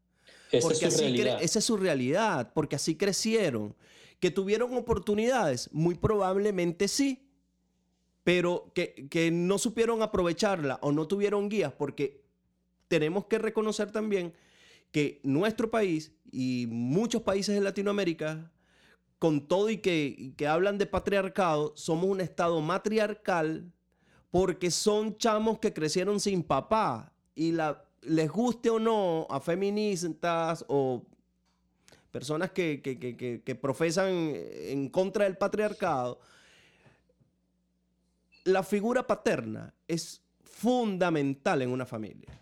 Esa 0.53 0.69
porque 0.69 0.87
es 0.87 0.97
su 0.97 1.05
así 1.05 1.21
esa 1.41 1.59
es 1.59 1.65
su 1.65 1.77
realidad, 1.77 2.53
porque 2.55 2.77
así 2.77 2.97
crecieron. 2.97 3.75
Que 4.21 4.31
tuvieron 4.31 4.77
oportunidades, 4.77 5.69
muy 5.73 5.97
probablemente 5.97 6.87
sí, 6.87 7.29
pero 8.23 8.71
que, 8.75 9.09
que 9.11 9.31
no 9.31 9.59
supieron 9.59 10.03
aprovecharla 10.03 10.79
o 10.83 10.93
no 10.93 11.09
tuvieron 11.09 11.49
guías, 11.49 11.73
porque 11.73 12.23
tenemos 12.87 13.25
que 13.25 13.39
reconocer 13.39 13.91
también 13.91 14.35
que 14.93 15.21
nuestro 15.25 15.71
país 15.71 16.13
y 16.31 16.67
muchos 16.69 17.23
países 17.23 17.55
de 17.55 17.63
Latinoamérica, 17.63 18.53
con 19.19 19.49
todo 19.49 19.71
y 19.71 19.79
que, 19.79 20.15
y 20.17 20.33
que 20.33 20.47
hablan 20.47 20.79
de 20.79 20.87
patriarcado, 20.87 21.73
somos 21.77 22.07
un 22.07 22.21
estado 22.21 22.61
matriarcal 22.61 23.73
porque 24.31 24.71
son 24.71 25.17
chamos 25.17 25.59
que 25.59 25.73
crecieron 25.73 26.21
sin 26.21 26.43
papá. 26.43 27.13
Y 27.35 27.53
la, 27.53 27.85
les 28.03 28.29
guste 28.31 28.71
o 28.71 28.79
no 28.79 29.27
a 29.31 29.41
feministas 29.41 30.65
o 30.69 31.03
personas 32.11 32.51
que, 32.51 32.81
que- 32.83 32.99
que- 32.99 33.43
que- 33.43 33.55
profesan 33.55 34.09
en 34.35 34.89
contra 34.91 35.25
del 35.25 35.37
patriarcado, 35.39 36.21
la 38.45 38.63
figura 38.63 39.07
paterna 39.07 39.73
es 39.89 40.21
fundamental 40.43 41.63
en 41.63 41.71
una 41.71 41.87
familia. 41.87 42.39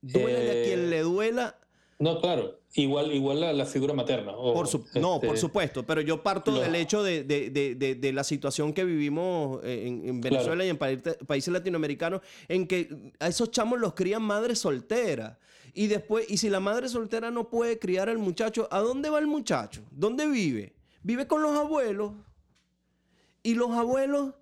Duele 0.00 0.50
a 0.50 0.54
Eh, 0.54 0.62
quien 0.64 0.90
le 0.90 1.00
duela, 1.00 1.58
No, 1.98 2.20
claro. 2.20 2.60
Igual, 2.74 3.10
igual 3.14 3.40
la, 3.40 3.52
la 3.54 3.64
figura 3.64 3.94
materna. 3.94 4.32
ojo, 4.36 4.52
por 4.52 4.68
su- 4.68 4.84
no, 5.00 5.14
este, 5.14 5.26
por 5.28 5.38
supuesto, 5.38 5.82
pero 5.86 6.02
yo 6.02 6.22
parto 6.22 6.50
lo- 6.50 6.60
del 6.60 6.74
hecho 6.74 7.02
de, 7.02 7.24
de- 7.24 7.48
de- 7.50 7.94
de- 7.94 8.12
la 8.12 8.22
situación 8.22 8.74
que 8.74 8.84
vivimos 8.84 9.64
en, 9.64 10.06
en 10.06 10.20
Venezuela 10.20 10.62
y 10.64 10.68
en 10.68 10.76
pa- 10.76 10.88
países 11.26 11.50
latinoamericanos, 11.52 12.20
en 12.48 12.66
que 12.66 13.12
a 13.18 13.28
esos 13.28 13.50
chamos 13.50 13.80
los 13.80 13.94
crían 13.94 14.22
madres 14.22 14.58
solteras. 14.58 15.38
Y 15.72 15.86
después, 15.86 16.30
y 16.30 16.36
si 16.36 16.50
la 16.50 16.60
madre 16.60 16.88
soltera 16.90 17.30
no 17.30 17.48
puede 17.48 17.78
criar 17.78 18.08
al 18.10 18.18
muchacho, 18.18 18.68
¿a 18.70 18.80
dónde 18.80 19.08
va 19.08 19.18
el 19.18 19.26
muchacho? 19.26 19.82
¿Dónde 19.90 20.26
vive? 20.26 20.74
Vive 21.02 21.26
con 21.26 21.40
los 21.42 21.52
abuelos. 21.56 22.12
Y 23.42 23.54
los 23.54 23.70
abuelos, 23.70 24.34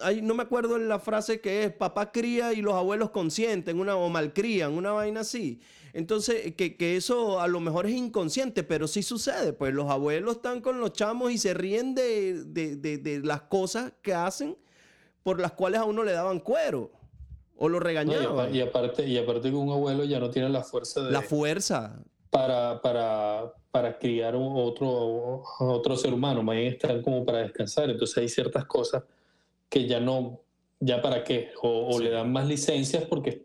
ay, 0.00 0.22
no 0.22 0.34
me 0.34 0.42
acuerdo 0.42 0.78
la 0.78 0.98
frase 0.98 1.40
que 1.40 1.64
es, 1.64 1.72
papá 1.72 2.12
cría 2.12 2.52
y 2.52 2.62
los 2.62 2.74
abuelos 2.74 3.10
consienten, 3.10 3.78
una, 3.80 3.96
o 3.96 4.08
malcrían, 4.08 4.72
una 4.74 4.92
vaina 4.92 5.20
así. 5.20 5.60
Entonces, 5.94 6.54
que, 6.54 6.76
que 6.76 6.96
eso 6.96 7.40
a 7.40 7.48
lo 7.48 7.60
mejor 7.60 7.86
es 7.86 7.92
inconsciente, 7.94 8.62
pero 8.62 8.86
sí 8.86 9.02
sucede. 9.02 9.52
Pues 9.52 9.72
los 9.74 9.90
abuelos 9.90 10.36
están 10.36 10.60
con 10.60 10.80
los 10.80 10.92
chamos 10.92 11.32
y 11.32 11.38
se 11.38 11.54
ríen 11.54 11.94
de, 11.94 12.44
de- 12.44 12.76
de- 12.76 12.98
de 12.98 13.20
las 13.20 13.42
cosas 13.42 13.92
que 14.02 14.14
hacen 14.14 14.56
por 15.22 15.40
las 15.40 15.52
cuales 15.52 15.80
a 15.80 15.84
uno 15.84 16.04
le 16.04 16.12
daban 16.12 16.40
cuero 16.40 16.90
o 17.56 17.68
lo 17.68 17.80
no, 17.80 17.90
y, 17.90 17.94
apa- 17.96 18.04
regañaban. 18.04 18.54
y 18.54 18.60
aparte, 18.60 19.06
y 19.06 19.18
aparte 19.18 19.50
que 19.50 19.56
un 19.56 19.70
abuelo 19.70 20.04
ya 20.04 20.20
no 20.20 20.30
tiene 20.30 20.48
la 20.50 20.62
fuerza 20.62 21.02
de, 21.02 21.10
La 21.10 21.22
fuerza. 21.22 22.00
para, 22.30 22.80
para, 22.82 23.52
para 23.72 23.98
criar 23.98 24.34
otro, 24.36 25.42
otro 25.58 25.96
ser 25.96 26.12
humano, 26.12 26.42
más 26.42 26.56
bien 26.56 26.68
están 26.74 27.02
como 27.02 27.24
para 27.24 27.38
descansar. 27.38 27.90
Entonces 27.90 28.16
hay 28.18 28.28
ciertas 28.28 28.64
cosas 28.66 29.02
que 29.68 29.86
ya 29.86 30.00
no, 30.00 30.40
ya 30.80 31.02
para 31.02 31.24
qué, 31.24 31.50
o, 31.62 31.88
o 31.88 31.98
Sí. 31.98 32.04
le 32.04 32.10
dan 32.10 32.32
más 32.32 32.46
licencias 32.46 33.04
porque 33.04 33.44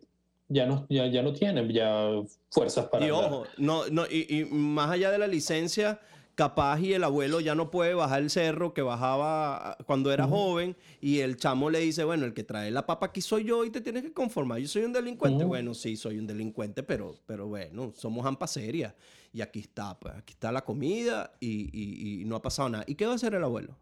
ya 0.49 0.65
no, 0.65 0.86
ya, 0.89 1.07
ya 1.07 1.21
no 1.24 1.34
tienen 1.34 1.69
ya 1.69 2.09
fuerzas 2.49 2.86
para... 2.88 3.05
Y 3.05 3.09
ojo, 3.11 3.45
no, 3.57 3.88
no, 3.89 4.05
y, 4.09 4.28
y 4.41 4.45
más 4.45 4.91
allá 4.91 5.09
de 5.11 5.17
la 5.17 5.28
licencia, 5.28 5.99
capaz 6.36 6.80
y 6.80 6.93
el 6.93 7.03
abuelo 7.03 7.39
ya 7.39 7.55
no 7.55 7.69
puede 7.71 7.93
bajar 7.93 8.21
el 8.21 8.30
cerro 8.30 8.74
que 8.74 8.82
bajaba 8.82 9.78
cuando 9.86 10.11
era 10.11 10.26
joven 10.28 10.76
y 11.01 11.19
el 11.19 11.38
chamo 11.38 11.69
le 11.69 11.80
dice, 11.80 12.03
bueno, 12.03 12.26
el 12.26 12.34
que 12.34 12.43
trae 12.43 12.71
la 12.71 12.86
papa 12.86 13.07
aquí 13.07 13.21
soy 13.21 13.43
yo 13.45 13.65
y 13.65 13.69
te 13.69 13.82
tienes 13.82 14.03
que 14.03 14.13
conformar, 14.13 14.59
yo 14.59 14.67
soy 14.67 14.84
un 14.84 14.93
delincuente. 14.93 15.43
Bueno, 15.43 15.74
sí, 15.74 15.95
soy 15.95 16.17
un 16.19 16.26
delincuente, 16.28 16.84
pero, 16.84 17.15
pero 17.26 17.47
bueno, 17.47 17.91
somos 17.95 18.26
ampas 18.26 18.51
serias 18.51 18.93
y 19.32 19.41
aquí 19.41 19.59
está, 19.59 19.97
pues 19.99 20.13
aquí 20.15 20.34
está 20.34 20.51
la 20.51 20.63
comida 20.63 21.32
y, 21.39 21.69
y- 21.74 22.21
y 22.21 22.26
no 22.26 22.36
ha 22.36 22.41
pasado 22.41 22.69
nada. 22.69 22.84
¿Y 22.88 22.95
qué 22.95 23.05
va 23.05 23.13
a 23.13 23.15
hacer 23.15 23.34
el 23.36 23.43
abuelo? 23.43 23.76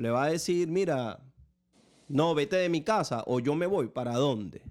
Le 0.00 0.08
va 0.10 0.24
a 0.24 0.30
decir, 0.30 0.66
mira, 0.68 1.20
no, 2.08 2.34
vete 2.34 2.56
de 2.56 2.70
mi 2.70 2.80
casa 2.82 3.22
o 3.26 3.38
yo 3.38 3.54
me 3.54 3.66
voy, 3.66 3.88
¿para 3.88 4.14
dónde? 4.16 4.62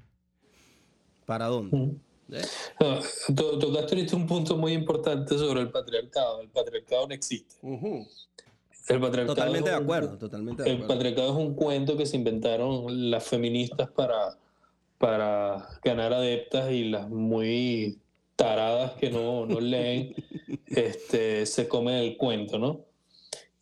¿Para 1.27 1.45
dónde? 1.45 1.77
Ujú. 1.77 1.99
¿Eh? 2.31 2.41
No, 2.79 2.99
to- 3.35 3.59
tocaste 3.59 3.95
ahorita 3.95 4.15
un 4.15 4.25
punto 4.25 4.57
muy 4.57 4.73
importante 4.73 5.37
sobre 5.37 5.61
el 5.61 5.69
patriarcado. 5.69 6.41
El 6.41 6.49
patriarcado 6.49 7.07
no 7.07 7.13
existe. 7.13 7.55
El 7.61 8.99
patriarcado 8.99 9.35
Totalmente 9.35 9.69
de 9.69 9.75
acuerdo, 9.75 10.17
totalmente 10.17 10.63
de 10.63 10.69
El 10.69 10.75
acuerdo. 10.77 10.93
patriarcado 10.95 11.29
es 11.39 11.45
un 11.47 11.53
cuento 11.53 11.95
que 11.95 12.07
se 12.07 12.17
inventaron 12.17 13.11
las 13.11 13.23
feministas 13.27 13.89
para, 13.91 14.35
para 14.97 15.67
ganar 15.83 16.11
adeptas 16.13 16.71
y 16.71 16.85
las 16.85 17.07
muy 17.07 17.99
taradas 18.35 18.93
que 18.93 19.11
no, 19.11 19.45
no 19.45 19.59
leen 19.59 20.15
este, 20.65 21.45
se 21.45 21.67
comen 21.67 21.95
el 21.95 22.17
cuento, 22.17 22.57
¿no? 22.57 22.88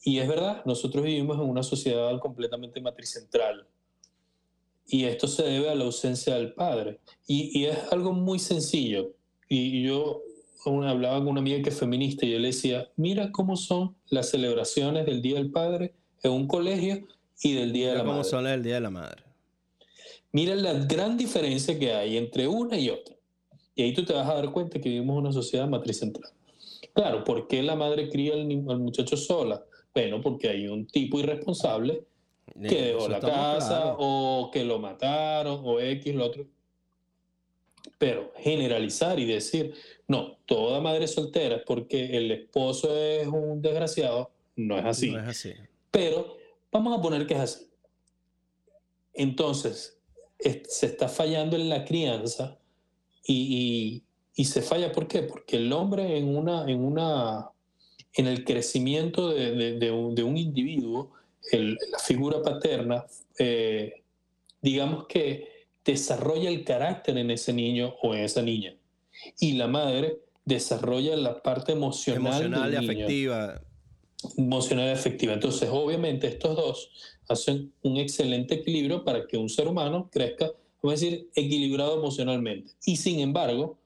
Y 0.07 0.19
es 0.19 0.27
verdad, 0.29 0.63
nosotros 0.63 1.03
vivimos 1.03 1.35
en 1.37 1.49
una 1.49 1.63
sociedad 1.63 2.17
completamente 2.21 2.79
matricentral. 2.79 3.67
Y 4.87 5.03
esto 5.03 5.27
se 5.27 5.43
debe 5.43 5.69
a 5.69 5.75
la 5.75 5.83
ausencia 5.83 6.35
del 6.35 6.53
padre. 6.53 6.99
Y, 7.27 7.59
y 7.59 7.65
es 7.65 7.77
algo 7.91 8.13
muy 8.13 8.39
sencillo. 8.39 9.11
Y 9.49 9.83
yo 9.83 10.21
una- 10.65 10.91
hablaba 10.91 11.17
con 11.19 11.27
una 11.29 11.41
amiga 11.41 11.61
que 11.61 11.71
es 11.71 11.77
feminista 11.77 12.25
y 12.25 12.31
yo 12.31 12.39
le 12.39 12.47
decía, 12.47 12.89
mira 12.95 13.33
cómo 13.33 13.57
son 13.57 13.95
las 14.09 14.29
celebraciones 14.29 15.05
del 15.05 15.21
Día 15.21 15.35
del 15.35 15.51
Padre 15.51 15.93
en 16.23 16.31
un 16.31 16.47
colegio 16.47 17.05
y 17.43 17.53
del 17.55 17.73
Día 17.73 17.87
de 17.87 17.91
Mira 17.95 17.97
la 17.97 18.03
cómo 18.05 18.17
Madre. 18.19 18.29
son 18.29 18.43
las 18.45 18.53
del 18.53 18.63
Día 18.63 18.75
de 18.75 18.81
la 18.81 18.89
Madre. 18.89 19.23
Mira 20.31 20.55
la 20.55 20.73
gran 20.85 21.17
diferencia 21.17 21.77
que 21.77 21.93
hay 21.93 22.15
entre 22.15 22.47
una 22.47 22.77
y 22.79 22.89
otra. 22.89 23.13
Y 23.75 23.83
ahí 23.83 23.93
tú 23.93 24.05
te 24.05 24.13
vas 24.13 24.29
a 24.29 24.35
dar 24.35 24.53
cuenta 24.53 24.79
que 24.79 24.87
vivimos 24.87 25.15
en 25.15 25.19
una 25.25 25.33
sociedad 25.33 25.67
matricentral. 25.67 26.31
Claro, 26.93 27.25
¿por 27.25 27.47
qué 27.49 27.61
la 27.61 27.75
madre 27.75 28.09
cría 28.09 28.35
al 28.35 28.79
muchacho 28.79 29.17
sola? 29.17 29.63
Bueno, 29.97 30.21
porque 30.21 30.47
hay 30.49 30.67
un 30.67 30.85
tipo 30.85 31.19
irresponsable 31.19 32.03
que 32.69 32.89
Eh, 32.91 32.93
dejó 32.93 33.07
la 33.09 33.19
casa 33.19 33.67
claros. 33.81 33.95
o 33.97 34.51
que 34.53 34.63
lo 34.63 34.77
mataron 34.77 35.59
o 35.63 35.79
X, 35.79 36.13
lo 36.13 36.25
otro. 36.27 36.45
Pero 37.97 38.31
generalizar 38.37 39.17
y 39.19 39.25
decir, 39.25 39.73
no, 40.07 40.37
toda 40.45 40.79
madre 40.81 41.07
soltera 41.07 41.55
es 41.55 41.63
porque 41.65 42.15
el 42.15 42.29
esposo 42.31 42.95
es 42.95 43.25
un 43.27 43.59
desgraciado, 43.59 44.29
no 44.55 44.77
es 44.77 44.85
así. 44.85 45.09
No 45.09 45.19
es 45.19 45.27
así. 45.29 45.53
Pero 45.89 46.37
vamos 46.71 46.95
a 46.95 47.01
poner 47.01 47.25
que 47.25 47.33
es 47.33 47.39
así. 47.39 47.65
Entonces, 49.15 49.99
es- 50.37 50.61
se 50.71 50.85
está 50.85 51.07
fallando 51.09 51.55
en 51.55 51.69
la 51.69 51.83
crianza 51.85 52.59
y, 53.25 53.33
y- 53.33 54.03
y 54.41 54.45
se 54.45 54.61
falla 54.61 54.91
¿por 54.91 55.07
qué? 55.07 55.23
Porque 55.23 55.55
el 55.57 55.73
hombre 55.73 56.19
en 56.19 56.37
una, 56.37 56.69
en 56.69 56.83
una, 56.85 57.49
en 58.17 58.27
el 58.27 58.43
crecimiento 58.43 59.29
de, 59.29 59.51
de- 59.51 59.79
de 59.79 59.91
un, 59.91 60.13
de 60.15 60.23
un 60.23 60.37
individuo, 60.37 61.11
el- 61.51 61.77
la 61.91 61.99
figura 61.99 62.41
paterna, 62.41 63.05
eh, 63.39 64.01
digamos 64.61 65.07
que 65.07 65.47
desarrolla 65.85 66.49
el 66.49 66.63
carácter 66.65 67.17
en 67.17 67.31
ese 67.31 67.53
niño 67.53 67.93
o 68.01 68.13
en 68.13 68.21
esa 68.21 68.41
niña. 68.41 68.75
Y 69.39 69.53
la 69.53 69.67
madre 69.67 70.19
desarrolla 70.45 71.15
la 71.15 71.41
parte 71.41 71.71
emocional, 71.71 72.21
Emocional 72.43 72.73
y 72.73 72.77
niño 72.77 72.91
afectiva. 72.91 73.61
emocional 74.37 74.87
y 74.89 74.91
afectiva. 74.91 75.33
Entonces, 75.33 75.69
obviamente, 75.71 76.27
estos 76.27 76.55
dos 76.55 76.91
hacen 77.29 77.71
un 77.83 77.97
excelente 77.97 78.55
equilibrio 78.55 79.03
para 79.03 79.27
que 79.27 79.37
un 79.37 79.49
ser 79.49 79.67
humano 79.67 80.09
crezca, 80.11 80.51
vamos 80.81 81.01
a 81.01 81.05
decir, 81.05 81.29
equilibrado 81.35 81.97
emocionalmente. 81.99 82.71
Y 82.85 82.95
sin 82.97 83.19
embargo, 83.19 83.77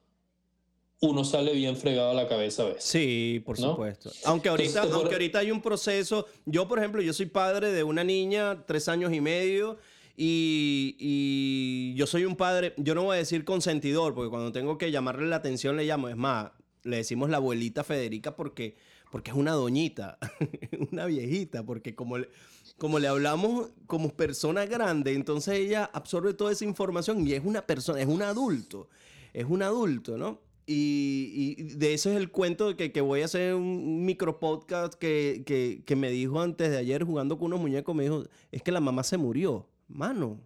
uno 1.03 1.23
sale 1.23 1.53
bien 1.53 1.75
fregado 1.75 2.11
a 2.11 2.13
la 2.13 2.27
cabeza 2.27 2.61
a 2.61 2.65
veces. 2.67 2.83
Sí, 2.83 3.41
por 3.43 3.59
¿No? 3.59 3.71
supuesto. 3.71 4.11
Aunque 4.23 4.49
ahorita, 4.49 4.69
Entonces, 4.69 4.93
aunque 4.93 5.15
ahorita 5.15 5.39
hay 5.39 5.49
un 5.49 5.61
proceso. 5.61 6.27
Yo, 6.45 6.67
por 6.67 6.77
ejemplo, 6.77 7.01
yo 7.01 7.11
soy 7.11 7.25
padre 7.25 7.71
de 7.71 7.83
una 7.83 8.03
niña, 8.03 8.65
tres 8.67 8.87
años 8.87 9.11
y 9.11 9.19
medio, 9.19 9.79
Y, 10.15 10.95
y 10.99 11.95
yo 11.95 12.05
soy 12.05 12.25
un 12.25 12.35
padre, 12.35 12.75
yo 12.77 12.93
no 12.93 13.03
voy 13.03 13.15
a 13.15 13.17
decir 13.17 13.43
consentidor, 13.45 14.13
porque 14.13 14.29
cuando 14.29 14.51
tengo 14.51 14.77
que 14.77 14.91
llamarle 14.91 15.27
la 15.27 15.37
atención 15.37 15.75
le 15.75 15.85
llamo. 15.85 16.07
Es 16.07 16.17
más, 16.17 16.51
le 16.83 16.97
decimos 16.97 17.31
la 17.31 17.37
abuelita 17.37 17.83
Federica 17.83 18.35
porque, 18.35 18.75
porque 19.11 19.31
es 19.31 19.37
una 19.37 19.53
doñita, 19.53 20.19
una 20.91 21.05
viejita, 21.07 21.63
porque 21.65 21.95
como 21.95 22.19
le, 22.19 22.29
como 22.77 22.99
le 22.99 23.07
hablamos 23.07 23.69
como 23.87 24.09
persona 24.09 24.67
grande, 24.67 25.13
entonces 25.13 25.55
ella 25.55 25.89
absorbe 25.91 26.35
toda 26.35 26.51
esa 26.51 26.65
información 26.65 27.25
y 27.25 27.33
es 27.33 27.43
una 27.43 27.65
persona, 27.65 27.99
es 27.99 28.07
un 28.07 28.21
adulto, 28.21 28.89
es 29.33 29.45
un 29.45 29.63
adulto, 29.63 30.17
¿no? 30.19 30.50
Y, 30.73 31.55
de 31.75 31.93
eso 31.93 32.09
es 32.09 32.15
el 32.15 32.31
cuento 32.31 32.75
que, 32.77 32.91
que 32.91 33.01
voy 33.01 33.21
a 33.21 33.25
hacer 33.25 33.55
un 33.55 34.05
micro 34.05 34.39
podcast 34.39 34.93
que, 34.93 35.43
que, 35.85 35.95
me 35.95 36.09
dijo 36.09 36.39
antes 36.39 36.69
de 36.69 36.77
ayer 36.77 37.03
jugando 37.03 37.37
con 37.37 37.47
unos 37.47 37.59
muñecos, 37.59 37.93
me 37.93 38.03
dijo, 38.03 38.23
es 38.51 38.63
que 38.63 38.71
la 38.71 38.79
mamá 38.79 39.03
se 39.03 39.17
murió, 39.17 39.67
mano. 39.87 40.39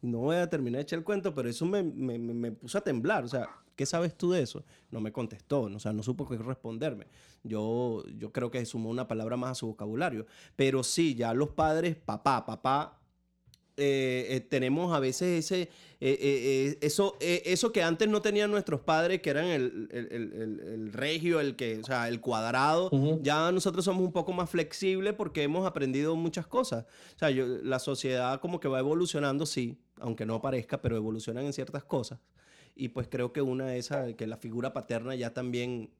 No 0.00 0.20
voy 0.20 0.36
a 0.36 0.48
terminar 0.48 0.78
de 0.78 0.82
echar 0.82 0.98
el 0.98 1.04
cuento, 1.04 1.34
pero 1.34 1.50
eso 1.50 1.66
me, 1.66 1.82
me, 1.82 2.18
me- 2.18 2.52
puso 2.52 2.78
a 2.78 2.80
temblar. 2.80 3.22
O 3.24 3.28
sea, 3.28 3.50
¿qué 3.76 3.84
sabes 3.84 4.16
tú 4.16 4.30
de 4.30 4.40
eso? 4.40 4.64
No 4.90 5.00
me 5.00 5.12
contestó, 5.12 5.62
o 5.62 5.78
sea, 5.78 5.92
no 5.92 6.02
supo 6.02 6.26
qué 6.26 6.38
responderme. 6.38 7.06
Yo, 7.42 8.02
yo 8.16 8.32
creo 8.32 8.50
que 8.50 8.64
sumó 8.64 8.88
una 8.88 9.06
palabra 9.06 9.36
más 9.36 9.50
a 9.50 9.54
su 9.56 9.66
vocabulario. 9.66 10.24
Pero 10.56 10.82
sí, 10.82 11.14
ya 11.14 11.34
los 11.34 11.50
padres, 11.50 11.96
papá, 11.96 12.46
papá, 12.46 12.99
eh, 13.80 14.26
eh, 14.36 14.40
tenemos 14.40 14.94
a 14.94 15.00
veces 15.00 15.44
ese, 15.44 15.62
eh, 15.62 15.68
eh, 16.00 16.18
eh, 16.20 16.78
eso, 16.82 17.16
eh, 17.20 17.42
eso 17.46 17.72
que 17.72 17.82
antes 17.82 18.08
no 18.08 18.22
tenían 18.22 18.50
nuestros 18.50 18.80
padres, 18.82 19.20
que 19.22 19.30
eran 19.30 19.46
el, 19.46 19.88
el- 19.90 20.08
el- 20.12 20.60
el- 20.60 20.92
regio, 20.92 21.40
el 21.40 21.56
que, 21.56 21.78
o 21.78 21.84
sea, 21.84 22.08
el 22.08 22.20
cuadrado. 22.20 22.90
Ujú. 22.92 23.20
Ya 23.22 23.50
nosotros 23.52 23.84
somos 23.84 24.04
un 24.04 24.12
poco 24.12 24.32
más 24.32 24.48
flexibles 24.50 25.14
porque 25.14 25.42
hemos 25.42 25.66
aprendido 25.66 26.14
muchas 26.16 26.46
cosas. 26.46 26.84
O 27.16 27.18
sea, 27.18 27.30
yo- 27.30 27.46
la 27.46 27.78
sociedad 27.78 28.40
como 28.40 28.60
que 28.60 28.68
va 28.68 28.78
evolucionando, 28.78 29.46
sí, 29.46 29.78
aunque 29.98 30.24
no 30.26 30.40
parezca, 30.40 30.80
pero 30.80 30.96
evolucionan 30.96 31.44
en 31.46 31.52
ciertas 31.52 31.84
cosas. 31.84 32.18
Y 32.76 32.88
pues 32.88 33.08
creo 33.08 33.32
que 33.32 33.42
una 33.42 33.66
de 33.66 33.78
esas, 33.78 34.14
que 34.14 34.26
la 34.26 34.36
figura 34.36 34.72
paterna 34.72 35.14
ya 35.14 35.34
también 35.34 35.90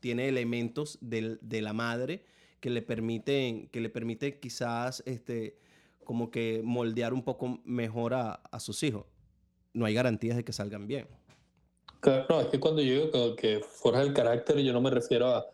tiene 0.00 0.28
elementos 0.28 0.98
del- 1.00 1.38
de 1.42 1.62
la 1.62 1.72
madre 1.72 2.24
que 2.60 2.70
le 2.70 2.82
permiten, 2.82 3.66
que 3.68 3.80
le 3.80 3.88
permite 3.88 4.38
quizás 4.38 5.02
este, 5.06 5.56
como 6.04 6.30
que 6.30 6.60
moldear 6.64 7.12
un 7.12 7.22
poco 7.22 7.60
mejor 7.64 8.14
a, 8.14 8.32
a 8.34 8.60
sus 8.60 8.82
hijos. 8.82 9.04
No 9.72 9.86
hay 9.86 9.94
garantías 9.94 10.36
de 10.36 10.44
que 10.44 10.52
salgan 10.52 10.86
bien. 10.86 11.06
Claro, 12.00 12.26
no, 12.28 12.40
es 12.40 12.48
que 12.48 12.58
cuando 12.60 12.82
yo 12.82 13.06
digo 13.06 13.36
que, 13.36 13.60
forja 13.60 14.02
el 14.02 14.12
carácter, 14.12 14.58
yo 14.58 14.72
no 14.72 14.80
me 14.80 14.90
refiero 14.90 15.28
a- 15.34 15.46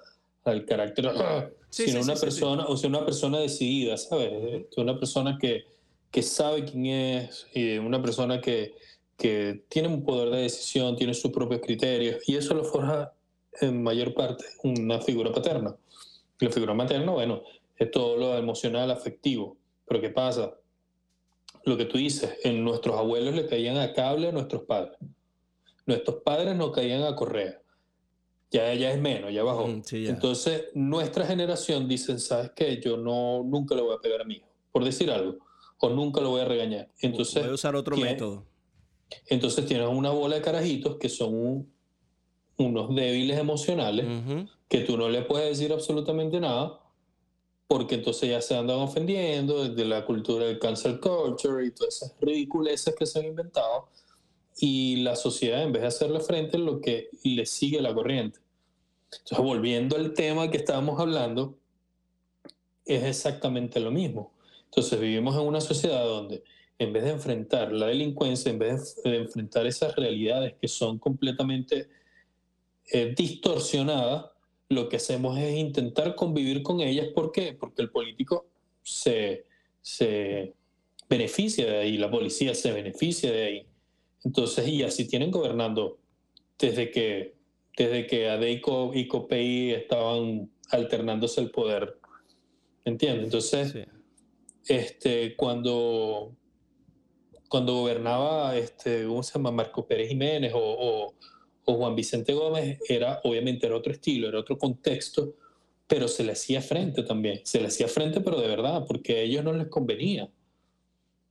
al 0.45 0.65
carácter, 0.65 1.11
Sí, 1.71 1.85
sino 1.89 1.99
sí, 2.03 2.05
una 2.09 2.17
sí, 2.17 2.25
persona, 2.25 2.65
o 2.67 2.77
sea, 2.79 2.89
una 2.89 3.05
persona 3.05 3.39
decidida, 3.41 3.99
¿sabes? 3.99 4.33
Este, 4.33 4.81
Una 4.81 4.99
persona 4.99 5.37
que, 5.39 5.67
que 6.11 6.23
sabe 6.23 6.65
quién 6.65 6.87
es, 6.87 7.47
y 7.53 7.77
una 7.77 8.01
persona 8.01 8.41
que, 8.41 8.75
que 9.19 9.65
tiene 9.69 9.89
un 9.89 10.03
poder 10.03 10.31
de 10.31 10.43
decisión, 10.43 10.97
tiene 10.97 11.13
sus 11.13 11.31
propios 11.31 11.61
criterios, 11.61 12.27
y 12.27 12.37
eso 12.37 12.55
lo 12.55 12.65
forja 12.65 13.13
en 13.61 13.83
mayor 13.83 14.15
parte 14.15 14.47
una 14.63 14.99
figura 15.03 15.31
paterna. 15.31 15.77
La 16.41 16.51
figura 16.51 16.73
materna, 16.73 17.13
bueno, 17.13 17.43
es 17.77 17.91
todo 17.91 18.17
lo 18.17 18.39
emocional, 18.39 18.91
afectivo. 18.91 19.58
Pero 19.89 20.01
¿qué 20.01 20.11
pasa? 20.11 20.55
Lo 21.65 21.77
que 21.77 21.85
tú 21.87 21.99
dices, 21.99 22.37
en 22.45 22.63
nuestros 22.65 22.97
abuelos 22.97 23.35
le 23.35 23.47
caían 23.47 23.79
a 23.79 23.93
cable 23.93 24.29
a 24.29 24.33
nuestros 24.33 24.63
padres. 24.63 24.99
Nuestros 25.87 26.17
padres 26.23 26.55
no 26.57 26.71
caían 26.71 27.03
a 27.03 27.15
correa. 27.17 27.61
Ya, 28.51 28.73
ya 28.75 28.93
es 28.93 29.01
menos, 29.01 29.33
ya 29.33 29.43
bajó. 29.43 29.67
Mm, 29.67 29.83
sí, 29.83 30.05
ya. 30.05 30.11
Entonces, 30.11 30.65
nuestra 30.75 31.27
generación 31.27 31.87
dice, 31.89 32.19
¿sabes 32.19 32.51
qué? 32.55 32.81
Yo 32.81 32.97
no, 32.97 33.43
nunca 33.45 33.75
le 33.75 33.83
voy 33.83 33.95
a 33.95 33.99
pegar 34.01 34.23
a 34.23 34.25
mi 34.25 34.35
hijo, 34.37 34.49
por 34.73 34.85
decir 34.85 35.11
algo, 35.11 35.39
o 35.81 35.91
nunca 35.91 36.21
lo 36.21 36.31
voy 36.31 36.41
a 36.41 36.45
regañar. 36.47 36.89
Entonces, 37.01 37.43
Voy 37.43 37.51
a 37.51 37.55
usar 37.55 37.77
otro 37.77 37.95
¿quién- 37.97 38.09
método. 38.09 38.47
entonces 39.27 39.67
tienes 39.67 39.89
una 39.89 40.11
bola 40.11 40.37
de 40.37 40.43
carajitos 40.43 40.97
que 40.97 41.09
son 41.11 41.35
un- 41.35 41.73
unos 42.59 42.95
débiles 42.95 43.39
emocionales 43.39 44.07
que 44.69 44.81
tú 44.81 44.97
no 44.97 45.09
le 45.09 45.23
puedes 45.23 45.49
decir 45.59 45.73
absolutamente 45.73 46.41
nada, 46.41 46.81
porque 47.69 47.97
entonces 47.97 48.31
ya 48.31 48.41
se 48.41 48.57
andan 48.57 48.79
ofendiendo 48.79 49.69
desde 49.69 49.85
la 49.85 50.05
cultura 50.07 50.47
del 50.47 50.59
cancel 50.59 50.99
culture 50.99 51.65
y 51.65 51.71
todas 51.71 51.97
esas 51.97 52.15
ridiculeces 52.19 52.95
que 52.97 53.05
se 53.07 53.19
han 53.19 53.27
inventado, 53.27 53.89
y 54.61 54.97
la 54.97 55.15
sociedad, 55.15 55.63
en 55.63 55.73
vez 55.73 55.83
de 55.83 55.89
hacerle 55.89 56.21
frente, 56.21 56.59
lo 56.59 56.81
que 56.81 57.11
le 57.23 57.47
sigue 57.47 57.81
la 57.81 57.95
corriente. 57.95 58.41
Entonces, 59.13 59.39
volviendo 59.39 59.97
al 59.97 60.15
tema 60.15 60.51
que 60.51 60.57
estábamos 60.57 60.99
hablando, 60.99 61.57
es 62.85 63.05
exactamente 63.05 63.79
lo 63.79 63.91
mismo. 63.91 64.33
Entonces, 64.65 64.99
vivimos 64.99 65.37
en 65.37 65.43
una 65.43 65.61
sociedad 65.61 66.05
donde, 66.05 66.43
en 66.79 66.93
vez 66.93 67.05
de 67.05 67.11
enfrentar 67.11 67.71
la 67.71 67.87
delincuencia, 67.87 68.51
en 68.51 68.59
vez 68.59 69.01
de 69.05 69.17
enfrentar 69.17 69.67
esas 69.67 69.95
realidades 69.95 70.55
que 70.61 70.69
son 70.69 70.99
completamente 70.99 71.89
eh, 72.91 73.15
distorsionadas, 73.17 74.27
lo 74.69 74.89
que 74.89 74.97
hacemos 74.97 75.39
es 75.39 75.57
intentar 75.57 76.15
convivir 76.15 76.63
con 76.63 76.81
ellas. 76.81 77.09
¿Por 77.15 77.33
qué? 77.33 77.55
Porque 77.59 77.83
el 77.83 77.91
político 77.91 78.47
se, 78.83 79.47
se 79.81 80.55
beneficia 81.09 81.67
de 81.67 81.79
ahí, 81.79 81.97
la 81.97 82.11
policía 82.11 82.55
se 82.55 82.73
beneficia 82.73 83.33
de 83.33 83.45
ahí. 83.45 83.67
Entonces, 84.25 84.67
y 84.69 84.83
así 84.83 85.09
tienen 85.09 85.31
gobernando 85.31 85.99
desde 86.59 86.91
que, 86.91 87.35
desde 87.77 88.07
que 88.07 88.29
Adeico 88.29 88.91
y 88.95 89.07
Copey 89.09 89.71
estaban 89.73 90.51
alternándose 90.71 91.41
el 91.41 91.51
poder. 91.51 91.99
¿Entiendes? 92.85 93.25
Entonces, 93.27 93.73
Sí. 93.73 93.81
este, 94.75 95.35
cuando, 95.37 96.35
cuando 97.49 97.75
gobernaba, 97.75 98.57
este, 98.57 99.07
¿cómo 99.07 99.23
se 99.23 99.33
llama? 99.35 99.51
Marco 99.51 99.87
Pérez 99.87 100.09
Jiménez 100.09 100.53
o, 100.55 100.59
o- 100.61 101.15
Juan 101.77 101.95
Vicente 101.97 102.33
Gómez, 102.33 102.79
era, 102.89 103.21
obviamente 103.25 103.67
era 103.67 103.77
otro 103.77 103.93
estilo, 103.93 104.29
era 104.29 104.39
otro 104.41 104.57
contexto, 104.59 105.35
pero 105.87 106.07
se 106.09 106.23
le 106.25 106.33
hacía 106.33 106.61
frente 106.63 107.03
también. 107.03 107.41
Se 107.45 107.61
le 107.61 107.69
hacía 107.69 107.89
frente, 107.89 108.21
pero 108.21 108.41
de 108.41 108.47
verdad, 108.49 108.85
porque 108.87 109.17
a 109.17 109.21
ellos 109.21 109.45
no 109.45 109.53
les 109.53 109.69
convenía. 109.69 110.31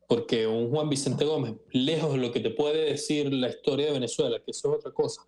Porque 0.07 0.47
un 0.47 0.69
Juan 0.69 0.89
Vicente 0.89 1.25
Gómez, 1.25 1.55
lejos 1.71 2.13
de 2.13 2.19
lo 2.19 2.31
que 2.31 2.39
te 2.39 2.49
puede 2.49 2.85
decir 2.91 3.31
la 3.33 3.49
historia 3.49 3.87
de 3.87 3.91
Venezuela, 3.93 4.39
que 4.43 4.51
eso 4.51 4.71
es 4.71 4.79
otra 4.79 4.91
cosa, 4.91 5.21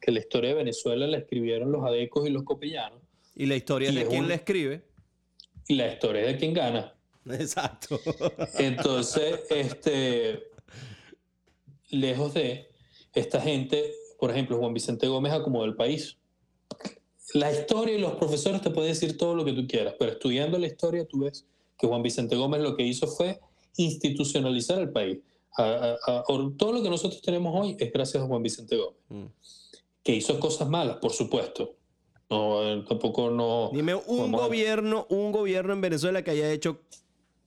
que 0.00 0.10
la 0.12 0.18
historia 0.20 0.50
de 0.50 0.56
Venezuela 0.56 1.06
la 1.06 1.18
escribieron 1.18 1.72
los 1.72 1.84
adecos 1.84 2.26
y 2.28 2.30
los 2.30 2.42
copellanos, 2.42 3.00
Y 3.34 3.46
la 3.46 3.56
historia 3.56 3.90
Y 3.90 3.94
de 3.94 4.06
un- 4.06 4.28
la 4.28 4.34
escribe. 4.34 4.82
y 5.68 5.74
la 5.74 5.92
historia 5.92 6.22
es 6.22 6.26
de 6.28 6.36
quien 6.38 6.52
gana. 6.54 6.94
Exacto. 7.28 7.98
Entonces, 8.58 9.40
este, 9.50 10.44
lejos 11.90 12.34
de 12.34 12.68
esta 13.14 13.40
gente, 13.40 13.92
por 14.18 14.30
ejemplo, 14.30 14.58
Juan 14.58 14.74
Vicente 14.74 15.06
Gómez 15.08 15.32
acomodó 15.32 15.64
el 15.64 15.74
país. 15.76 16.16
La 17.34 17.52
historia 17.52 17.94
y 17.94 17.98
los 18.00 18.12
profesores 18.14 18.62
te 18.62 18.70
pueden 18.70 18.92
decir 18.92 19.16
todo 19.18 19.34
lo 19.34 19.44
que 19.44 19.52
tú 19.52 19.66
quieras, 19.66 19.94
pero 19.98 20.12
estudiando 20.12 20.58
la 20.58 20.66
historia 20.66 21.06
tú 21.06 21.20
ves 21.20 21.44
que 21.78 21.86
Juan 21.86 22.02
Vicente 22.02 22.36
Gómez 22.36 22.60
lo 22.62 22.76
que 22.76 22.84
hizo 22.84 23.06
fue 23.08 23.40
institucionalizar 23.76 24.78
el 24.78 24.90
país. 24.90 25.18
A- 25.58 25.62
a- 25.62 25.96
a- 26.18 26.24
or- 26.28 26.56
todo 26.56 26.72
lo 26.72 26.82
que 26.82 26.90
nosotros 26.90 27.20
tenemos 27.22 27.52
hoy 27.58 27.76
es 27.78 27.92
gracias 27.92 28.22
a 28.22 28.26
Juan 28.26 28.42
Vicente 28.42 28.76
Gómez, 28.76 29.00
Mm. 29.08 29.24
que 30.02 30.14
hizo 30.14 30.38
cosas 30.38 30.68
malas, 30.68 30.96
por 30.98 31.12
supuesto. 31.12 31.74
No, 32.28 32.62
eh, 32.62 32.84
tampoco 32.88 33.30
no. 33.30 33.70
Dime 33.72 33.94
un 33.94 34.32
gobierno, 34.32 35.06
un 35.10 35.30
gobierno 35.32 35.72
en 35.72 35.80
Venezuela 35.80 36.22
que 36.22 36.32
haya 36.32 36.50
hecho, 36.52 36.80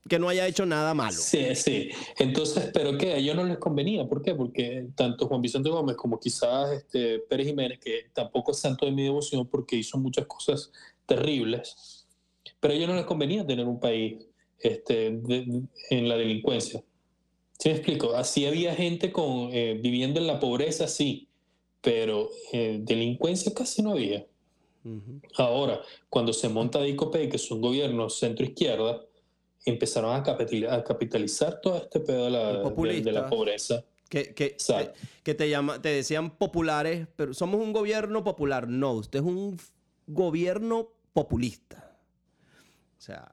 que 0.09 0.19
no 0.19 0.27
haya 0.27 0.45
hecho 0.47 0.65
nada 0.65 0.93
malo. 0.93 1.13
Sí, 1.17 1.55
sí. 1.55 1.89
Entonces, 2.17 2.69
¿pero 2.73 2.97
qué? 2.97 3.13
A 3.13 3.17
ellos 3.17 3.35
no 3.35 3.45
les 3.45 3.57
convenía. 3.59 4.05
¿Por 4.05 4.21
qué? 4.21 4.35
Porque 4.35 4.87
tanto 4.95 5.27
Juan 5.27 5.41
Vicente 5.41 5.69
Gómez 5.69 5.95
como 5.95 6.19
quizás 6.19 6.71
este, 6.73 7.19
Pérez 7.19 7.47
Jiménez, 7.47 7.79
que 7.79 8.07
tampoco 8.13 8.51
es 8.51 8.59
santo 8.59 8.85
de 8.85 8.91
mi 8.91 9.03
devoción 9.03 9.47
porque 9.47 9.77
hizo 9.77 9.97
muchas 9.97 10.25
cosas 10.25 10.71
terribles, 11.05 12.05
pero 12.59 12.73
a 12.73 12.77
ellos 12.77 12.89
no 12.89 12.95
les 12.95 13.05
convenía 13.05 13.45
tener 13.47 13.65
un 13.65 13.79
país 13.79 14.17
este, 14.59 15.11
de- 15.11 15.61
en 15.89 16.09
la 16.09 16.17
delincuencia. 16.17 16.83
¿Sí 17.57 17.69
me 17.69 17.75
explico? 17.75 18.13
Así 18.15 18.45
había 18.45 18.73
gente 18.75 19.11
con, 19.11 19.49
eh, 19.53 19.77
viviendo 19.81 20.19
en 20.19 20.27
la 20.27 20.39
pobreza, 20.39 20.87
sí, 20.87 21.27
pero 21.81 22.29
eh, 22.51 22.79
delincuencia 22.81 23.53
casi 23.53 23.81
no 23.81 23.91
había. 23.91 24.25
Ahora, 25.37 25.81
cuando 26.09 26.33
se 26.33 26.49
monta 26.49 26.81
DICOPEI, 26.81 27.29
que 27.29 27.35
es 27.35 27.51
un 27.51 27.61
gobierno 27.61 28.09
centro-izquierda, 28.09 29.01
empezaron 29.65 30.15
a 30.15 30.23
capitalizar, 30.23 30.79
a 30.79 30.83
capitalizar 30.83 31.59
todo 31.61 31.77
este 31.77 31.99
pedo 31.99 32.25
de 32.25 32.31
la, 32.31 32.47
de- 32.53 33.11
la 33.11 33.29
pobreza. 33.29 33.83
Que, 34.09 34.33
que, 34.33 34.57
que 35.23 35.35
te, 35.35 35.49
llama, 35.49 35.79
te 35.81 35.89
decían 35.89 36.31
populares, 36.31 37.07
pero 37.15 37.33
somos 37.35 37.61
un 37.61 37.71
gobierno 37.71 38.23
popular. 38.23 38.67
No, 38.67 38.93
usted 38.93 39.19
es 39.19 39.25
un 39.25 39.57
gobierno 40.07 40.89
populista. 41.13 41.95
O 42.97 43.01
sea, 43.01 43.31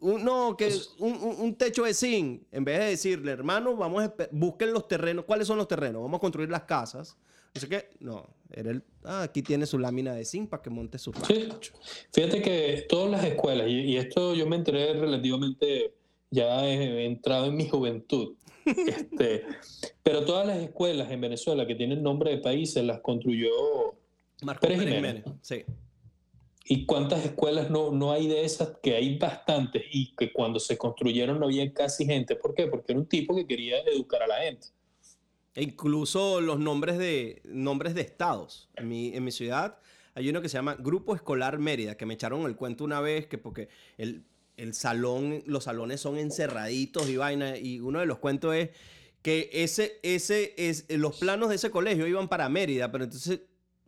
un- 0.00 0.24
no, 0.24 0.56
que 0.56 0.66
Pues- 0.68 0.94
un, 0.98 1.12
un- 1.38 1.54
techo 1.54 1.84
de 1.84 1.92
zinc, 1.92 2.44
en 2.50 2.64
vez 2.64 2.78
de 2.78 2.84
decirle, 2.86 3.32
hermano, 3.32 3.76
vamos 3.76 4.02
a 4.04 4.14
busquen 4.30 4.72
los 4.72 4.88
terrenos. 4.88 5.26
¿Cuáles 5.26 5.46
son 5.46 5.58
los 5.58 5.68
terrenos? 5.68 6.00
Vamos 6.00 6.16
a 6.16 6.20
construir 6.20 6.48
las 6.50 6.62
casas. 6.62 7.16
No 7.54 7.60
sé 7.60 7.68
qué. 7.68 7.90
No, 8.00 8.28
era 8.50 8.70
el, 8.70 8.84
ah, 9.04 9.22
aquí 9.22 9.42
tiene 9.42 9.66
su 9.66 9.78
lámina 9.78 10.14
de 10.14 10.24
zinc 10.24 10.48
para 10.48 10.62
que 10.62 10.70
monte 10.70 10.98
su 10.98 11.12
Sí. 11.26 11.48
Fíjate 12.12 12.42
que 12.42 12.86
todas 12.88 13.10
las 13.10 13.24
escuelas, 13.24 13.68
y, 13.68 13.80
y 13.80 13.96
esto 13.96 14.34
yo 14.34 14.46
me 14.46 14.56
enteré 14.56 14.94
relativamente 14.94 15.94
ya 16.30 16.64
he 16.64 17.06
entrado 17.06 17.46
en 17.46 17.56
mi 17.56 17.68
juventud. 17.68 18.34
Este, 18.70 19.46
pero 20.02 20.24
todas 20.24 20.46
las 20.46 20.58
escuelas 20.58 21.10
en 21.10 21.20
Venezuela 21.20 21.66
que 21.66 21.74
tienen 21.74 22.02
nombre 22.02 22.30
de 22.30 22.38
países 22.38 22.84
las 22.84 23.00
construyó. 23.00 23.50
Marco 24.42 24.60
Pérez 24.60 24.78
Pérez 24.78 24.94
Jiménez. 24.94 25.24
Jiménez. 25.24 25.40
Sí. 25.42 25.64
¿Y 26.66 26.86
cuántas 26.86 27.24
escuelas 27.24 27.68
no, 27.68 27.90
no 27.90 28.12
hay 28.12 28.28
de 28.28 28.44
esas? 28.44 28.76
Que 28.80 28.94
hay 28.94 29.18
bastantes 29.18 29.82
y 29.90 30.14
que 30.14 30.32
cuando 30.32 30.60
se 30.60 30.78
construyeron 30.78 31.40
no 31.40 31.46
había 31.46 31.72
casi 31.72 32.04
gente. 32.04 32.36
¿Por 32.36 32.54
qué? 32.54 32.68
Porque 32.68 32.92
era 32.92 33.00
un 33.00 33.06
tipo 33.06 33.34
que 33.34 33.46
quería 33.46 33.78
educar 33.80 34.22
a 34.22 34.28
la 34.28 34.38
gente. 34.40 34.68
E 35.54 35.62
incluso 35.62 36.40
los 36.40 36.58
nombres 36.60 36.98
de, 36.98 37.42
nombres 37.44 37.94
de 37.94 38.02
estados. 38.02 38.68
En 38.76 38.88
mi, 38.88 39.14
en 39.14 39.24
mi 39.24 39.32
ciudad 39.32 39.78
hay 40.14 40.28
uno 40.28 40.40
que 40.42 40.48
se 40.48 40.54
llama 40.58 40.76
Grupo 40.78 41.14
Escolar 41.14 41.58
Mérida, 41.58 41.96
que 41.96 42.06
me 42.06 42.14
echaron 42.14 42.42
el 42.46 42.56
cuento 42.56 42.84
una 42.84 43.00
vez, 43.00 43.26
que 43.26 43.38
porque 43.38 43.68
el, 43.98 44.24
el 44.56 44.74
salón, 44.74 45.42
los 45.46 45.64
salones 45.64 46.00
son 46.00 46.18
encerraditos 46.18 47.08
y 47.08 47.16
vaina, 47.16 47.56
y 47.56 47.80
uno 47.80 48.00
de 48.00 48.06
los 48.06 48.18
cuentos 48.18 48.54
es 48.54 48.70
que 49.22 49.50
ese, 49.52 49.98
ese, 50.02 50.54
es, 50.56 50.86
los 50.88 51.18
planos 51.18 51.48
de 51.50 51.56
ese 51.56 51.70
colegio 51.70 52.06
iban 52.06 52.28
para 52.28 52.48
Mérida, 52.48 52.90
pero 52.90 53.04
entonces 53.04 53.40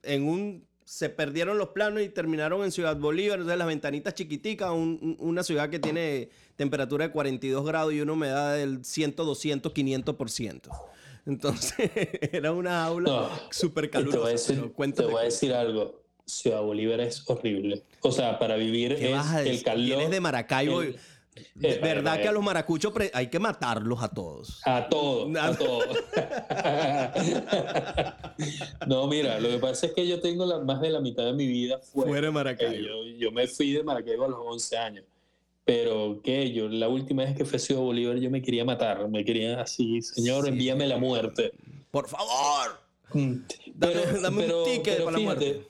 en 0.03 0.25
un 0.25 0.67
se 0.85 1.09
perdieron 1.09 1.59
los 1.59 1.69
planos 1.69 2.03
y 2.03 2.09
terminaron 2.09 2.65
en 2.65 2.73
Ciudad 2.73 2.97
Bolívar, 2.97 3.39
entonces 3.39 3.57
las 3.59 3.69
ventanitas 3.69 4.15
chiquiticas, 4.15 4.73
un- 4.73 4.99
un- 5.01 5.17
una 5.21 5.43
ciudad 5.43 5.71
que 5.71 5.79
tiene 5.79 6.29
temperatura 6.57 7.07
de 7.07 7.13
42 7.13 7.65
grados 7.65 7.95
y 7.95 8.01
una 8.01 8.13
humedad 8.13 8.57
del 8.57 8.85
100, 8.85 9.15
200, 9.17 9.73
500%. 9.73 10.71
Entonces 11.27 11.91
era 12.33 12.53
una 12.53 12.85
aula 12.85 13.11
No, 13.11 13.29
súper 13.51 13.85
Y 13.85 13.89
te 13.89 13.99
voy 13.99 14.05
a 14.05 14.07
calurosa. 14.11 14.29
decir, 14.31 14.73
te 14.95 15.03
voy 15.05 15.21
a 15.21 15.25
decir 15.25 15.53
algo. 15.55 16.01
Ciudad 16.25 16.63
Bolívar 16.63 17.01
es 17.01 17.29
horrible. 17.29 17.83
O 18.01 18.11
sea, 18.13 18.39
para 18.39 18.57
vivir 18.57 18.97
¿Qué 18.97 19.13
es 19.15 19.33
el 19.47 19.63
calor. 19.63 19.85
Vienes 19.85 20.11
de 20.11 20.21
Maracaibo. 20.21 20.83
el- 20.83 20.97
Eh, 21.63 21.79
verdad 21.83 22.21
que 22.21 22.29
a 22.29 22.33
los 22.33 22.43
maracuchos 22.45 22.93
hay 23.15 23.29
que 23.29 23.39
matarlos 23.39 24.03
a 24.03 24.09
todos. 24.11 24.61
A 24.67 24.87
todo, 24.89 25.25
a 25.25 25.29
Nada. 25.29 25.57
todo. 25.57 25.81
no, 28.87 29.07
mira, 29.07 29.41
lo 29.41 29.49
que 29.49 29.59
pasa 29.59 29.87
es 29.87 29.93
que 29.95 30.07
yo 30.07 30.21
tengo 30.21 30.45
la- 30.47 30.59
más 30.61 30.81
de 30.81 30.91
la 30.91 31.01
mitad 31.01 31.25
de 31.25 31.33
mi 31.33 31.47
vida 31.47 31.79
fuera. 31.79 32.11
Fuera 32.11 32.27
de 32.27 32.33
Maracaibo. 32.33 32.75
Yo, 32.87 33.05
yo 33.19 33.33
me 33.33 33.47
fui 33.47 33.73
de 33.73 33.83
Maracaibo 33.83 34.25
a 34.25 34.29
los 34.29 34.39
11 34.45 34.77
años. 34.77 35.05
Pero 35.65 36.21
que 36.25 36.53
yo, 36.53 36.69
la 36.69 36.89
última 36.89 37.25
vez 37.25 37.37
que 37.37 37.45
fui 37.45 37.57
a 37.57 37.61
Ciudad 37.61 37.81
Bolívar, 37.83 38.17
yo 38.19 38.31
me 38.31 38.43
quería 38.43 38.65
matar. 38.65 39.09
Me 39.09 39.25
quería 39.25 39.61
así, 39.61 40.03
señor, 40.03 40.45
Sí. 40.45 40.51
envíame 40.51 40.87
la 40.89 40.99
muerte. 40.99 41.53
Por 41.91 42.09
favor. 42.09 42.81
Mm, 43.15 43.35
Dame- 43.75 44.21
dame 44.23 44.55
un 44.55 44.65
ticket 44.65 44.95
pero 44.95 45.05
para 45.05 45.19
la 45.19 45.19
fíjate, 45.19 45.45
muerte. 45.53 45.67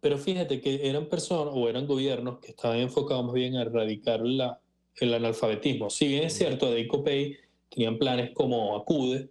pero 0.00 0.18
fíjate 0.18 0.60
que 0.60 0.88
eran 0.88 1.06
personas 1.06 1.52
o 1.56 1.68
eran 1.68 1.86
gobiernos 1.86 2.38
que 2.40 2.50
estaban 2.50 2.78
enfocados 2.78 3.24
más 3.24 3.34
bien 3.34 3.56
a 3.56 3.62
erradicar 3.62 4.20
la, 4.20 4.60
el 4.96 5.14
analfabetismo. 5.14 5.88
Si 5.90 6.06
bien 6.06 6.24
es 6.24 6.34
cierto, 6.34 6.70
de 6.70 6.80
Icopay 6.80 7.36
tenían 7.70 7.98
planes 7.98 8.30
como 8.34 8.76
Acude, 8.76 9.30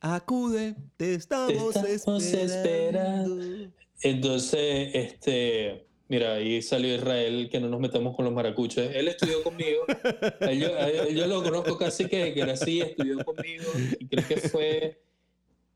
Acude, 0.00 0.74
te 0.96 1.14
estamos, 1.14 1.72
Te 1.74 1.94
estamos 1.94 2.22
esperando. 2.24 3.70
entonces, 4.02 4.90
este, 4.94 5.86
mira, 6.08 6.34
ahí 6.34 6.62
salió 6.62 6.94
Israel, 6.94 7.48
que 7.50 7.60
no 7.60 7.68
nos 7.68 7.80
metamos 7.80 8.14
con 8.16 8.24
los 8.24 8.34
maracuchos. 8.34 8.88
Él 8.94 9.08
estudió 9.08 9.42
conmigo, 9.42 9.84
él 10.40 10.60
yo, 10.60 10.74
a 10.76 10.88
él 10.88 11.14
yo 11.16 11.26
lo 11.26 11.42
conozco 11.42 11.76
casi 11.78 12.06
que, 12.06 12.32
que 12.34 12.40
era 12.40 12.52
así, 12.52 12.80
estudió 12.80 13.24
conmigo 13.24 13.64
y 13.98 14.06
creo 14.06 14.26
que 14.26 14.36
fue 14.48 15.02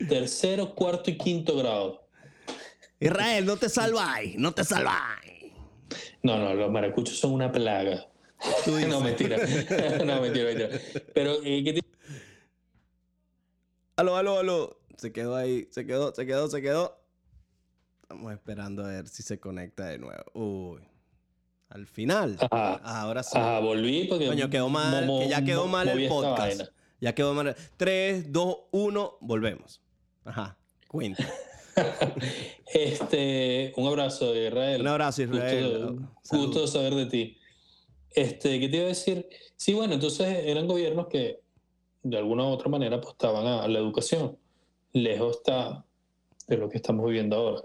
tercero, 0.07 0.73
cuarto 0.75 1.09
y 1.09 1.17
quinto 1.17 1.55
grado. 1.57 2.07
Israel, 2.99 3.45
no 3.45 3.57
te 3.57 3.67
salváis, 3.69 4.35
no 4.37 4.51
te 4.53 4.63
salváis. 4.63 5.51
No, 6.23 6.37
no, 6.37 6.53
los 6.53 6.71
maracuchos 6.71 7.17
son 7.17 7.33
una 7.33 7.51
plaga. 7.51 8.07
No, 8.87 9.01
mentira. 9.01 9.37
no, 10.05 10.19
mentira, 10.21 10.45
mentira. 10.45 10.69
Pero, 11.13 11.35
eh, 11.43 11.63
¿qué 11.63 11.73
te- 11.73 11.81
Aló, 13.95 14.15
aló, 14.15 14.39
aló. 14.39 14.79
Se 14.97 15.11
quedó 15.11 15.35
ahí, 15.35 15.67
se 15.71 15.85
quedó, 15.85 16.13
se 16.13 16.25
quedó, 16.25 16.47
se 16.47 16.61
quedó. 16.61 17.00
Estamos 18.11 18.33
esperando 18.33 18.83
a 18.83 18.89
ver 18.89 19.07
si 19.07 19.23
se 19.23 19.39
conecta 19.39 19.85
de 19.87 19.97
nuevo. 19.97 20.23
Uy. 20.33 20.81
Al 21.69 21.87
final. 21.87 22.35
Ajá. 22.41 22.81
Ah, 22.83 23.01
ahora 23.03 23.23
sí. 23.23 23.37
Ajá, 23.37 23.59
volví 23.59 24.03
porque... 24.09 24.27
Coño, 24.27 24.49
quedó 24.49 24.67
mal, 24.67 25.05
mo- 25.05 25.19
que 25.21 25.29
ya 25.29 25.41
quedó 25.45 25.61
mo- 25.65 25.71
mal 25.71 25.87
el 25.87 26.09
podcast. 26.09 26.63
Ya 26.99 27.15
quedó 27.15 27.33
mal. 27.33 27.55
3, 27.77 28.33
2, 28.33 28.57
1, 28.71 29.17
volvemos. 29.21 29.81
Ajá. 30.25 30.57
Cuenta. 30.89 31.25
Este, 32.73 33.71
un 33.77 33.87
abrazo 33.87 34.35
Israel. 34.35 34.81
Un 34.81 34.87
abrazo, 34.87 35.21
Israel. 35.23 35.99
Gusto, 36.21 36.37
gusto 36.37 36.67
saber 36.67 36.95
de 36.95 37.05
ti. 37.05 37.37
Este, 38.09 38.59
¿qué 38.59 38.67
te 38.67 38.75
iba 38.75 38.85
a 38.85 38.89
decir? 38.89 39.27
Sí, 39.55 39.73
bueno, 39.73 39.93
entonces 39.93 40.27
eran 40.45 40.67
gobiernos 40.67 41.07
que 41.07 41.39
de 42.03 42.17
alguna 42.17 42.43
u 42.43 42.47
otra 42.47 42.67
manera 42.69 42.97
apostaban 42.97 43.47
a, 43.47 43.63
a 43.63 43.67
la 43.69 43.79
educación. 43.79 44.37
Lejos 44.91 45.37
está 45.37 45.85
de 46.47 46.57
lo 46.57 46.67
que 46.69 46.77
estamos 46.77 47.05
viviendo 47.05 47.37
ahora. 47.37 47.61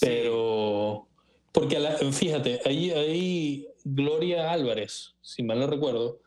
Pero, 0.00 1.06
porque 1.52 1.78
la- 1.78 1.96
fíjate, 1.96 2.60
ahí, 2.64 2.90
ahí 2.90 3.66
Gloria 3.84 4.52
Álvarez, 4.52 5.14
si 5.20 5.42
mal 5.42 5.58
no 5.60 5.66
recuerdo, 5.66 6.20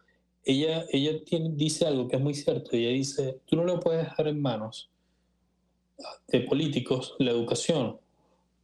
ella, 0.43 0.86
ella 0.91 1.24
tiene- 1.24 1.51
dice 1.54 1.86
algo 1.86 2.08
que 2.08 2.16
es 2.18 2.22
muy 2.22 2.34
cierto. 2.34 2.72
Ella 2.76 2.89
dice, 2.89 3.39
tú 3.45 3.56
no 3.56 3.64
le 3.66 3.78
puedes 3.78 4.04
dejar 4.06 4.28
en 4.28 4.41
manos 4.41 4.89
de 6.28 6.41
políticos 6.41 7.16
la 7.20 7.32
educación, 7.32 7.97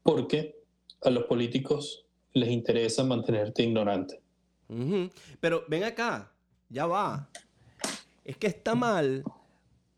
porque 0.03 0.55
a 1.01 1.09
los 1.09 1.23
políticos 1.25 2.05
les 2.33 2.49
interesa 2.49 3.03
mantenerte 3.03 3.63
ignorante. 3.63 4.21
Pero 5.39 5.63
ven 5.67 5.83
acá, 5.83 6.31
ya 6.69 6.85
va. 6.85 7.29
Es 8.25 8.37
que 8.37 8.47
está 8.47 8.75
mal 8.75 9.23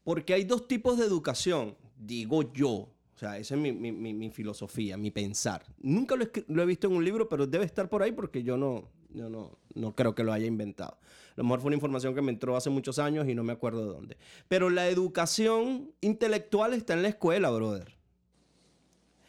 porque 0.04 0.34
hay 0.34 0.44
dos 0.44 0.68
tipos 0.68 0.98
de 0.98 1.06
educación, 1.06 1.76
digo 1.98 2.54
yo. 2.54 2.90
O 3.22 3.24
sea, 3.24 3.38
esa 3.38 3.54
es 3.54 3.62
mi, 3.62 3.72
mi- 3.72 3.92
mi- 3.92 4.16
mi 4.16 4.32
filosofía, 4.32 4.98
mi 4.98 5.12
pensar. 5.12 5.64
Nunca 5.80 6.16
lo, 6.16 6.24
he 6.64 6.66
visto 6.66 6.88
en 6.88 6.94
un 6.96 7.06
libro, 7.06 7.30
pero 7.30 7.46
debe 7.46 7.66
estar 7.66 7.88
por 7.88 8.02
ahí 8.02 8.12
porque 8.12 8.42
yo 8.42 8.58
no, 8.58 8.90
yo 9.14 9.30
no, 9.30 9.60
no 9.76 9.94
creo 9.96 10.16
que 10.16 10.24
lo 10.24 10.34
haya 10.34 10.48
inventado. 10.48 10.98
A 11.30 11.34
lo 11.36 11.44
mejor 11.44 11.60
fue 11.60 11.68
una 11.68 11.76
información 11.76 12.16
que 12.16 12.24
me 12.24 12.32
entró 12.32 12.56
hace 12.58 12.72
muchos 12.72 12.98
años 12.98 13.30
y 13.30 13.36
no 13.36 13.44
me 13.44 13.54
acuerdo 13.54 13.82
de 13.86 13.94
dónde. 13.94 14.18
Pero 14.48 14.72
la 14.72 14.88
educación 14.90 15.92
intelectual 16.02 16.74
está 16.74 16.96
en 16.96 17.04
la 17.04 17.10
escuela, 17.10 17.52
brother. 17.52 17.94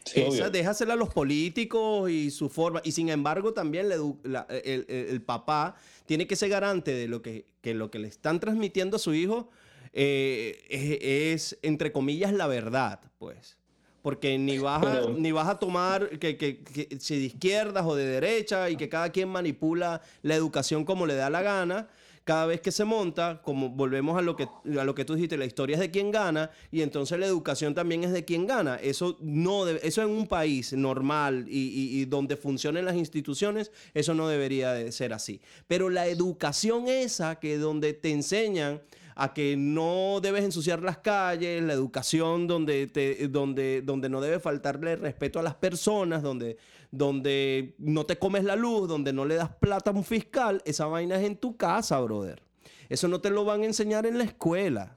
Sí, 0.07 0.23
Esa 0.23 0.49
déjasela 0.49 0.95
a 0.95 0.97
los 0.97 1.13
políticos 1.13 2.11
y 2.11 2.31
su 2.31 2.49
forma. 2.49 2.81
Y 2.85 2.93
sin 2.93 3.11
embargo, 3.11 3.53
también 3.53 3.91
la 3.91 3.97
edu- 3.97 4.19
la- 4.25 4.47
el, 4.65 4.87
el- 4.89 5.07
el 5.11 5.21
papá 5.21 5.77
tiene 6.07 6.27
que 6.27 6.35
ser 6.37 6.49
garante 6.49 6.95
de 6.95 7.09
lo 7.09 7.21
que, 7.21 7.45
que 7.61 7.75
lo 7.75 7.91
que 7.91 7.99
le 7.99 8.09
están 8.09 8.41
transmitiendo 8.41 8.97
a 8.97 8.99
su 8.99 9.13
hijo 9.13 9.51
eh, 9.93 10.65
es, 10.71 11.53
es, 11.53 11.59
entre 11.61 11.93
comillas, 11.93 12.33
la 12.33 12.47
verdad, 12.47 13.01
pues. 13.19 13.59
Porque 14.03 14.37
ni 14.37 14.59
vas 14.59 14.85
a, 14.85 15.01
ni 15.17 15.31
vas 15.33 15.49
a 15.49 15.59
tomar 15.59 16.19
que, 16.19 16.37
que- 16.37 16.59
que 16.65 16.99
si 17.01 17.17
de 17.19 17.25
izquierdas 17.27 17.87
o 17.87 17.95
de 17.95 18.05
derecha 18.05 18.69
y 18.69 18.77
que 18.77 18.89
cada 18.89 19.11
quien 19.11 19.29
manipula 19.29 20.03
la 20.23 20.35
educación 20.35 20.85
como 20.85 21.07
le 21.07 21.15
da 21.15 21.31
la 21.31 21.43
gana. 21.43 21.89
Cada 22.25 22.47
vez 22.47 22.61
que 22.61 22.71
se 22.71 22.85
monta, 22.85 23.43
como 23.43 23.69
volvemos 23.71 24.17
a 24.17 24.23
lo 24.23 24.37
que, 24.37 24.45
a 24.45 24.85
lo 24.85 24.95
que 24.95 25.05
tú 25.05 25.15
dijiste, 25.17 25.37
la 25.37 25.45
historia 25.45 25.75
es 25.75 25.81
de 25.81 25.91
quien 25.91 26.13
gana 26.13 26.53
y 26.71 26.83
entonces 26.83 27.19
la 27.19 27.27
educación 27.27 27.75
también 27.75 28.05
es 28.05 28.13
de 28.13 28.25
quien 28.25 28.47
gana. 28.47 28.77
Eso, 28.77 29.17
no 29.21 29.65
debe- 29.65 29.81
eso 29.83 30.03
en 30.03 30.11
un 30.11 30.29
país 30.29 30.73
normal 30.73 31.47
y, 31.49 31.59
y- 31.59 32.01
y 32.01 32.05
donde 32.05 32.37
funcionen 32.37 32.85
las 32.85 32.95
instituciones, 32.95 33.73
eso 33.93 34.15
no 34.15 34.29
debería 34.29 34.73
de 34.73 34.93
ser 34.93 35.13
así. 35.13 35.41
Pero 35.67 35.91
la 35.91 36.07
educación 36.07 36.87
esa 36.87 37.41
que 37.41 37.59
donde 37.59 37.93
te 37.93 38.13
enseñan 38.13 38.81
a 39.15 39.35
que 39.35 39.57
no 39.57 40.21
debes 40.23 40.45
ensuciar 40.45 40.83
las 40.83 40.99
calles, 40.99 41.63
la 41.63 41.73
educación 41.73 42.47
donde, 42.47 42.87
te, 42.87 43.29
donde, 43.29 43.83
donde 43.83 44.09
no 44.09 44.21
debe 44.21 44.41
faltarle 44.41 44.97
respeto 44.97 45.39
a 45.39 45.43
las 45.43 45.55
personas, 45.55 46.23
donde, 46.23 46.57
donde 46.91 47.75
no 47.79 48.07
te 48.07 48.19
comes 48.19 48.45
la 48.45 48.57
luz, 48.57 48.89
donde 48.89 49.13
no 49.13 49.25
le 49.25 49.35
das 49.35 49.51
plata 49.57 49.91
a 49.91 49.95
un 49.95 50.05
fiscal, 50.05 50.63
esa 50.65 50.87
vaina 50.87 51.17
es 51.21 51.27
en 51.27 51.37
tu 51.37 51.57
casa, 51.57 52.01
brother. 52.01 52.43
Eso 52.89 53.09
no 53.09 53.21
te 53.21 53.31
lo 53.31 53.45
van 53.45 53.63
a 53.63 53.67
enseñar 53.67 54.07
en 54.07 54.19
la 54.19 54.25
escuela. 54.25 54.97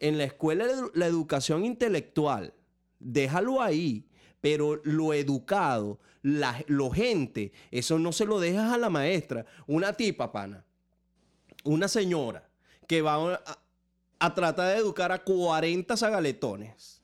En 0.00 0.18
la 0.18 0.24
escuela 0.24 0.64
la 0.66 0.72
edu- 0.72 0.90
la 0.94 1.06
educación 1.06 1.64
intelectual, 1.64 2.54
déjalo 3.00 3.60
ahí, 3.60 4.06
pero 4.40 4.80
lo 4.84 5.12
educado, 5.14 5.98
lo 6.22 6.90
gente, 6.90 7.52
eso 7.70 7.98
no 7.98 8.12
se 8.12 8.24
lo 8.24 8.38
dejas 8.38 8.72
a 8.72 8.78
la 8.78 8.90
maestra. 8.90 9.44
Una 9.66 9.92
tipa, 9.92 10.30
pana, 10.30 10.64
una 11.64 11.88
señora 11.88 12.47
que 12.88 13.00
va 13.02 13.40
a, 14.18 14.34
tratar 14.34 14.74
de 14.74 14.78
educar 14.78 15.12
a 15.12 15.22
40 15.22 15.96
zagaletones. 15.96 17.00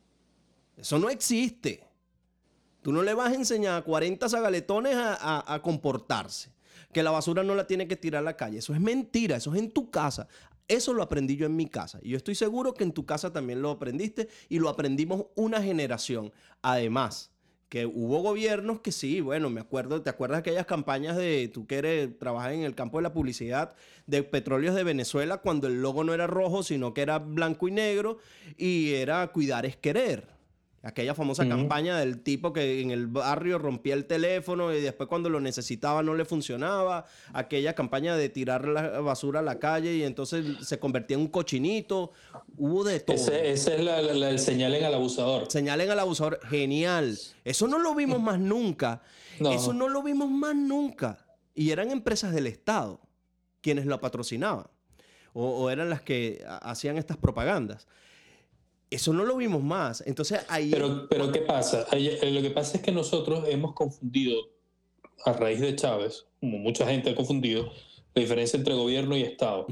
Eso 0.77 0.99
no 0.99 1.09
existe. 1.09 1.87
Tú 2.83 2.93
no 2.93 3.03
le 3.03 3.15
vas 3.15 3.31
a 3.31 3.37
enseñar 3.37 3.77
a 3.77 3.83
40 3.85 4.29
zagaletones 4.29 4.97
a 4.97 5.61
comportarse. 5.63 6.53
Que 6.93 7.05
la 7.05 7.13
basura 7.13 7.45
no 7.45 7.55
la 7.55 7.69
tiene 7.69 7.87
que 7.87 7.97
tirar 7.97 8.21
a 8.21 8.25
la 8.25 8.37
calle. 8.37 8.59
Eso 8.59 8.75
es 8.75 8.81
mentira. 8.81 9.37
Eso 9.37 9.55
es 9.55 9.61
en 9.61 9.71
tu 9.71 9.91
casa. 9.91 10.27
Eso 10.67 10.95
lo 10.95 11.03
aprendí 11.03 11.37
yo 11.37 11.47
en 11.47 11.57
mi 11.57 11.69
casa. 11.69 11.99
Y 12.03 12.11
yo 12.11 12.17
estoy 12.17 12.35
seguro 12.35 12.75
que 12.75 12.85
en 12.85 12.93
tu 12.93 13.05
casa 13.05 13.33
también 13.33 13.61
lo 13.61 13.71
aprendiste 13.71 14.29
y 14.49 14.59
lo 14.59 14.69
aprendimos 14.69 15.27
una 15.35 15.63
generación. 15.63 16.33
Además, 16.63 17.31
que 17.75 17.87
hubo 17.87 18.23
gobiernos 18.23 18.79
que 18.83 18.93
sí, 18.93 19.21
bueno, 19.21 19.51
me 19.51 19.61
acuerdo, 19.61 20.01
¿te 20.01 20.09
acuerdas 20.09 20.37
de 20.37 20.41
aquellas 20.43 20.65
campañas 20.65 21.17
de 21.17 21.51
tú 21.53 21.67
que 21.67 21.79
eres, 21.79 22.11
en 22.53 22.63
el 22.63 22.77
campo 22.77 22.99
de 22.99 23.03
la 23.03 23.13
publicidad 23.13 23.75
de 24.07 24.23
petróleos 24.23 24.77
de 24.77 24.85
Venezuela 24.85 25.39
cuando 25.39 25.67
el 25.67 25.83
logo 25.83 26.05
no 26.05 26.15
era 26.15 26.29
rojo, 26.29 26.63
sino 26.63 26.95
que 26.95 27.03
era 27.03 27.19
blanco 27.19 27.67
y 27.67 27.73
negro 27.73 28.19
y 28.57 28.93
era 28.93 29.27
cuidar 29.33 29.67
es 29.67 29.77
querer? 29.77 30.34
Aquella 30.87 31.15
famosa 31.15 31.49
campaña 31.49 31.97
del 31.99 32.21
tipo 32.21 32.53
que 32.53 32.83
en 32.83 32.91
el 32.91 33.07
barrio 33.07 33.59
rompía 33.59 33.95
el 33.95 34.05
teléfono 34.05 34.71
y 34.75 34.83
después 34.83 35.09
cuando 35.09 35.31
lo 35.31 35.41
necesitaba 35.41 36.03
no 36.03 36.15
le 36.15 36.27
funcionaba. 36.27 37.07
Aquella 37.33 37.75
campaña 37.75 38.17
de 38.19 38.29
tirar 38.29 38.69
la 38.69 39.01
basura 39.01 39.41
a 39.41 39.43
la 39.43 39.59
calle 39.59 39.95
y 39.95 40.03
entonces 40.03 40.45
se 40.61 40.79
convertía 40.79 41.15
en 41.17 41.23
un 41.23 41.29
cochinito. 41.29 42.13
Hubo 42.59 42.85
de 42.85 43.01
todo. 43.01 43.17
Ese, 43.17 43.51
ese 43.51 43.77
es 43.77 43.81
la, 43.83 44.03
la- 44.03 44.13
la- 44.13 44.29
el 44.29 44.39
señalen 44.39 44.85
al 44.85 44.93
abusador. 44.93 45.51
Señalen 45.51 45.91
al 45.91 45.99
abusador. 46.01 46.39
Genial. 46.51 47.19
Eso 47.45 47.67
no 47.67 47.79
lo 47.79 47.95
vimos 47.95 48.21
más 48.21 48.39
nunca. 48.39 49.01
No. 49.41 49.53
Eso 49.53 49.73
no 49.73 49.89
lo 49.89 50.03
vimos 50.03 50.31
más 50.31 50.55
nunca. 50.55 51.25
Y 51.55 51.71
eran 51.71 51.91
empresas 51.93 52.35
del 52.35 52.47
Estado 52.47 53.01
quienes 53.63 53.87
lo 53.87 53.99
patrocinaban. 54.03 54.67
O, 55.33 55.47
o 55.49 55.71
eran 55.71 55.89
las 55.89 56.03
que 56.03 56.45
ha- 56.47 56.59
hacían 56.59 56.99
estas 56.99 57.17
propagandas. 57.17 57.87
Eso 58.91 59.13
no 59.13 59.25
lo 59.25 59.37
vimos 59.37 59.63
más. 59.63 60.03
Entonces 60.07 60.41
ahí... 60.49 60.71
Pero, 60.71 61.09
pero 61.09 61.33
¿qué 61.33 61.41
pasa? 61.41 61.87
Eh, 61.93 62.31
Lo 62.31 62.43
que 62.43 62.51
pasa 62.51 62.77
es 62.77 62.83
que 62.83 62.93
nosotros 62.93 63.45
hemos 63.49 63.73
confundido, 63.75 64.37
a 65.25 65.33
raíz 65.33 65.61
de 65.61 65.75
Chávez, 65.75 66.27
como 66.41 66.59
mucha 66.59 66.87
gente 66.87 67.11
ha 67.11 67.15
confundido, 67.15 67.73
la 68.15 68.23
diferencia 68.23 68.57
entre 68.57 68.75
gobierno 68.75 69.17
y 69.17 69.23
Estado. 69.23 69.67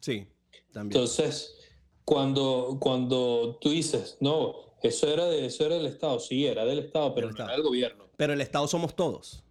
Sí, 0.00 0.26
también. 0.72 0.96
Entonces, 0.96 1.56
cuando, 2.04 2.78
cuando 2.80 3.58
tú 3.60 3.70
dices, 3.70 4.16
no, 4.20 4.56
eso 4.82 5.12
era, 5.12 5.26
de, 5.26 5.46
eso 5.46 5.64
era 5.64 5.76
del 5.76 5.86
Estado, 5.86 6.18
sí, 6.18 6.46
era 6.46 6.64
del 6.64 6.80
Estado, 6.80 7.14
pero 7.14 7.28
no 7.28 7.30
Estado. 7.32 7.48
era 7.50 7.56
del 7.56 7.66
gobierno. 7.66 8.04
Pero 8.16 8.32
el 8.32 8.40
Estado 8.40 8.66
somos 8.66 8.96
todos. 8.96 9.44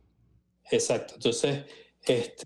Exacto. 0.70 1.14
Entonces, 1.16 1.64
este, 2.04 2.46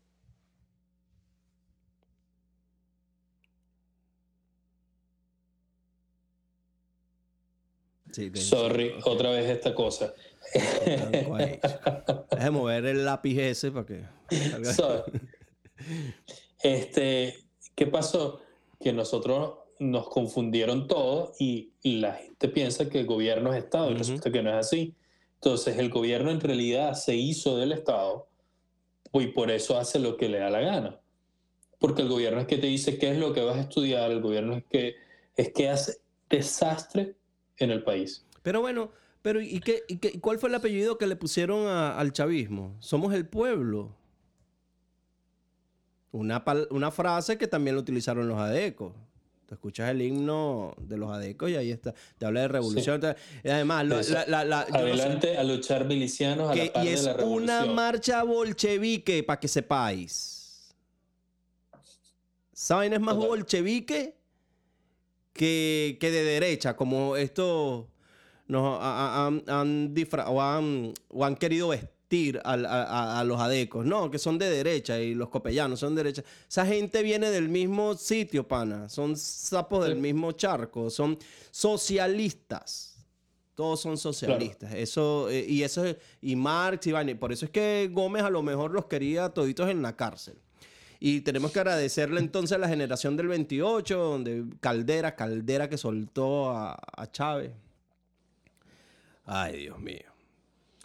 Sí, 8.16 8.32
sorry, 8.36 8.94
otra 9.04 9.30
vez 9.32 9.50
esta 9.50 9.76
cosa. 9.76 10.14
Déjame 10.86 12.52
mover 12.52 12.86
el 12.86 13.04
lápiz 13.04 13.38
ese 13.38 13.72
para 13.72 13.86
que... 13.86 14.06
So, 14.74 15.04
este, 16.64 17.36
¿qué 17.76 17.88
pasó? 17.88 18.40
Que 18.80 18.94
nosotros 18.94 19.56
nos 19.80 20.08
confundieron 20.08 20.88
todo 20.88 21.34
y 21.40 21.74
la 21.84 22.14
gente 22.14 22.48
piensa 22.48 22.88
que 22.88 23.02
el 23.02 23.06
gobierno 23.06 23.54
es 23.54 23.66
Estado 23.66 23.88
y 23.88 23.96
Ujú. 23.96 23.98
resulta 24.00 24.32
que 24.32 24.42
no 24.42 24.50
es 24.52 24.66
así. 24.66 24.94
Entonces 25.34 25.78
el 25.78 25.90
gobierno 25.90 26.32
en 26.32 26.40
realidad 26.40 26.94
se 26.94 27.16
hizo 27.16 27.58
del 27.58 27.74
Estado 27.74 28.30
y 29.12 29.28
por 29.28 29.52
eso 29.52 29.78
hace 29.78 30.00
lo 30.00 30.16
que 30.16 30.30
le 30.30 30.40
da 30.40 30.50
la 30.50 30.62
gana. 30.62 31.00
Porque 31.80 32.02
el 32.02 32.08
gobierno 32.08 32.40
es 32.40 32.48
que 32.48 32.58
te 32.58 32.68
dice 32.68 32.98
qué 32.98 33.12
es 33.12 33.18
lo 33.18 33.34
que 33.34 33.42
vas 33.42 33.58
a 33.58 33.62
estudiar, 33.62 34.10
el 34.10 34.22
gobierno 34.22 34.56
es 34.56 34.64
que, 34.64 34.96
es 35.36 35.52
que 35.52 35.68
hace 35.68 35.98
desastre 36.30 37.16
en 37.58 37.72
el 37.72 37.84
país. 37.84 38.26
Pero 38.44 38.62
bueno, 38.62 38.92
pero 39.22 39.42
¿y, 39.42 39.60
qué, 39.60 39.84
y 39.88 39.98
qué- 39.98 40.20
cuál 40.20 40.38
fue 40.40 40.50
el 40.50 40.56
apellido 40.56 40.98
que 40.98 41.08
le 41.08 41.16
pusieron 41.16 41.68
a- 41.68 41.98
al 41.98 42.12
chavismo? 42.14 42.76
Somos 42.80 43.14
el 43.14 43.26
pueblo. 43.28 43.96
Una, 46.12 46.44
una 46.70 46.92
frase 46.92 47.38
que 47.38 47.48
también 47.48 47.76
lo 47.76 47.82
utilizaron 47.82 48.28
los 48.28 48.38
adecos. 48.40 48.94
Tú 49.48 49.54
escuchas 49.54 49.90
el 49.92 50.02
himno 50.02 50.74
de 50.80 50.98
los 50.98 51.12
adecos 51.12 51.50
y 51.52 51.56
ahí 51.56 51.72
está. 51.72 51.94
Te 52.18 52.26
habla 52.26 52.42
de 52.42 52.48
revolución. 52.48 53.02
y 53.44 53.50
además, 53.50 53.86
lo- 53.86 54.02
la- 54.02 54.26
la- 54.26 54.46
la- 54.46 54.66
yo 54.68 54.72
no 54.72 54.78
sé- 54.80 55.02
Adelante 55.04 55.38
a 55.38 55.44
luchar 55.44 55.86
milicianos 55.86 56.50
a 56.50 56.54
que- 56.54 56.66
la 56.68 56.74
par 56.74 56.84
y 56.86 56.88
de 56.88 56.94
es 56.94 57.04
la 57.04 57.14
revolución. 57.14 57.44
una 57.64 57.66
marcha 57.74 58.24
bolchevique, 58.24 59.24
para 59.24 59.40
que 59.40 59.48
sepáis. 59.48 60.74
¿Saben? 62.54 62.94
Es 62.94 63.02
más 63.02 63.16
bolchevique 63.18 64.16
que, 65.36 65.98
que 66.00 66.10
de 66.12 66.24
derecha, 66.24 66.76
como 66.78 67.18
esto 67.18 67.90
nos 68.48 68.80
ha- 68.82 69.24
ha- 69.24 69.28
han, 69.28 69.44
han 69.48 69.94
disfra- 69.94 70.26
o 70.30 70.42
han, 70.42 70.94
o 71.10 71.26
han 71.26 71.36
querido 71.36 71.68
vestir 71.68 72.40
a, 72.46 72.54
a- 72.54 73.20
a 73.20 73.24
los 73.26 73.40
adecos. 73.42 73.86
No, 73.86 74.10
que 74.10 74.18
son 74.18 74.38
de 74.38 74.50
derecha 74.50 74.98
y 75.00 75.14
los 75.14 75.28
copellanos 75.30 75.80
son 75.82 75.94
de 75.96 76.04
derecha. 76.04 76.24
Esa 76.48 76.66
gente 76.66 77.04
viene 77.04 77.30
del 77.32 77.50
mismo 77.50 77.96
sitio, 77.96 78.48
pana. 78.48 78.88
Son 78.88 79.18
sapos 79.18 79.84
del 79.86 79.98
mismo 79.98 80.32
charco. 80.32 80.90
Son 80.90 81.18
socialistas. 81.52 82.94
Todos 83.56 83.82
son 83.82 83.98
socialistas. 83.98 84.74
Eso, 84.74 85.30
eh, 85.30 85.46
y 85.48 85.64
eso 85.64 85.86
es- 85.86 85.98
y 86.22 86.36
Marx 86.36 86.88
y 86.88 86.92
vaina. 86.92 87.18
Por 87.20 87.32
eso 87.32 87.46
es 87.46 87.52
que 87.52 87.90
Gómez 87.92 88.24
a 88.24 88.30
lo 88.30 88.42
mejor 88.44 88.72
los 88.72 88.86
quería 88.86 89.30
toditos 89.30 89.70
en 89.70 89.82
la 89.82 89.96
cárcel. 89.96 90.36
Y 91.00 91.22
tenemos 91.22 91.52
que 91.52 91.60
agradecerle 91.60 92.20
entonces 92.20 92.56
a 92.56 92.60
la 92.60 92.68
generación 92.68 93.18
del 93.18 93.28
28, 93.28 93.98
donde 93.98 94.46
Caldera, 94.60 95.16
Caldera 95.16 95.70
que 95.70 95.78
soltó 95.78 96.52
a, 96.52 96.74
a 96.74 97.12
Chávez. 97.12 97.52
Ay, 99.26 99.58
Dios 99.64 99.80
mío. 99.80 100.15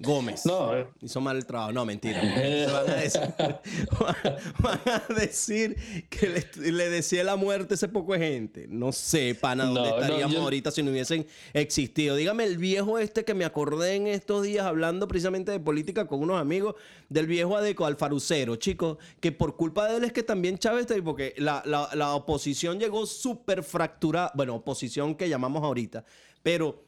Gómez. 0.00 0.46
No, 0.46 0.74
eh, 0.76 0.86
Hizo 1.02 1.20
mal 1.20 1.36
el 1.36 1.44
trabajo. 1.46 1.72
No, 1.72 1.84
mentira. 1.84 2.20
Se 2.20 2.66
Van 2.72 2.88
a 2.90 2.94
decir, 2.94 3.20
van 4.60 4.80
a 4.86 5.14
decir 5.14 5.76
que 6.08 6.28
le, 6.28 6.72
le 6.72 6.88
decía 6.90 7.22
la 7.24 7.36
muerte 7.36 7.74
a 7.74 7.76
ese 7.76 7.88
poco 7.88 8.14
de 8.14 8.18
gente. 8.18 8.66
No 8.68 8.92
sé, 8.92 9.34
pana, 9.34 9.64
dónde 9.66 9.80
No, 9.80 9.90
no, 9.90 10.00
estaríamos 10.02 10.34
yo- 10.36 10.42
ahorita 10.42 10.70
si 10.70 10.82
no 10.82 10.90
hubiesen 10.90 11.26
existido. 11.52 12.16
Dígame 12.16 12.44
el 12.44 12.56
viejo 12.58 12.98
este 12.98 13.24
que 13.24 13.34
me 13.34 13.44
acordé 13.44 13.94
en 13.94 14.06
estos 14.06 14.42
días 14.42 14.66
hablando 14.66 15.06
precisamente 15.06 15.52
de 15.52 15.60
política 15.60 16.06
con 16.06 16.20
unos 16.22 16.40
amigos 16.40 16.74
del 17.08 17.26
viejo 17.26 17.56
Adeco 17.56 17.84
Alfarucero, 17.86 18.56
chicos, 18.56 18.98
que 19.20 19.32
por 19.32 19.56
culpa 19.56 19.88
de 19.88 19.98
él 19.98 20.04
es 20.04 20.12
que 20.12 20.22
también 20.22 20.58
Chávez 20.58 20.82
está 20.82 20.94
ahí, 20.94 21.02
porque 21.02 21.34
la, 21.36 21.62
la- 21.66 21.90
la 21.94 22.14
oposición 22.14 22.78
llegó 22.80 23.06
súper 23.06 23.62
fracturada. 23.62 24.32
Bueno, 24.34 24.54
oposición 24.56 25.14
que 25.14 25.28
llamamos 25.28 25.62
ahorita, 25.62 26.04
pero 26.42 26.84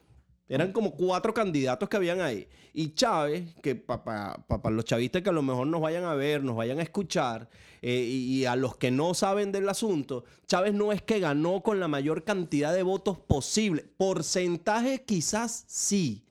eran 0.54 0.70
como 0.70 0.94
cuatro 0.94 1.32
candidatos 1.32 1.88
que 1.88 1.96
habían 1.96 2.20
ahí. 2.20 2.46
Y 2.74 2.92
Chávez, 2.92 3.54
que 3.62 3.74
para 3.74 4.36
los 4.70 4.84
chavistas 4.84 5.22
que 5.22 5.30
a 5.30 5.32
lo 5.32 5.40
mejor 5.40 5.66
nos 5.66 5.80
vayan 5.80 6.04
a 6.04 6.14
ver, 6.14 6.44
nos 6.44 6.56
vayan 6.56 6.78
a 6.78 6.82
escuchar, 6.82 7.48
eh, 7.80 8.06
y, 8.06 8.40
y 8.40 8.44
a 8.44 8.54
los 8.54 8.76
que 8.76 8.90
no 8.90 9.14
saben 9.14 9.50
del 9.50 9.66
asunto, 9.70 10.24
Chávez 10.46 10.74
no 10.74 10.92
es 10.92 11.00
que 11.00 11.20
ganó 11.20 11.62
con 11.62 11.80
la 11.80 11.88
mayor 11.88 12.24
cantidad 12.24 12.74
de 12.74 12.82
votos 12.82 13.18
posible. 13.18 13.86
Porcentaje 13.96 15.04
quizás 15.04 15.64
sí. 15.68 16.22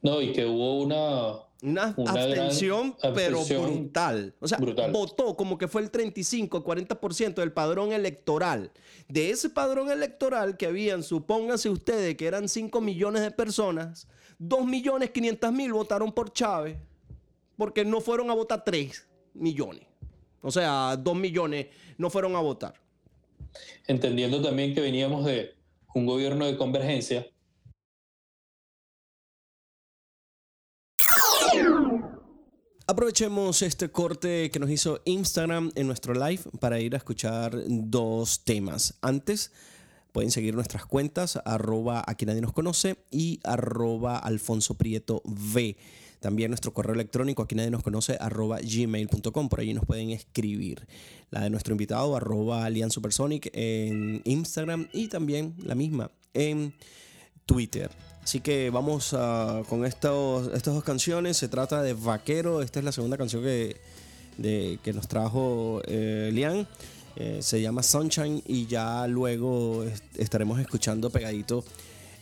no, 0.00 0.22
y 0.22 0.32
que 0.32 0.46
hubo 0.46 0.80
una, 0.80 1.44
Una, 1.62 1.94
abstención, 2.06 2.96
pero 3.14 3.38
abstención 3.40 3.82
brutal. 3.82 4.34
O 4.40 4.48
sea, 4.48 4.58
brutal. 4.58 4.90
votó 4.92 5.36
como 5.36 5.58
que 5.58 5.68
fue 5.68 5.82
el 5.82 5.90
35, 5.90 6.64
40% 6.64 7.34
del 7.34 7.52
padrón 7.52 7.92
electoral. 7.92 8.70
De 9.08 9.30
ese 9.30 9.50
padrón 9.50 9.90
electoral 9.90 10.56
que 10.56 10.66
habían, 10.66 11.02
supónganse 11.02 11.68
ustedes 11.68 12.16
que 12.16 12.26
eran 12.26 12.48
5 12.48 12.80
millones 12.80 13.22
de 13.22 13.30
personas, 13.30 14.08
2 14.38 14.64
millones 14.66 15.10
500 15.10 15.52
mil 15.52 15.72
votaron 15.72 16.12
por 16.12 16.32
Chávez, 16.32 16.78
porque 17.56 17.84
no 17.84 18.00
fueron 18.00 18.30
a 18.30 18.34
votar 18.34 18.64
3 18.64 19.06
millones. 19.34 19.86
O 20.40 20.50
sea, 20.50 20.96
2 20.96 21.16
millones 21.16 21.66
no 21.98 22.08
fueron 22.08 22.36
a 22.36 22.40
votar. 22.40 22.74
entendiendo 23.86 24.40
también 24.40 24.74
que 24.74 24.80
veníamos 24.80 25.26
de 25.26 25.54
un 25.94 26.06
gobierno 26.06 26.46
de 26.46 26.56
convergencia. 26.56 27.26
Aprovechemos 32.90 33.62
este 33.62 33.88
corte 33.92 34.50
que 34.50 34.58
nos 34.58 34.68
hizo 34.68 35.00
Instagram 35.04 35.70
en 35.76 35.86
nuestro 35.86 36.12
live 36.12 36.42
para 36.58 36.80
ir 36.80 36.94
a 36.94 36.96
escuchar 36.96 37.56
dos 37.68 38.42
temas. 38.42 38.94
Antes, 39.00 39.52
pueden 40.10 40.32
seguir 40.32 40.56
nuestras 40.56 40.86
cuentas, 40.86 41.38
arroba 41.44 42.02
aquí 42.04 42.26
nadie 42.26 42.40
nos 42.40 42.52
conoce 42.52 42.96
y 43.12 43.38
arroba 43.44 44.18
Alfonso 44.18 44.74
Prieto 44.74 45.22
V. 45.24 45.76
También 46.18 46.50
nuestro 46.50 46.74
correo 46.74 46.94
electrónico, 46.94 47.44
aquí 47.44 47.54
nadie 47.54 47.70
nos 47.70 47.84
conoce, 47.84 48.16
arroba 48.18 48.58
gmail.com. 48.60 49.48
Por 49.48 49.60
allí 49.60 49.72
nos 49.72 49.86
pueden 49.86 50.10
escribir. 50.10 50.88
La 51.30 51.42
de 51.42 51.50
nuestro 51.50 51.74
invitado, 51.74 52.16
arroba 52.16 52.64
Alian 52.64 52.90
Supersonic 52.90 53.50
en 53.52 54.20
Instagram 54.24 54.88
y 54.92 55.06
también 55.06 55.54
la 55.62 55.76
misma 55.76 56.10
en 56.34 56.74
Twitter. 57.46 57.88
Así 58.22 58.40
que 58.40 58.70
vamos 58.70 59.14
a- 59.14 59.62
con 59.68 59.84
estos, 59.84 60.50
estas 60.54 60.74
dos 60.74 60.84
canciones. 60.84 61.36
Se 61.36 61.48
trata 61.48 61.82
de 61.82 61.94
Vaquero. 61.94 62.62
Esta 62.62 62.78
es 62.78 62.84
la 62.84 62.92
segunda 62.92 63.16
canción 63.16 63.42
que, 63.42 63.76
nos 64.94 65.08
trajo 65.08 65.82
eh, 65.86 66.30
Lian. 66.32 66.66
Eh, 67.16 67.40
se 67.42 67.60
llama 67.60 67.82
Sunshine 67.82 68.42
y 68.46 68.66
ya 68.66 69.06
luego 69.08 69.82
est- 69.84 70.04
estaremos 70.16 70.60
escuchando 70.60 71.10
pegadito 71.10 71.64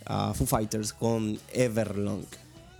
a 0.07 0.33
Foo 0.35 0.47
Fighters 0.47 0.93
con 0.95 1.39
Everlong. 1.53 2.23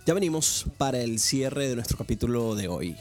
Ya 0.05 0.13
venimos 0.15 0.65
para 0.77 0.99
el 1.01 1.19
cierre 1.19 1.67
de 1.69 1.75
nuestro 1.75 1.97
capítulo 1.97 2.55
de 2.55 2.67
hoy. 2.67 2.97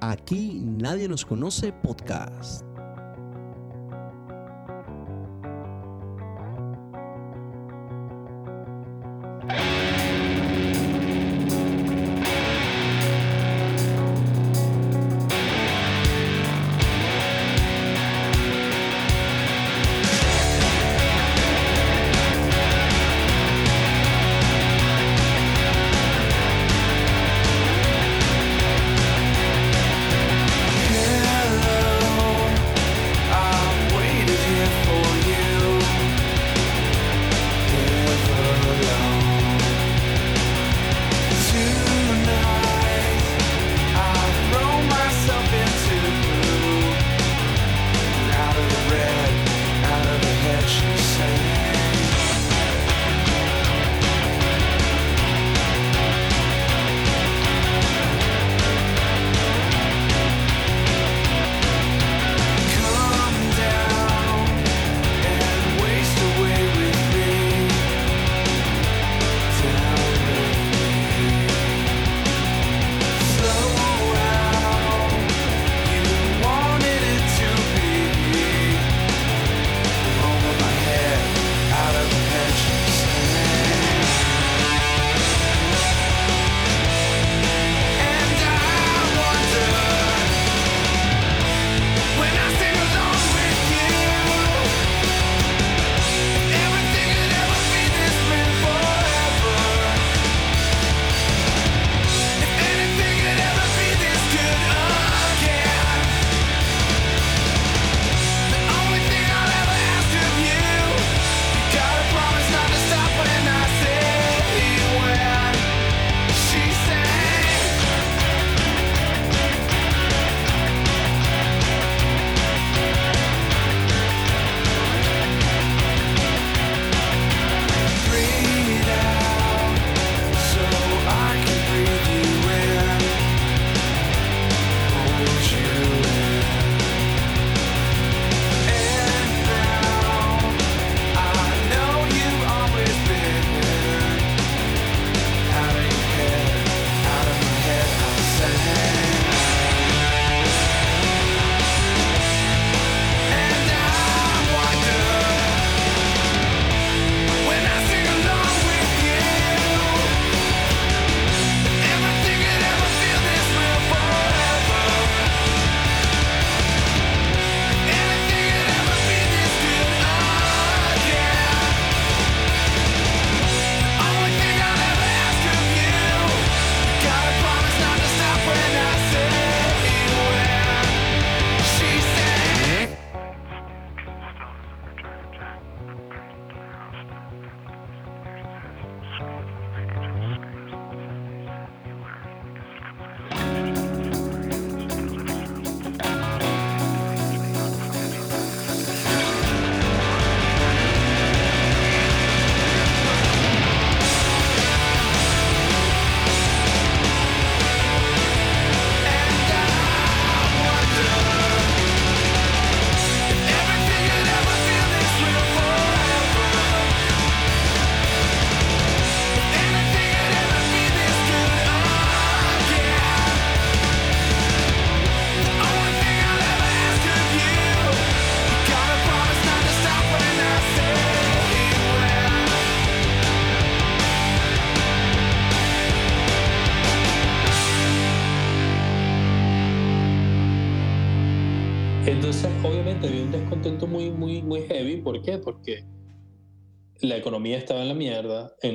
Aquí 0.00 0.60
Nadie 0.64 1.08
nos 1.08 1.24
conoce 1.24 1.72
podcast. 1.72 2.69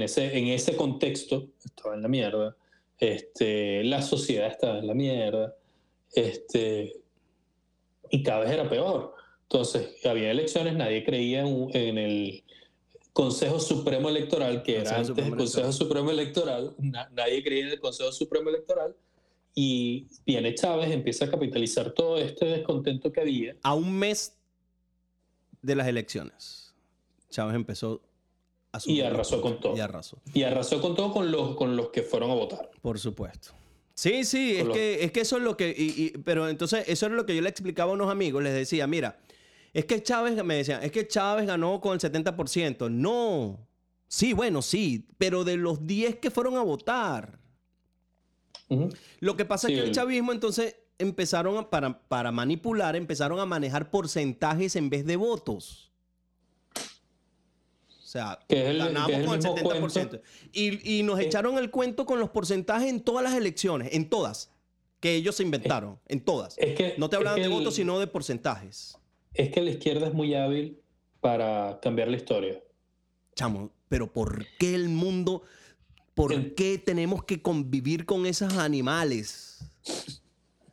Ese, 0.06 0.38
en 0.38 0.48
ese 0.48 0.76
contexto 0.76 1.49
estaba 1.64 1.95
en 1.95 2.02
la 2.02 2.07
mierda, 2.07 2.56
este, 2.98 3.84
la 3.84 4.02
sociedad 4.02 4.48
estaba 4.48 4.80
en 4.80 4.88
la 4.88 4.94
mierda, 4.94 5.53
este, 6.14 6.94
y 8.10 8.23
cada 8.23 8.41
vez 8.41 8.52
era 8.52 8.69
peor. 8.69 9.14
Entonces, 9.44 10.06
había 10.06 10.32
elecciones, 10.32 10.76
nadie 10.76 11.03
creía 11.03 11.41
en, 11.41 11.98
el 11.98 12.44
Consejo 13.14 13.60
Supremo 13.60 14.10
Electoral, 14.10 14.64
que 14.64 14.77
era 14.80 14.91
antes 14.91 15.07
Supremo 15.07 15.30
del 15.30 15.38
Consejo 15.38 15.72
Supremo 15.72 16.11
Electoral, 16.11 16.76
na- 16.80 17.10
nadie 17.14 17.44
creía 17.44 17.65
en 17.65 17.72
el 17.72 17.80
Consejo 17.80 18.11
Supremo 18.11 18.49
Electoral, 18.49 18.95
y 19.53 20.07
viene 20.26 20.53
Chávez, 20.53 20.91
empieza 20.91 21.26
a 21.26 21.32
capitalizar 21.32 21.91
todo 21.91 22.18
este 22.18 22.45
descontento 22.45 23.11
que 23.11 23.22
había. 23.22 23.56
A 23.64 23.73
un 23.73 23.98
mes 23.98 24.38
de 25.61 25.76
las 25.76 25.88
elecciones, 25.88 26.73
Chávez 27.30 27.56
empezó 27.56 28.02
Y 28.85 29.02
arrasó 29.02 29.41
con 29.41 29.60
todo. 29.60 29.76
Y 29.76 29.80
arrasó, 29.80 30.18
Y 30.34 30.43
arrasó 30.43 30.81
con 30.81 30.95
todo 30.95 31.11
con 31.14 31.31
los, 31.31 31.56
con 31.56 31.76
los 31.76 31.89
que 31.89 32.02
fueron 32.03 32.31
a 32.31 32.34
votar. 32.35 32.69
por 32.81 32.99
supuesto. 32.99 33.52
Sí, 33.93 34.23
sí, 34.26 34.57
es 34.57 34.65
los- 34.65 34.76
que, 34.76 35.03
es 35.06 35.11
que 35.11 35.22
eso 35.22 35.38
es 35.38 35.43
lo 35.43 35.56
que... 35.56 35.69
y- 35.77 36.03
y- 36.06 36.10
pero 36.19 36.49
entonces, 36.49 36.84
eso 36.88 37.06
era 37.06 37.15
lo 37.15 37.26
que 37.26 37.34
yo 37.35 37.41
le 37.41 37.47
explicaba 37.49 37.91
a 37.91 37.93
unos 37.93 38.10
amigos. 38.11 38.43
Les 38.43 38.53
decía, 38.53 38.88
mira, 38.88 39.19
es 39.73 39.85
que 39.85 40.03
Chávez, 40.03 40.43
me 40.43 40.56
decían, 40.56 40.84
es 40.84 40.91
que 40.91 41.07
Chávez 41.07 41.45
ganó 41.47 41.80
con 41.80 41.93
el 41.93 41.99
70%. 41.99 42.89
No. 42.91 43.65
Sí, 44.07 44.34
bueno, 44.34 44.61
sí, 44.61 45.07
pero 45.18 45.43
de 45.45 45.56
los 45.57 45.88
10 45.88 46.18
que 46.18 46.30
fueron 46.30 46.57
a 46.57 46.61
votar. 46.61 47.39
Lo 49.19 49.35
que 49.38 49.45
pasa 49.45 49.68
Sí, 49.68 49.73
es 49.73 49.77
que 49.80 49.84
el 49.84 49.89
el- 49.89 49.95
chavismo 49.95 50.31
entonces 50.31 50.76
empezaron 50.97 51.57
a- 51.57 51.69
para, 51.69 51.99
para 52.07 52.31
manipular, 52.31 52.95
empezaron 52.95 53.39
a 53.39 53.45
manejar 53.45 53.91
porcentajes 53.91 54.76
en 54.76 54.89
vez 54.89 55.06
de 55.06 55.15
votos. 55.18 55.91
O 58.15 58.17
sea, 58.17 58.39
el- 58.47 58.77
ganamos 58.77 59.11
con 59.11 59.13
el 59.21 59.27
mismo 59.27 59.35
70%. 59.89 60.21
Y, 60.53 60.99
y 60.99 61.03
nos 61.03 61.19
echaron 61.19 61.57
el 61.57 61.69
cuento 61.69 62.05
con 62.05 62.19
los 62.19 62.29
porcentajes 62.29 62.89
en 62.89 63.01
todas 63.01 63.23
las 63.23 63.33
elecciones, 63.33 63.89
en 63.93 64.09
todas, 64.09 64.51
que 65.01 65.15
ellos 65.15 65.35
se 65.35 65.43
inventaron, 65.43 65.99
en 66.07 66.21
todas. 66.21 66.57
Es 66.57 66.75
que, 66.75 66.95
No 66.97 67.09
te 67.09 67.17
que 67.17 67.41
de 67.41 67.47
votos, 67.49 67.75
sino 67.75 67.99
de 67.99 68.07
porcentajes. 68.07 68.97
Es 69.33 69.49
que 69.49 69.61
la 69.61 69.71
izquierda 69.71 70.07
es 70.07 70.13
muy 70.13 70.33
hábil 70.33 70.79
para 71.19 71.79
cambiar 71.81 72.07
la 72.07 72.15
historia. 72.15 72.61
Chamo, 73.35 73.69
pero 73.89 74.11
¿por 74.11 74.45
qué 74.59 74.75
el 74.75 74.87
mundo, 74.87 75.43
por 76.13 76.31
El- 76.31 76.55
qué 76.55 76.77
tenemos 76.77 77.25
que 77.25 77.41
convivir 77.41 78.05
con 78.05 78.25
esos 78.25 78.53
animales? 78.53 79.59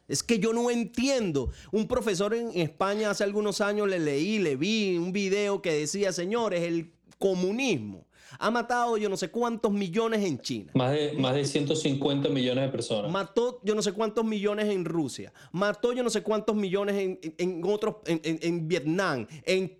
Es 0.08 0.22
que 0.22 0.38
yo 0.38 0.52
no 0.52 0.70
entiendo. 0.70 1.50
Un 1.70 1.88
profesor 1.88 2.34
en 2.34 2.50
España 2.60 3.10
hace 3.10 3.24
algunos 3.24 3.60
años 3.60 3.88
le 3.88 3.98
leí, 3.98 4.38
le 4.38 4.56
vi 4.56 4.96
un 4.98 5.12
video 5.12 5.62
que 5.62 5.72
decía, 5.72 6.12
señores, 6.12 6.62
el 6.62 6.92
comunismo 7.22 8.04
ha 8.38 8.50
matado 8.50 8.96
yo 8.96 9.08
no 9.08 9.16
sé 9.16 9.30
cuántos 9.30 9.70
millones 9.70 10.24
en 10.24 10.38
China. 10.40 10.72
Más 10.74 10.90
de, 10.90 11.12
más 11.12 11.34
de 11.34 11.44
150 11.44 12.28
millones 12.30 12.64
de 12.64 12.70
personas. 12.70 13.10
Mató 13.12 13.60
yo 13.62 13.74
no 13.74 13.82
sé 13.82 13.92
cuántos 13.92 14.24
millones 14.24 14.66
en 14.70 14.84
Rusia. 14.84 15.32
Mató 15.52 15.92
yo 15.92 16.02
no 16.02 16.10
sé 16.10 16.22
cuántos 16.22 16.56
millones 16.56 16.96
en, 16.96 17.20
en- 17.22 17.34
en 17.38 17.62
otros, 17.64 17.96
en, 18.06 18.20
en- 18.24 18.66
Vietnam, 18.66 19.26
en, 19.44 19.76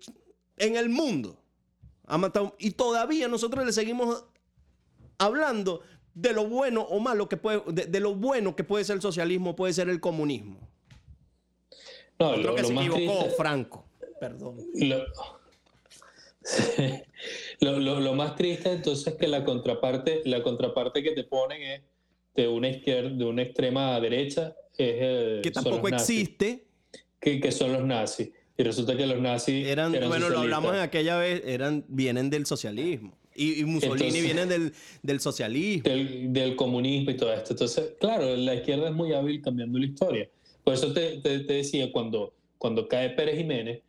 en 0.57 0.75
el 0.77 0.87
mundo. 0.89 1.35
Ha 2.05 2.17
matado. 2.17 2.55
Y 2.59 2.71
todavía 2.71 3.27
nosotros 3.27 3.65
le 3.65 3.73
seguimos 3.73 4.23
hablando 5.17 5.81
de 6.13 6.31
lo 6.31 6.47
bueno 6.47 6.81
o 6.83 6.99
malo 6.99 7.27
que 7.27 7.37
puede, 7.37 7.63
de, 7.67 7.85
de 7.87 7.99
lo 7.99 8.13
bueno 8.15 8.55
que 8.55 8.63
puede 8.63 8.83
ser 8.85 8.97
el 8.97 9.01
socialismo, 9.01 9.55
puede 9.55 9.73
ser 9.73 9.89
el 9.89 9.99
comunismo. 9.99 10.59
no, 12.19 12.29
Otro 12.29 12.43
lo, 12.43 12.55
que 12.55 12.61
lo 12.61 12.67
se 12.67 12.73
más 12.75 12.85
equivocó, 12.85 13.17
triste, 13.19 13.35
Franco. 13.35 13.85
Perdón. 14.19 14.57
lo, 14.75 14.97
lo- 17.61 17.79
lo- 17.79 17.99
lo 17.99 18.13
más 18.15 18.35
triste 18.35 18.71
entonces 18.71 19.07
es 19.07 19.13
que 19.15 19.27
la 19.27 19.43
contraparte, 19.43 20.21
la 20.25 20.43
contraparte 20.43 21.01
que 21.03 21.11
te 21.11 21.23
ponen 21.23 21.61
es 21.61 21.81
de 22.35 22.47
una 22.47 22.69
izquierda, 22.69 23.09
de 23.09 23.25
una 23.25 23.41
extrema 23.43 23.99
derecha, 23.99 24.55
es 24.77 25.01
el- 25.01 25.41
Que 25.41 25.53
son 25.53 25.63
tampoco 25.63 25.87
existe. 25.87 26.65
que, 27.19 27.39
que 27.39 27.51
son 27.51 27.71
los 27.73 27.83
nazis. 27.85 28.29
Y 28.57 28.63
resulta 28.63 28.95
que 28.95 29.07
los 29.07 29.19
nazis 29.19 29.65
Eran, 29.67 29.91
bueno, 29.93 30.07
lo 30.07 30.09
socialistas. 30.11 30.41
hablamos 30.41 30.73
en 30.75 30.79
aquella 30.81 31.17
vez, 31.17 31.41
eran, 31.45 31.85
vienen 31.87 32.29
del 32.29 32.45
socialismo. 32.45 33.17
Y, 33.35 33.61
y 33.61 33.65
Mussolini 33.65 34.05
Entonces- 34.07 34.23
viene 34.23 34.45
del, 34.45 34.73
del 35.01 35.19
socialismo. 35.19 35.83
del, 35.89 36.33
del 36.33 36.55
comunismo 36.55 37.09
y 37.11 37.17
todo 37.17 37.33
esto. 37.33 37.53
Entonces, 37.53 37.93
claro, 37.99 38.35
la 38.35 38.53
izquierda 38.55 38.89
es 38.89 38.93
muy 38.93 39.11
hábil 39.13 39.41
cambiando 39.41 39.79
la 39.79 39.85
historia. 39.85 40.29
Por 40.63 40.73
eso 40.75 40.93
te, 40.93 41.17
te- 41.19 41.39
te 41.39 41.53
decía, 41.53 41.91
cuando, 41.91 42.33
cuando 42.59 42.87
cae 42.87 43.09
Pérez 43.11 43.37
Jiménez, 43.37 43.81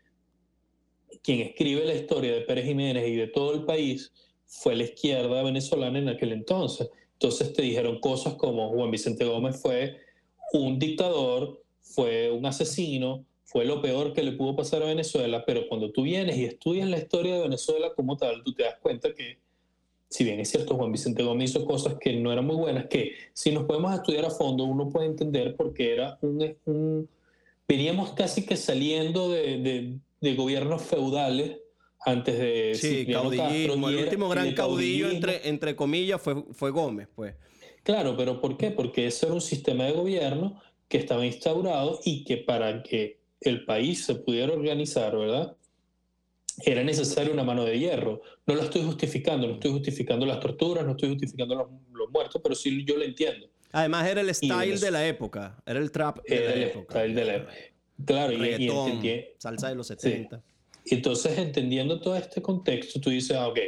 quien 1.25 1.41
escribe 1.41 1.85
la 1.85 1.95
historia 1.95 2.33
de 2.35 2.43
Pérez 2.43 2.67
Jiménez 2.67 3.09
y 3.09 3.17
de 3.17 3.27
todo 3.27 3.55
el 3.55 3.65
país 3.65 4.13
fue 4.47 4.77
la 4.77 4.85
izquierda 4.85 5.43
venezolana 5.43 5.99
en 5.99 6.09
aquel 6.11 6.33
entonces. 6.33 6.89
Entonces 7.15 7.53
te 7.55 7.63
dijeron 7.63 7.99
cosas 7.99 8.35
como 8.35 8.69
Juan 8.71 8.91
Vicente 8.91 9.25
Gómez 9.25 9.61
fue 9.61 9.97
un 10.53 10.79
dictador, 10.79 11.63
fue 11.81 12.31
un 12.31 12.45
asesino, 12.47 13.25
fue 13.45 13.65
lo 13.65 13.81
peor 13.81 14.13
que 14.13 14.23
le 14.23 14.33
pudo 14.33 14.55
pasar 14.55 14.83
a 14.83 14.87
Venezuela, 14.87 15.45
pero 15.47 15.67
cuando 15.69 15.91
tú 15.91 16.03
vienes 16.03 16.37
y 16.37 16.45
estudias 16.45 16.89
la 16.89 16.99
historia 16.99 17.37
de 17.37 17.43
Venezuela 17.43 17.93
como 17.97 18.17
tal, 18.17 18.43
tú 18.45 18.53
te 18.53 18.65
das 18.65 18.77
cuenta 18.81 19.13
que 19.15 19.39
si 20.11 20.23
bien 20.25 20.39
es 20.39 20.51
cierto, 20.51 20.77
Juan 20.77 20.93
Vicente 20.93 21.23
Gómez 21.25 21.51
hizo 21.51 21.65
cosas 21.65 21.97
que 21.99 22.13
no 22.15 22.31
eran 22.33 22.47
muy 22.47 22.57
buenas, 22.57 22.87
que 22.87 23.13
si 23.33 23.51
nos 23.51 23.65
podemos 23.65 23.93
estudiar 23.95 24.27
a 24.27 24.31
fondo, 24.31 24.65
uno 24.65 24.89
puede 24.91 25.07
entender 25.07 25.57
porque 25.57 25.93
era 25.95 26.19
un... 26.21 26.55
un- 26.67 27.09
veníamos 27.67 28.13
casi 28.13 28.45
que 28.45 28.57
saliendo 28.57 29.31
de, 29.31 29.59
de- 29.59 29.99
de 30.25 30.35
gobiernos 30.35 30.83
feudales 30.83 31.59
antes 32.05 32.39
de 32.39 32.75
Sí, 32.75 33.07
caudillismo. 33.07 33.89
El 33.89 33.97
último 33.99 34.29
gran 34.29 34.53
caudillo, 34.53 35.07
caudillismo. 35.07 35.11
entre, 35.31 35.49
entre 35.49 35.77
comillas, 35.77 36.21
fue, 36.21 36.43
fue 36.53 36.71
Gómez, 36.71 37.09
pues. 37.15 37.35
Claro, 37.83 38.17
pero 38.17 38.41
¿por 38.41 38.57
qué? 38.57 38.71
Porque 38.71 39.07
ese 39.07 39.27
era 39.27 39.35
un 39.35 39.41
sistema 39.41 39.85
de 39.85 39.93
gobierno 39.93 40.61
que 40.89 40.99
estaba 40.99 41.25
instaurado 41.25 42.01
y 42.05 42.25
que 42.25 42.39
para 42.39 42.83
que 42.83 43.21
el 43.41 43.65
país 43.65 44.05
se 44.05 44.15
pudiera 44.17 44.53
organizar, 44.53 45.17
¿verdad? 45.17 45.57
Era 46.65 46.83
necesaria 46.85 47.33
una 47.33 47.43
mano 47.45 47.65
de 47.65 47.79
hierro. 47.79 48.23
No 48.47 48.55
lo 48.55 48.63
estoy 48.63 48.83
justificando, 48.83 49.47
no 49.47 49.55
estoy 49.55 49.73
justificando 49.73 50.25
las 50.25 50.41
torturas, 50.41 50.85
no 50.85 50.93
estoy 50.93 51.11
justificando 51.11 51.55
los, 51.57 51.67
los 51.93 52.11
muertos, 52.11 52.41
pero 52.43 52.55
sí 52.55 52.85
yo 52.85 52.97
lo 52.97 53.03
entiendo. 53.05 53.49
Además, 53.73 54.07
era 54.07 54.21
el 54.21 54.33
style 54.35 54.79
de 54.79 54.91
la 54.91 55.07
época. 55.07 55.61
Era 55.67 55.81
el 55.81 55.91
trap 55.91 56.19
de 56.25 56.37
Era 56.37 56.51
la 56.51 56.55
el 56.55 56.63
época. 56.63 56.95
style 57.01 57.15
de 57.15 57.25
la 57.25 57.35
época. 57.35 57.55
Claro, 58.05 58.33
y, 58.33 58.67
y 58.67 59.25
salsa 59.39 59.69
de 59.69 59.75
los 59.75 59.87
70. 59.87 60.43
Entonces, 60.87 61.39
entendiendo 61.39 62.01
todo 62.01 62.17
este 62.17 62.43
contexto, 62.43 63.01
tú 63.01 63.11
dices, 63.11 63.37
ah, 63.37 63.49
ok. 63.49 63.59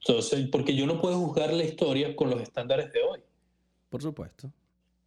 Entonces, 0.00 0.48
porque 0.50 0.74
yo 0.74 0.86
no 0.86 1.00
puedo 1.00 1.18
juzgar 1.18 1.52
la 1.52 1.64
historia 1.64 2.14
con 2.14 2.30
los 2.30 2.40
estándares 2.40 2.92
de 2.92 3.02
hoy. 3.02 3.20
Por 3.90 4.02
supuesto. 4.02 4.50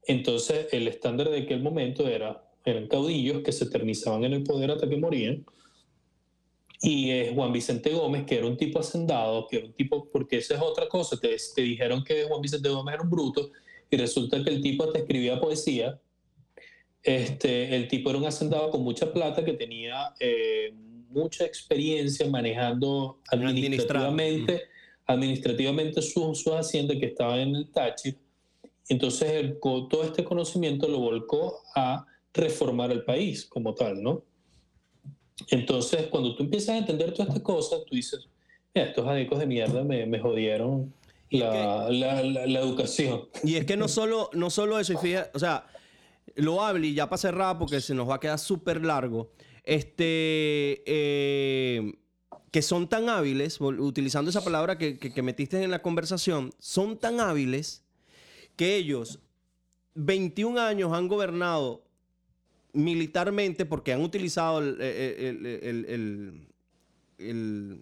Entonces, 0.06 0.68
el 0.72 0.88
estándar 0.88 1.30
de 1.30 1.40
aquel 1.40 1.62
momento 1.62 2.08
era, 2.08 2.44
eran 2.66 2.88
caudillos 2.88 3.42
que 3.44 3.52
se 3.52 3.66
eternizaban 3.66 4.24
en 4.26 4.34
el 4.34 4.44
poder 4.44 4.72
hasta 4.72 4.90
que 4.90 4.98
morían. 4.98 5.46
Y 6.82 7.12
es 7.12 7.34
Juan 7.34 7.52
Vicente 7.52 7.92
Gómez, 7.94 8.26
que 8.26 8.38
era 8.38 8.48
un 8.48 8.58
tipo 8.58 8.80
hacendado, 8.80 9.48
que 9.48 9.58
era 9.58 9.66
un 9.66 9.74
tipo, 9.74 10.10
porque 10.12 10.38
esa 10.38 10.56
es 10.56 10.62
otra 10.62 10.88
cosa, 10.88 11.18
te, 11.18 11.36
te 11.54 11.62
dijeron 11.62 12.04
que 12.04 12.24
Juan 12.24 12.42
Vicente 12.42 12.70
Gómez 12.70 12.96
era 12.96 13.04
un 13.04 13.10
bruto, 13.10 13.52
y 13.90 13.98
resulta 13.98 14.42
que 14.44 14.50
el 14.50 14.62
tipo 14.62 14.90
te 14.90 15.00
escribía 15.00 15.40
poesía. 15.40 16.00
Este, 17.04 17.76
el 17.76 17.88
tipo 17.88 18.10
era 18.10 18.20
un 18.20 18.26
hacendado 18.26 18.70
con 18.72 18.82
mucha 18.84 19.12
plata 19.14 19.44
que 19.46 19.54
tenía 19.54 20.14
eh, 20.20 20.74
mucha 21.10 21.46
experiencia 21.46 22.28
manejando 22.30 23.20
administrativamente, 23.30 24.64
administrativamente 25.06 26.02
su, 26.02 26.36
su 26.36 26.54
hacienda 26.54 26.94
que 27.00 27.06
estaba 27.08 27.42
en 27.42 27.56
el 27.56 27.70
Táchira. 27.72 28.18
Entonces, 28.90 29.54
con 29.60 29.88
todo 29.88 30.04
este 30.04 30.24
conocimiento 30.24 30.88
lo 30.88 31.00
volcó 31.00 31.62
a 31.76 32.06
reformar 32.34 32.92
el 32.92 33.04
país 33.06 33.46
como 33.46 33.74
tal, 33.74 34.02
¿no? 34.04 34.24
Entonces, 35.50 36.08
cuando 36.08 36.36
tú 36.36 36.44
empiezas 36.44 36.70
a 36.70 36.78
entender 36.78 37.14
todas 37.14 37.30
estas 37.30 37.44
cosas, 37.44 37.80
tú 37.86 37.96
dices, 37.96 38.28
mira, 38.76 38.88
estos 38.90 39.08
adicos 39.08 39.40
de 39.40 39.46
mierda 39.48 39.84
me, 39.84 40.06
me 40.06 40.20
jodieron 40.20 40.94
la, 41.32 41.90
la- 41.90 42.22
la- 42.24 42.46
la 42.46 42.60
educación. 42.60 43.30
Y 43.44 43.56
es 43.56 43.66
que 43.66 43.78
no 43.78 43.88
solo, 43.88 44.30
no 44.34 44.50
solo 44.50 44.80
eso, 44.80 44.94
y 44.94 44.98
fíjate, 44.98 45.30
o 45.34 45.40
sea, 45.40 45.66
lo 46.36 46.62
hable 46.64 46.88
y 46.88 46.94
ya 46.94 47.10
para 47.10 47.18
cerrar 47.18 47.58
porque 47.58 47.82
se 47.82 47.94
nos 47.94 48.10
va 48.10 48.16
a 48.16 48.20
quedar 48.20 48.40
súper 48.40 48.84
largo. 48.86 49.32
Este, 49.64 50.84
eh, 50.86 51.94
que 52.52 52.62
son 52.64 52.88
tan 52.90 53.10
hábiles, 53.10 53.62
utilizando 53.62 54.30
esa 54.32 54.44
palabra 54.44 54.78
que, 54.78 54.98
que- 54.98 55.22
metiste 55.22 55.62
en 55.64 55.70
la 55.70 55.82
conversación, 55.84 56.52
son 56.58 56.98
tan 56.98 57.20
hábiles 57.20 57.84
que 58.56 58.76
ellos 58.76 59.20
21 59.94 60.58
años 60.58 60.92
han 60.94 61.08
gobernado 61.08 61.84
militarmente 62.74 63.66
porque 63.66 63.94
han 63.94 64.02
utilizado 64.02 64.60
el- 64.60 64.82
el- 64.82 66.48
el- 67.20 67.82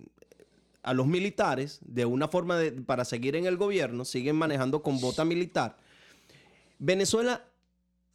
a 0.84 0.94
los 0.94 1.06
militares 1.08 1.80
de 1.86 2.06
una 2.06 2.28
forma 2.28 2.58
de- 2.58 2.72
para 2.72 3.06
seguir 3.06 3.36
en 3.36 3.46
el 3.46 3.58
gobierno, 3.58 4.04
siguen 4.06 4.36
manejando 4.36 4.82
con 4.82 5.00
bota 5.00 5.24
militar. 5.26 5.78
Venezuela, 6.80 7.46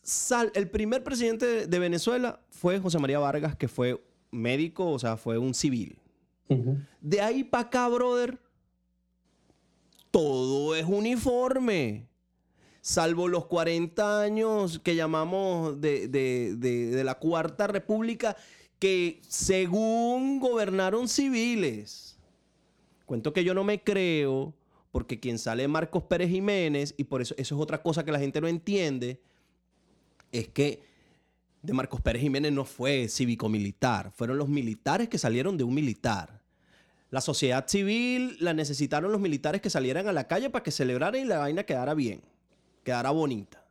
sal- 0.02 0.52
el 0.54 0.68
primer 0.68 1.02
presidente 1.04 1.66
de, 1.66 1.78
Venezuela 1.78 2.40
fue 2.50 2.78
José 2.80 2.98
María 2.98 3.18
Vargas, 3.18 3.56
que 3.56 3.68
fue 3.68 4.02
médico, 4.30 4.90
o 4.90 4.98
sea, 4.98 5.16
fue 5.16 5.38
un 5.38 5.54
civil. 5.54 5.96
De 7.00 7.20
ahí 7.22 7.44
para 7.44 7.64
acá, 7.64 7.88
brother, 7.88 8.38
todo 10.10 10.74
es 10.76 10.84
uniforme. 10.84 12.06
Salvo 12.80 13.28
los 13.28 13.46
40 13.46 14.20
años 14.22 14.78
que 14.80 14.96
llamamos 14.96 15.80
de, 15.80 16.08
de- 16.08 16.56
de- 16.56 16.86
de 16.90 17.04
la 17.04 17.14
Cuarta 17.14 17.66
República, 17.68 18.36
que 18.78 19.20
según 19.28 20.40
gobernaron 20.40 21.08
civiles. 21.08 22.18
Cuento 23.06 23.32
que 23.32 23.44
yo 23.44 23.54
no 23.54 23.62
me 23.64 23.82
creo, 23.82 24.52
porque 24.90 25.20
quien 25.20 25.38
sale 25.38 25.62
es 25.62 25.68
Marcos 25.68 26.02
Pérez 26.02 26.28
Jiménez, 26.28 26.92
y 26.98 27.04
por 27.04 27.22
eso 27.22 27.34
eso 27.38 27.54
es 27.54 27.60
otra 27.60 27.80
cosa 27.82 28.04
que 28.04 28.12
la 28.12 28.18
gente 28.18 28.40
no 28.40 28.48
entiende, 28.48 29.20
es 30.32 30.48
que 30.48 30.82
de 31.62 31.72
Marcos 31.72 32.00
Pérez 32.00 32.22
Jiménez 32.22 32.50
no 32.52 32.64
fue 32.64 33.06
cívico-militar, 33.09 34.10
fueron 34.16 34.38
los 34.38 34.48
militares 34.48 35.09
que 35.09 35.18
salieron 35.18 35.56
de 35.56 35.64
un 35.64 35.74
militar. 35.74 36.40
La 37.10 37.20
sociedad 37.20 37.68
civil 37.68 38.36
la 38.40 38.54
necesitaron 38.54 39.12
los 39.12 39.20
militares 39.20 39.60
que 39.60 39.70
salieran 39.70 40.09
a 40.09 40.12
la 40.12 40.26
calle 40.26 40.50
para 40.50 40.62
que 40.62 40.70
celebraran 40.70 41.20
y 41.20 41.24
la 41.26 41.38
vaina 41.38 41.62
quedara 41.64 41.94
bien, 41.94 42.22
quedara 42.82 43.10
bonita 43.10 43.64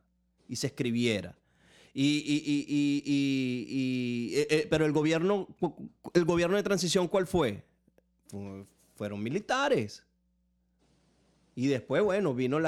y 0.48 0.56
se 0.56 0.68
escribiera. 0.68 1.36
Y, 1.92 2.04
y- 2.24 2.42
y- 2.46 3.02
y- 3.04 4.34
eh, 4.38 4.46
eh, 4.48 4.66
pero 4.70 4.86
el 4.86 4.92
gobierno, 4.92 5.46
el 6.14 6.24
gobierno 6.24 6.56
de 6.56 6.62
transición, 6.62 7.08
¿cuál 7.08 7.26
fue? 7.26 7.62
Fu- 8.28 8.66
Fueron 8.94 9.22
militares. 9.22 10.02
Y 11.54 11.66
después, 11.66 12.02
bueno, 12.02 12.32
vinieron 12.34 12.62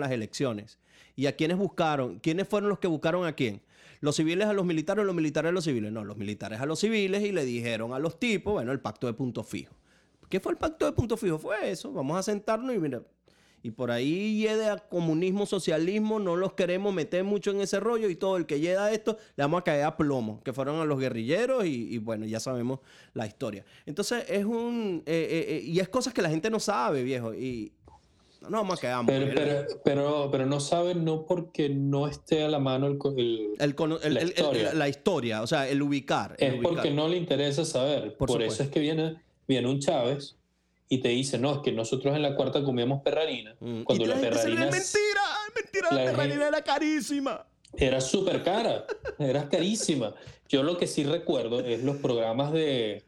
las 0.00 0.10
elecciones. 0.10 0.78
¿Y 1.16 1.26
a 1.26 1.36
quiénes 1.36 1.58
buscaron? 1.58 2.18
¿Quiénes 2.20 2.48
fueron 2.48 2.68
los 2.68 2.78
que 2.78 2.88
buscaron 2.88 3.26
a 3.26 3.34
quién? 3.34 3.62
¿Los 4.00 4.16
civiles 4.16 4.46
a 4.46 4.52
los 4.52 4.64
militares 4.64 5.02
o 5.02 5.04
los 5.04 5.14
militares 5.14 5.50
a 5.50 5.52
los 5.52 5.64
civiles? 5.64 5.92
No, 5.92 6.04
los 6.04 6.16
militares 6.16 6.60
a 6.60 6.66
los 6.66 6.80
civiles 6.80 7.22
y 7.22 7.32
le 7.32 7.44
dijeron 7.44 7.92
a 7.92 7.98
los 7.98 8.18
tipos, 8.18 8.54
bueno, 8.54 8.72
el 8.72 8.80
pacto 8.80 9.06
de 9.06 9.12
punto 9.12 9.42
fijo. 9.42 9.74
¿Qué 10.28 10.40
fue 10.40 10.52
el 10.52 10.58
pacto 10.58 10.86
de 10.86 10.92
punto 10.92 11.16
fijo? 11.16 11.38
Fue 11.38 11.70
eso, 11.70 11.92
vamos 11.92 12.16
a 12.16 12.22
sentarnos 12.22 12.74
y 12.74 12.78
mira, 12.78 13.02
y 13.62 13.72
por 13.72 13.90
ahí 13.90 14.38
llega 14.38 14.78
comunismo, 14.78 15.44
socialismo, 15.44 16.18
no 16.18 16.34
los 16.34 16.54
queremos 16.54 16.94
meter 16.94 17.24
mucho 17.24 17.50
en 17.50 17.60
ese 17.60 17.78
rollo 17.78 18.08
y 18.08 18.16
todo 18.16 18.38
el 18.38 18.46
que 18.46 18.58
llega 18.58 18.86
a 18.86 18.92
esto 18.92 19.18
le 19.36 19.44
vamos 19.44 19.60
a 19.60 19.64
caer 19.64 19.84
a 19.84 19.96
plomo, 19.96 20.40
que 20.42 20.54
fueron 20.54 20.80
a 20.80 20.86
los 20.86 20.98
guerrilleros 20.98 21.66
y, 21.66 21.94
y 21.94 21.98
bueno, 21.98 22.24
ya 22.24 22.40
sabemos 22.40 22.80
la 23.12 23.26
historia. 23.26 23.66
Entonces 23.84 24.24
es 24.28 24.46
un... 24.46 25.02
eh, 25.04 25.28
eh, 25.30 25.56
eh, 25.56 25.62
y 25.62 25.78
es 25.78 25.90
cosas 25.90 26.14
que 26.14 26.22
la 26.22 26.30
gente 26.30 26.48
no 26.48 26.58
sabe, 26.58 27.02
viejo, 27.02 27.34
y 27.34 27.72
no 28.48 28.58
vamos 28.58 28.78
a 28.78 28.80
quedar 28.80 29.04
Pero, 29.06 29.26
muy- 29.26 29.34
pero, 29.34 29.66
pero, 29.84 30.28
pero 30.30 30.46
no 30.46 30.60
saben, 30.60 31.04
no 31.04 31.26
porque 31.26 31.68
no 31.68 32.06
esté 32.08 32.42
a 32.44 32.48
la 32.48 32.58
mano 32.58 32.86
el, 32.86 32.98
el- 33.16 33.54
el 34.02 34.14
la 34.14 34.22
historia. 34.22 34.74
la 34.74 34.88
historia, 34.88 35.42
o 35.42 35.46
sea, 35.46 35.68
el 35.68 35.82
ubicar. 35.82 36.34
es 36.38 36.54
ubicar. 36.54 36.62
porque 36.72 36.90
no 36.90 37.08
le 37.08 37.16
interesa 37.16 37.64
saber. 37.64 38.16
Por 38.16 38.28
Por, 38.28 38.42
eso 38.42 38.62
es 38.62 38.68
que 38.70 38.80
viene, 38.80 39.16
viene 39.46 39.68
un 39.68 39.78
Chávez 39.80 40.36
y 40.88 40.98
te 40.98 41.08
dice, 41.08 41.38
no, 41.38 41.52
es 41.52 41.58
que 41.58 41.70
nosotros 41.72 42.16
en 42.16 42.22
la 42.22 42.34
cuarta 42.34 42.64
comíamos 42.64 43.02
perrarina. 43.02 43.54
Mm. 43.60 43.82
Cuando 43.82 44.04
Y 44.04 44.08
la 44.08 44.14
la 44.16 44.20
perrarina 44.22 44.64
es 44.64 44.70
mentira, 44.72 45.22
es 45.48 45.54
mentira, 45.62 45.88
la, 45.92 46.04
la 46.04 46.10
perrarina 46.10 46.48
era 46.48 46.62
carísima. 46.64 47.46
era 47.76 48.00
súper 48.00 48.42
cara, 48.42 48.86
era 49.18 49.48
carísima. 49.48 50.14
Yo 50.48 50.62
lo 50.64 50.76
que 50.78 50.86
sí 50.88 51.04
recuerdo 51.04 51.60
es 51.60 51.84
los 51.84 51.96
programas 51.98 52.52
de 52.52 53.04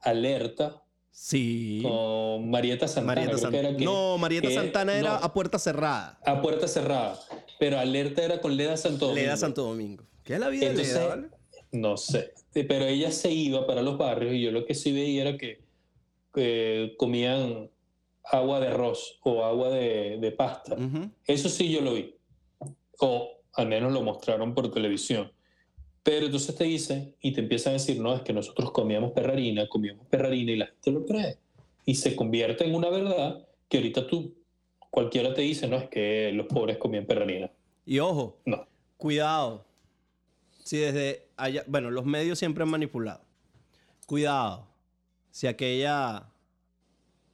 Alerta 0.00 0.82
Sí. 1.14 1.80
con 1.82 2.50
Marieta 2.50 2.88
Santana. 2.88 3.06
Marieta 3.06 3.30
creo 3.32 3.36
que 3.36 3.42
Santana. 3.42 3.68
era 3.68 3.78
que- 3.78 3.84
no, 3.84 4.18
Marieta 4.18 4.48
que- 4.48 4.54
Santana 4.54 4.94
era 4.98 5.10
no, 5.10 5.24
a 5.24 5.32
puerta 5.32 5.58
cerrada. 5.58 6.18
a 6.24 6.40
puerta 6.42 6.66
cerrada. 6.66 7.20
Pero 7.60 7.78
Alerta 7.78 8.24
era 8.24 8.40
con 8.40 8.56
Leda 8.56 8.76
Santo 8.76 9.06
Domingo. 9.06 9.22
Leda 9.26 9.36
Santo 9.36 9.62
Domingo. 9.62 10.04
¿Qué 10.24 10.34
es 10.34 10.40
la 10.40 10.48
vida 10.48 10.66
Entonces, 10.66 10.94
de 10.94 11.00
Leda, 11.00 11.08
vale? 11.16 11.28
No 11.72 11.96
sé, 11.96 12.32
pero 12.52 12.84
ella 12.86 13.10
se 13.12 13.30
iba 13.30 13.66
para 13.66 13.82
los 13.82 13.96
barrios 13.98 14.34
y 14.34 14.42
yo 14.42 14.50
lo 14.50 14.64
que 14.66 14.74
sí 14.74 14.92
veía 14.92 15.22
era 15.22 15.38
que, 15.38 15.62
que 16.34 16.94
comían 16.98 17.70
agua 18.24 18.60
de 18.60 18.68
arroz 18.68 19.18
o 19.22 19.44
agua 19.44 19.70
de, 19.70 20.18
de 20.20 20.32
pasta. 20.32 20.76
Eso 21.26 21.48
sí 21.48 21.70
yo 21.70 21.80
lo 21.82 21.94
vi. 21.94 22.14
O 22.98 23.40
al 23.54 23.66
menos 23.68 23.92
lo 23.92 24.02
mostraron 24.02 24.54
por 24.54 24.70
televisión. 24.72 25.32
Pero 26.02 26.26
entonces 26.26 26.54
te 26.56 26.64
dicen 26.64 27.14
y 27.20 27.32
te 27.32 27.40
empiezan 27.40 27.70
a 27.70 27.74
decir, 27.74 28.00
no, 28.00 28.14
es 28.14 28.22
que 28.22 28.32
nosotros 28.32 28.72
comíamos 28.72 29.12
perrarina, 29.12 29.68
comíamos 29.68 30.06
perrarina 30.08 30.52
y 30.52 30.56
la 30.56 30.66
gente 30.66 30.90
lo 30.90 31.06
cree. 31.06 31.38
Y 31.86 31.94
se 31.94 32.16
convierte 32.16 32.64
en 32.64 32.74
una 32.74 32.88
verdad 32.90 33.46
que 33.68 33.76
ahorita 33.78 34.06
tú, 34.06 34.34
cualquiera 34.90 35.32
te 35.32 35.42
dice, 35.42 35.68
no, 35.68 35.76
es 35.76 35.88
que 35.88 36.32
los 36.32 36.46
pobres 36.46 36.76
comían 36.78 37.06
perrarina. 37.06 37.50
Y 37.86 37.98
ojo, 38.00 38.36
No. 38.44 38.66
cuidado. 38.96 39.64
Si 40.64 40.76
desde 40.78 41.26
allá, 41.36 41.64
bueno, 41.66 41.90
los 41.90 42.04
medios 42.04 42.38
siempre 42.38 42.62
han 42.64 42.70
manipulado. 42.70 43.20
Cuidado. 44.06 44.66
Si 45.30 45.46
aquella 45.46 46.28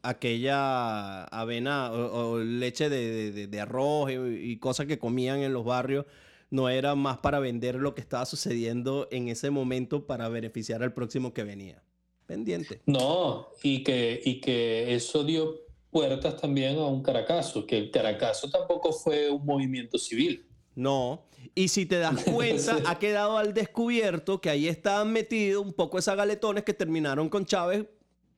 aquella 0.02 1.24
avena 1.24 1.90
o, 1.92 2.30
o 2.32 2.38
leche 2.38 2.88
de, 2.88 3.10
de- 3.10 3.32
de- 3.32 3.46
de 3.48 3.60
arroz 3.60 4.10
y, 4.10 4.14
y 4.52 4.56
cosas 4.58 4.86
que 4.86 4.98
comían 4.98 5.40
en 5.40 5.52
los 5.52 5.64
barrios 5.64 6.06
no 6.50 6.68
era 6.68 6.94
más 6.94 7.18
para 7.18 7.40
vender 7.40 7.76
lo 7.76 7.94
que 7.94 8.00
estaba 8.00 8.26
sucediendo 8.26 9.08
en 9.10 9.28
ese 9.28 9.50
momento 9.50 10.06
para 10.06 10.28
beneficiar 10.28 10.82
al 10.82 10.92
próximo 10.92 11.32
que 11.32 11.44
venía. 11.44 11.82
Pendiente. 12.26 12.82
No, 12.86 13.48
y 13.62 13.82
que, 13.82 14.20
y 14.22 14.40
que 14.40 14.94
eso 14.94 15.24
dio 15.24 15.60
puertas 15.90 16.36
también 16.36 16.76
a 16.78 16.86
un 16.86 17.02
Caracazo, 17.02 17.66
que 17.66 17.78
el 17.78 17.90
Caracazo 17.90 18.50
tampoco 18.50 18.92
fue 18.92 19.30
un 19.30 19.44
movimiento 19.44 19.98
civil. 19.98 20.46
No. 20.74 21.24
Y 21.54 21.68
si 21.68 21.86
te 21.86 21.98
das 21.98 22.22
cuenta, 22.24 22.78
ha 22.86 22.98
quedado 22.98 23.38
al 23.38 23.54
descubierto 23.54 24.40
que 24.40 24.50
ahí 24.50 24.68
estaban 24.68 25.12
metidos 25.12 25.64
un 25.64 25.72
poco 25.72 25.98
esas 25.98 26.16
galetones 26.16 26.64
que 26.64 26.74
terminaron 26.74 27.28
con 27.28 27.46
Chávez 27.46 27.86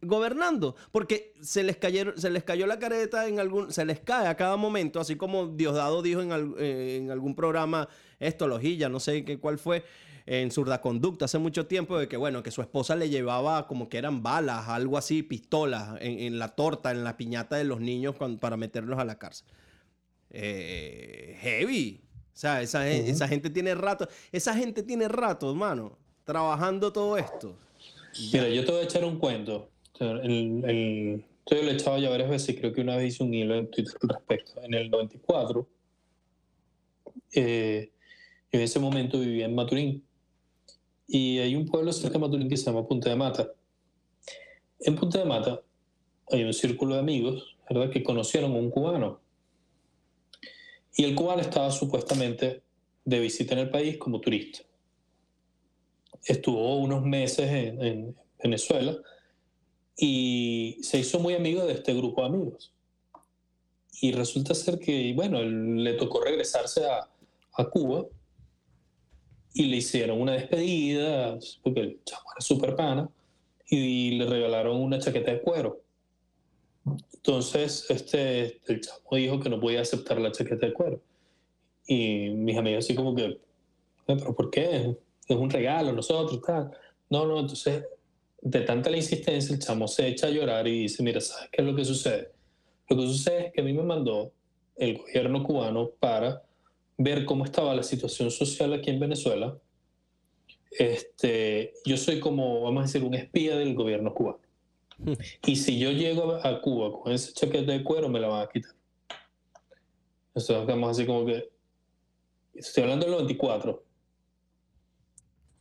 gobernando. 0.02 0.77
Porque 0.93 1.35
se 1.40 1.62
les, 1.62 1.77
cayeron, 1.77 2.18
se 2.18 2.31
les 2.31 2.44
cayó 2.44 2.66
la 2.66 2.78
careta 2.78 3.28
en 3.28 3.40
algún. 3.40 3.72
Se 3.72 3.85
les 3.85 4.01
cae 4.01 4.27
a 4.27 4.36
cada 4.36 4.56
momento, 4.56 5.01
así 5.01 5.16
como 5.16 5.48
Diosdado 5.48 6.02
dijo 6.02 6.20
en, 6.22 6.32
al- 6.32 6.55
eh, 6.59 6.98
en 7.01 7.10
algún 7.10 7.35
programa, 7.35 7.89
esto, 8.18 8.47
Lojilla, 8.48 8.89
no 8.89 9.01
sé 9.01 9.24
qué 9.24 9.39
cuál 9.39 9.59
fue. 9.59 9.85
En 10.27 10.52
Surda 10.52 10.81
Conducta 10.81 11.24
hace 11.24 11.39
mucho 11.39 11.66
tiempo, 11.66 11.98
de 11.98 12.06
que 12.06 12.16
bueno, 12.16 12.43
que 12.43 12.51
su 12.52 12.60
esposa 12.60 12.94
le 12.94 13.09
llevaba 13.09 13.66
como 13.66 13.89
que 13.89 13.98
eran 13.98 14.22
balas, 14.22 14.68
algo 14.68 14.97
así, 14.97 15.22
pistolas, 15.24 15.97
en, 16.01 16.20
en 16.20 16.39
la 16.39 16.48
torta, 16.48 16.93
en 16.93 17.02
la 17.02 17.16
piñata 17.16 17.56
de 17.56 17.64
los 17.64 17.81
niños 17.81 18.14
para 18.39 18.56
meterlos 18.56 18.98
a 19.01 19.05
la 19.05 19.18
cárcel 19.18 19.48
eh, 20.31 21.36
heavy. 21.40 22.01
O 22.32 22.36
sea, 22.40 22.62
esa, 22.62 22.89
esa 22.89 23.28
gente 23.28 23.51
tiene 23.51 23.74
rato, 23.74 24.09
esa 24.31 24.55
gente 24.55 24.82
tiene 24.82 25.09
rato, 25.09 25.51
hermano, 25.51 25.98
trabajando 26.24 26.93
todo 26.93 27.18
esto. 27.18 27.56
Mira, 28.32 28.48
yo 28.48 28.64
te 28.64 28.70
voy 28.72 28.81
a 28.82 28.85
echar 28.85 29.05
un 29.05 29.18
cuento. 29.18 29.68
El, 30.01 30.64
el- 30.64 31.24
yo 31.51 31.62
lo 31.62 31.70
he 31.70 31.74
echado 31.74 31.98
ya 31.98 32.10
varias 32.10 32.31
veces, 32.31 32.56
creo 32.59 32.72
que 32.72 32.81
una 32.81 32.97
vez 32.97 33.14
hice 33.14 33.24
un 33.24 33.35
hilo 33.35 33.55
en 33.56 33.68
Twitter 33.70 33.94
al 34.02 34.09
respecto. 34.10 34.62
En 34.62 34.74
el 34.74 34.89
94, 34.90 35.68
eh, 37.35 37.90
yo 38.52 38.59
en 38.59 38.60
ese 38.64 38.78
momento 38.78 39.18
vivía 39.18 39.47
en 39.47 39.55
Maturín. 39.55 40.05
Y 41.09 41.39
hay 41.39 41.56
un 41.56 41.66
pueblo 41.66 41.93
cerca 41.93 42.14
de 42.14 42.18
Maturín 42.20 42.48
que 42.48 42.56
se 42.56 42.66
llama 42.66 42.86
Punta 42.86 43.10
de 43.10 43.16
Mata. 43.16 43.51
En 44.81 44.94
Punta 44.94 45.18
de 45.18 45.24
Mata 45.24 45.60
hay 46.31 46.44
un 46.44 46.52
círculo 46.55 46.94
de 46.94 47.01
amigos, 47.01 47.56
¿verdad?, 47.68 47.90
que 47.90 48.02
conocieron 48.05 48.52
a 48.52 48.56
un 48.56 48.70
cubano. 48.70 49.20
Y 50.97 51.05
el 51.05 51.14
cubano 51.16 51.40
estaba 51.40 51.70
supuestamente 51.72 52.62
de 53.05 53.18
visita 53.20 53.55
en 53.55 53.60
el 53.60 53.70
país 53.70 53.97
como 53.98 54.20
turista. 54.20 54.60
Estuvo 56.24 56.77
unos 56.78 57.02
meses 57.05 57.51
en, 57.51 57.82
en 57.82 58.16
Venezuela 58.43 58.97
y 59.96 60.78
se 60.82 60.98
hizo 60.98 61.18
muy 61.18 61.34
amigo 61.34 61.64
de 61.64 61.74
este 61.74 61.94
grupo 61.94 62.22
de 62.22 62.28
amigos. 62.28 62.72
Y 64.00 64.12
resulta 64.12 64.54
ser 64.54 64.78
que, 64.78 65.12
bueno, 65.14 65.42
le 65.42 65.94
tocó 65.94 66.22
regresarse 66.22 66.86
a, 66.86 67.08
a 67.54 67.64
Cuba 67.68 68.06
y 69.52 69.64
le 69.64 69.76
hicieron 69.76 70.20
una 70.20 70.32
despedida, 70.32 71.38
porque 71.62 71.80
el 71.80 72.00
chamo 72.04 72.22
era 72.34 72.40
súper 72.40 72.76
pana, 72.76 73.10
y 73.68 74.12
le 74.12 74.26
regalaron 74.26 74.80
una 74.80 74.98
chaqueta 74.98 75.32
de 75.32 75.42
cuero. 75.42 75.80
Entonces, 77.12 77.86
este, 77.90 78.60
el 78.66 78.80
chamo 78.80 79.00
dijo 79.12 79.38
que 79.38 79.50
no 79.50 79.60
podía 79.60 79.82
aceptar 79.82 80.20
la 80.20 80.32
chaqueta 80.32 80.66
de 80.66 80.72
cuero. 80.72 81.00
Y 81.86 82.30
mis 82.30 82.56
amigos 82.56 82.84
así 82.84 82.94
como 82.94 83.14
que, 83.14 83.24
"Eh, 83.26 83.38
¿pero 84.06 84.34
por 84.34 84.50
qué? 84.50 84.96
Es 85.28 85.36
un 85.36 85.50
regalo, 85.50 85.92
nosotros, 85.92 86.40
tal. 86.42 86.70
No, 87.10 87.26
no, 87.26 87.40
entonces, 87.40 87.84
de 88.42 88.60
tanta 88.62 88.90
la 88.90 88.96
insistencia, 88.96 89.54
el 89.54 89.60
chamo 89.60 89.86
se 89.86 90.08
echa 90.08 90.26
a 90.26 90.30
llorar 90.30 90.66
y 90.66 90.82
dice, 90.82 91.02
mira, 91.02 91.20
¿sabes 91.20 91.48
qué 91.52 91.62
es 91.62 91.68
lo 91.68 91.74
que 91.74 91.84
sucede? 91.84 92.32
Lo 92.88 92.96
que 92.96 93.02
sucede 93.02 93.46
es 93.46 93.52
que 93.52 93.60
a 93.60 93.64
mí 93.64 93.72
me 93.72 93.82
mandó 93.82 94.32
el 94.76 94.98
gobierno 94.98 95.42
cubano 95.42 95.90
para 96.00 96.42
ver 96.96 97.24
cómo 97.24 97.44
estaba 97.44 97.74
la 97.74 97.82
situación 97.82 98.30
social 98.30 98.72
aquí 98.72 98.90
en 98.90 99.00
Venezuela. 99.00 99.56
Este, 100.70 101.74
yo 101.84 101.96
soy 101.96 102.20
como, 102.20 102.62
vamos 102.62 102.80
a 102.80 102.86
decir, 102.86 103.02
un 103.02 103.14
espía 103.14 103.56
del 103.56 103.74
gobierno 103.74 104.14
cubano. 104.14 104.40
Y 105.46 105.56
si 105.56 105.78
yo 105.78 105.90
llego 105.90 106.34
a 106.42 106.60
Cuba 106.60 106.92
con 106.92 107.12
esa 107.12 107.32
chaqueta 107.32 107.72
de 107.72 107.82
cuero, 107.82 108.08
me 108.08 108.20
la 108.20 108.28
van 108.28 108.42
a 108.42 108.48
quitar. 108.48 108.74
Entonces, 110.28 110.66
vamos 110.66 110.90
así 110.90 111.06
como 111.06 111.26
que, 111.26 111.50
estoy 112.54 112.84
hablando 112.84 113.06
del 113.06 113.14
94. 113.14 113.82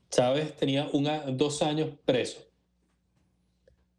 Chávez 0.10 0.56
tenía 0.56 0.89
dos 1.31 1.61
años 1.61 1.89
preso. 2.06 2.49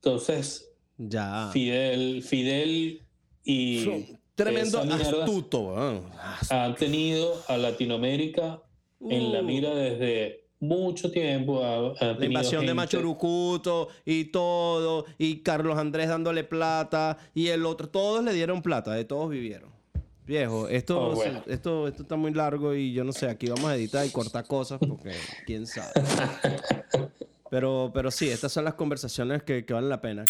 Entonces, 0.03 0.67
Ya. 0.97 1.51
Fidel, 1.53 2.23
Fidel 2.23 3.03
y 3.45 3.85
Son 3.85 4.21
Tremendo 4.35 4.79
astuto. 4.81 5.77
han 6.51 6.75
tenido 6.77 7.43
a 7.49 7.59
Latinoamérica 7.59 8.63
en 9.09 9.33
la 9.33 9.41
Uh. 9.41 9.45
mira 9.45 9.75
desde 9.75 10.47
mucho 10.61 11.11
tiempo. 11.11 11.63
ha- 11.63 11.93
ha 12.01 12.13
La 12.19 12.25
invasión 12.25 12.63
de 12.63 12.69
gente- 12.69 12.75
Machurucuto 12.75 13.89
y 14.07 14.25
todo, 14.27 15.05
y 15.19 15.43
Carlos 15.43 15.77
Andrés 15.79 16.09
dándole 16.09 16.45
plata, 16.45 17.19
y 17.35 17.49
el 17.49 17.67
otro, 17.67 17.89
todos 17.89 18.25
le 18.25 18.33
dieron 18.33 18.63
plata, 18.63 18.93
de 18.95 19.05
todos 19.05 19.29
vivieron. 19.31 19.71
Viejo, 20.27 20.69
esto, 20.69 21.01
Oh, 21.11 21.15
bueno. 21.15 21.43
esto, 21.47 21.89
esto 21.89 22.03
está 22.03 22.17
muy 22.17 22.33
largo 22.33 22.75
y 22.75 22.93
yo 22.93 23.05
no 23.05 23.13
sé, 23.13 23.27
aquí 23.29 23.49
vamos 23.49 23.65
a 23.67 23.75
editar 23.77 24.07
y 24.07 24.11
cortar 24.11 24.47
cosas 24.47 24.79
porque 24.79 25.13
quién 25.47 25.67
sabe. 25.67 25.93
Pero, 27.51 27.91
pero 27.93 28.13
sí, 28.13 28.29
estas 28.31 28.53
son 28.53 28.65
las 28.65 28.75
conversaciones 28.75 29.43
que, 29.43 29.65
que 29.65 29.75
valen 29.75 29.91
la 29.91 30.01
pena. 30.01 30.25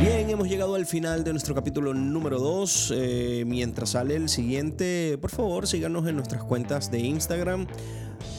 Bien, 0.00 0.30
hemos 0.30 0.48
llegado 0.48 0.74
al 0.74 0.84
final 0.84 1.22
de 1.22 1.30
nuestro 1.30 1.54
capítulo 1.54 1.94
número 1.94 2.40
2. 2.40 2.94
mientras 3.46 3.90
sale 3.90 4.16
el 4.16 4.28
siguiente, 4.28 5.16
por 5.20 5.30
favor, 5.30 5.68
síganos 5.68 6.08
en 6.08 6.16
nuestras 6.16 6.42
cuentas 6.42 6.90
de 6.90 6.98
Instagram. 6.98 7.68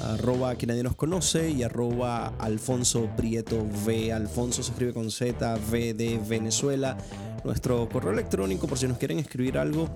arroba 0.01 0.49
aquí 0.49 0.65
nadie 0.65 0.83
nos 0.83 0.95
conoce 0.95 1.51
y 1.51 1.63
arroba 1.63 2.33
Alfonso 2.39 3.09
Prieto 3.15 3.65
V. 3.85 4.11
Alfonso 4.11 4.61
se 4.61 4.71
escribe 4.71 4.93
con 4.93 5.09
Z, 5.09 5.55
V 5.71 5.93
de 5.93 6.19
Venezuela. 6.27 6.97
Nuestro 7.43 7.87
correo 7.89 8.11
electrónico, 8.11 8.67
por 8.67 8.77
si 8.77 8.87
nos 8.87 8.97
quieren 8.97 9.19
escribir 9.19 9.57
algo, 9.57 9.89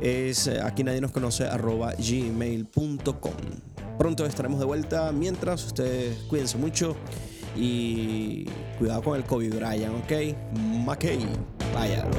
es 0.00 0.46
eh, 0.46 0.60
aquí 0.62 0.84
nadie 0.84 1.00
nos 1.00 1.12
conoce 1.12 1.44
arroba 1.44 1.92
gmail.com. 1.94 3.32
Pronto 3.98 4.26
estaremos 4.26 4.58
de 4.58 4.66
vuelta. 4.66 5.12
Mientras, 5.12 5.64
ustedes 5.64 6.16
cuídense 6.28 6.58
mucho 6.58 6.96
y 7.56 8.46
cuidado 8.78 9.02
con 9.02 9.16
el 9.16 9.24
COVID, 9.24 9.54
Brian, 9.54 9.94
¿ok? 9.94 10.36
Mackey, 10.84 11.26
váyalo. 11.74 12.10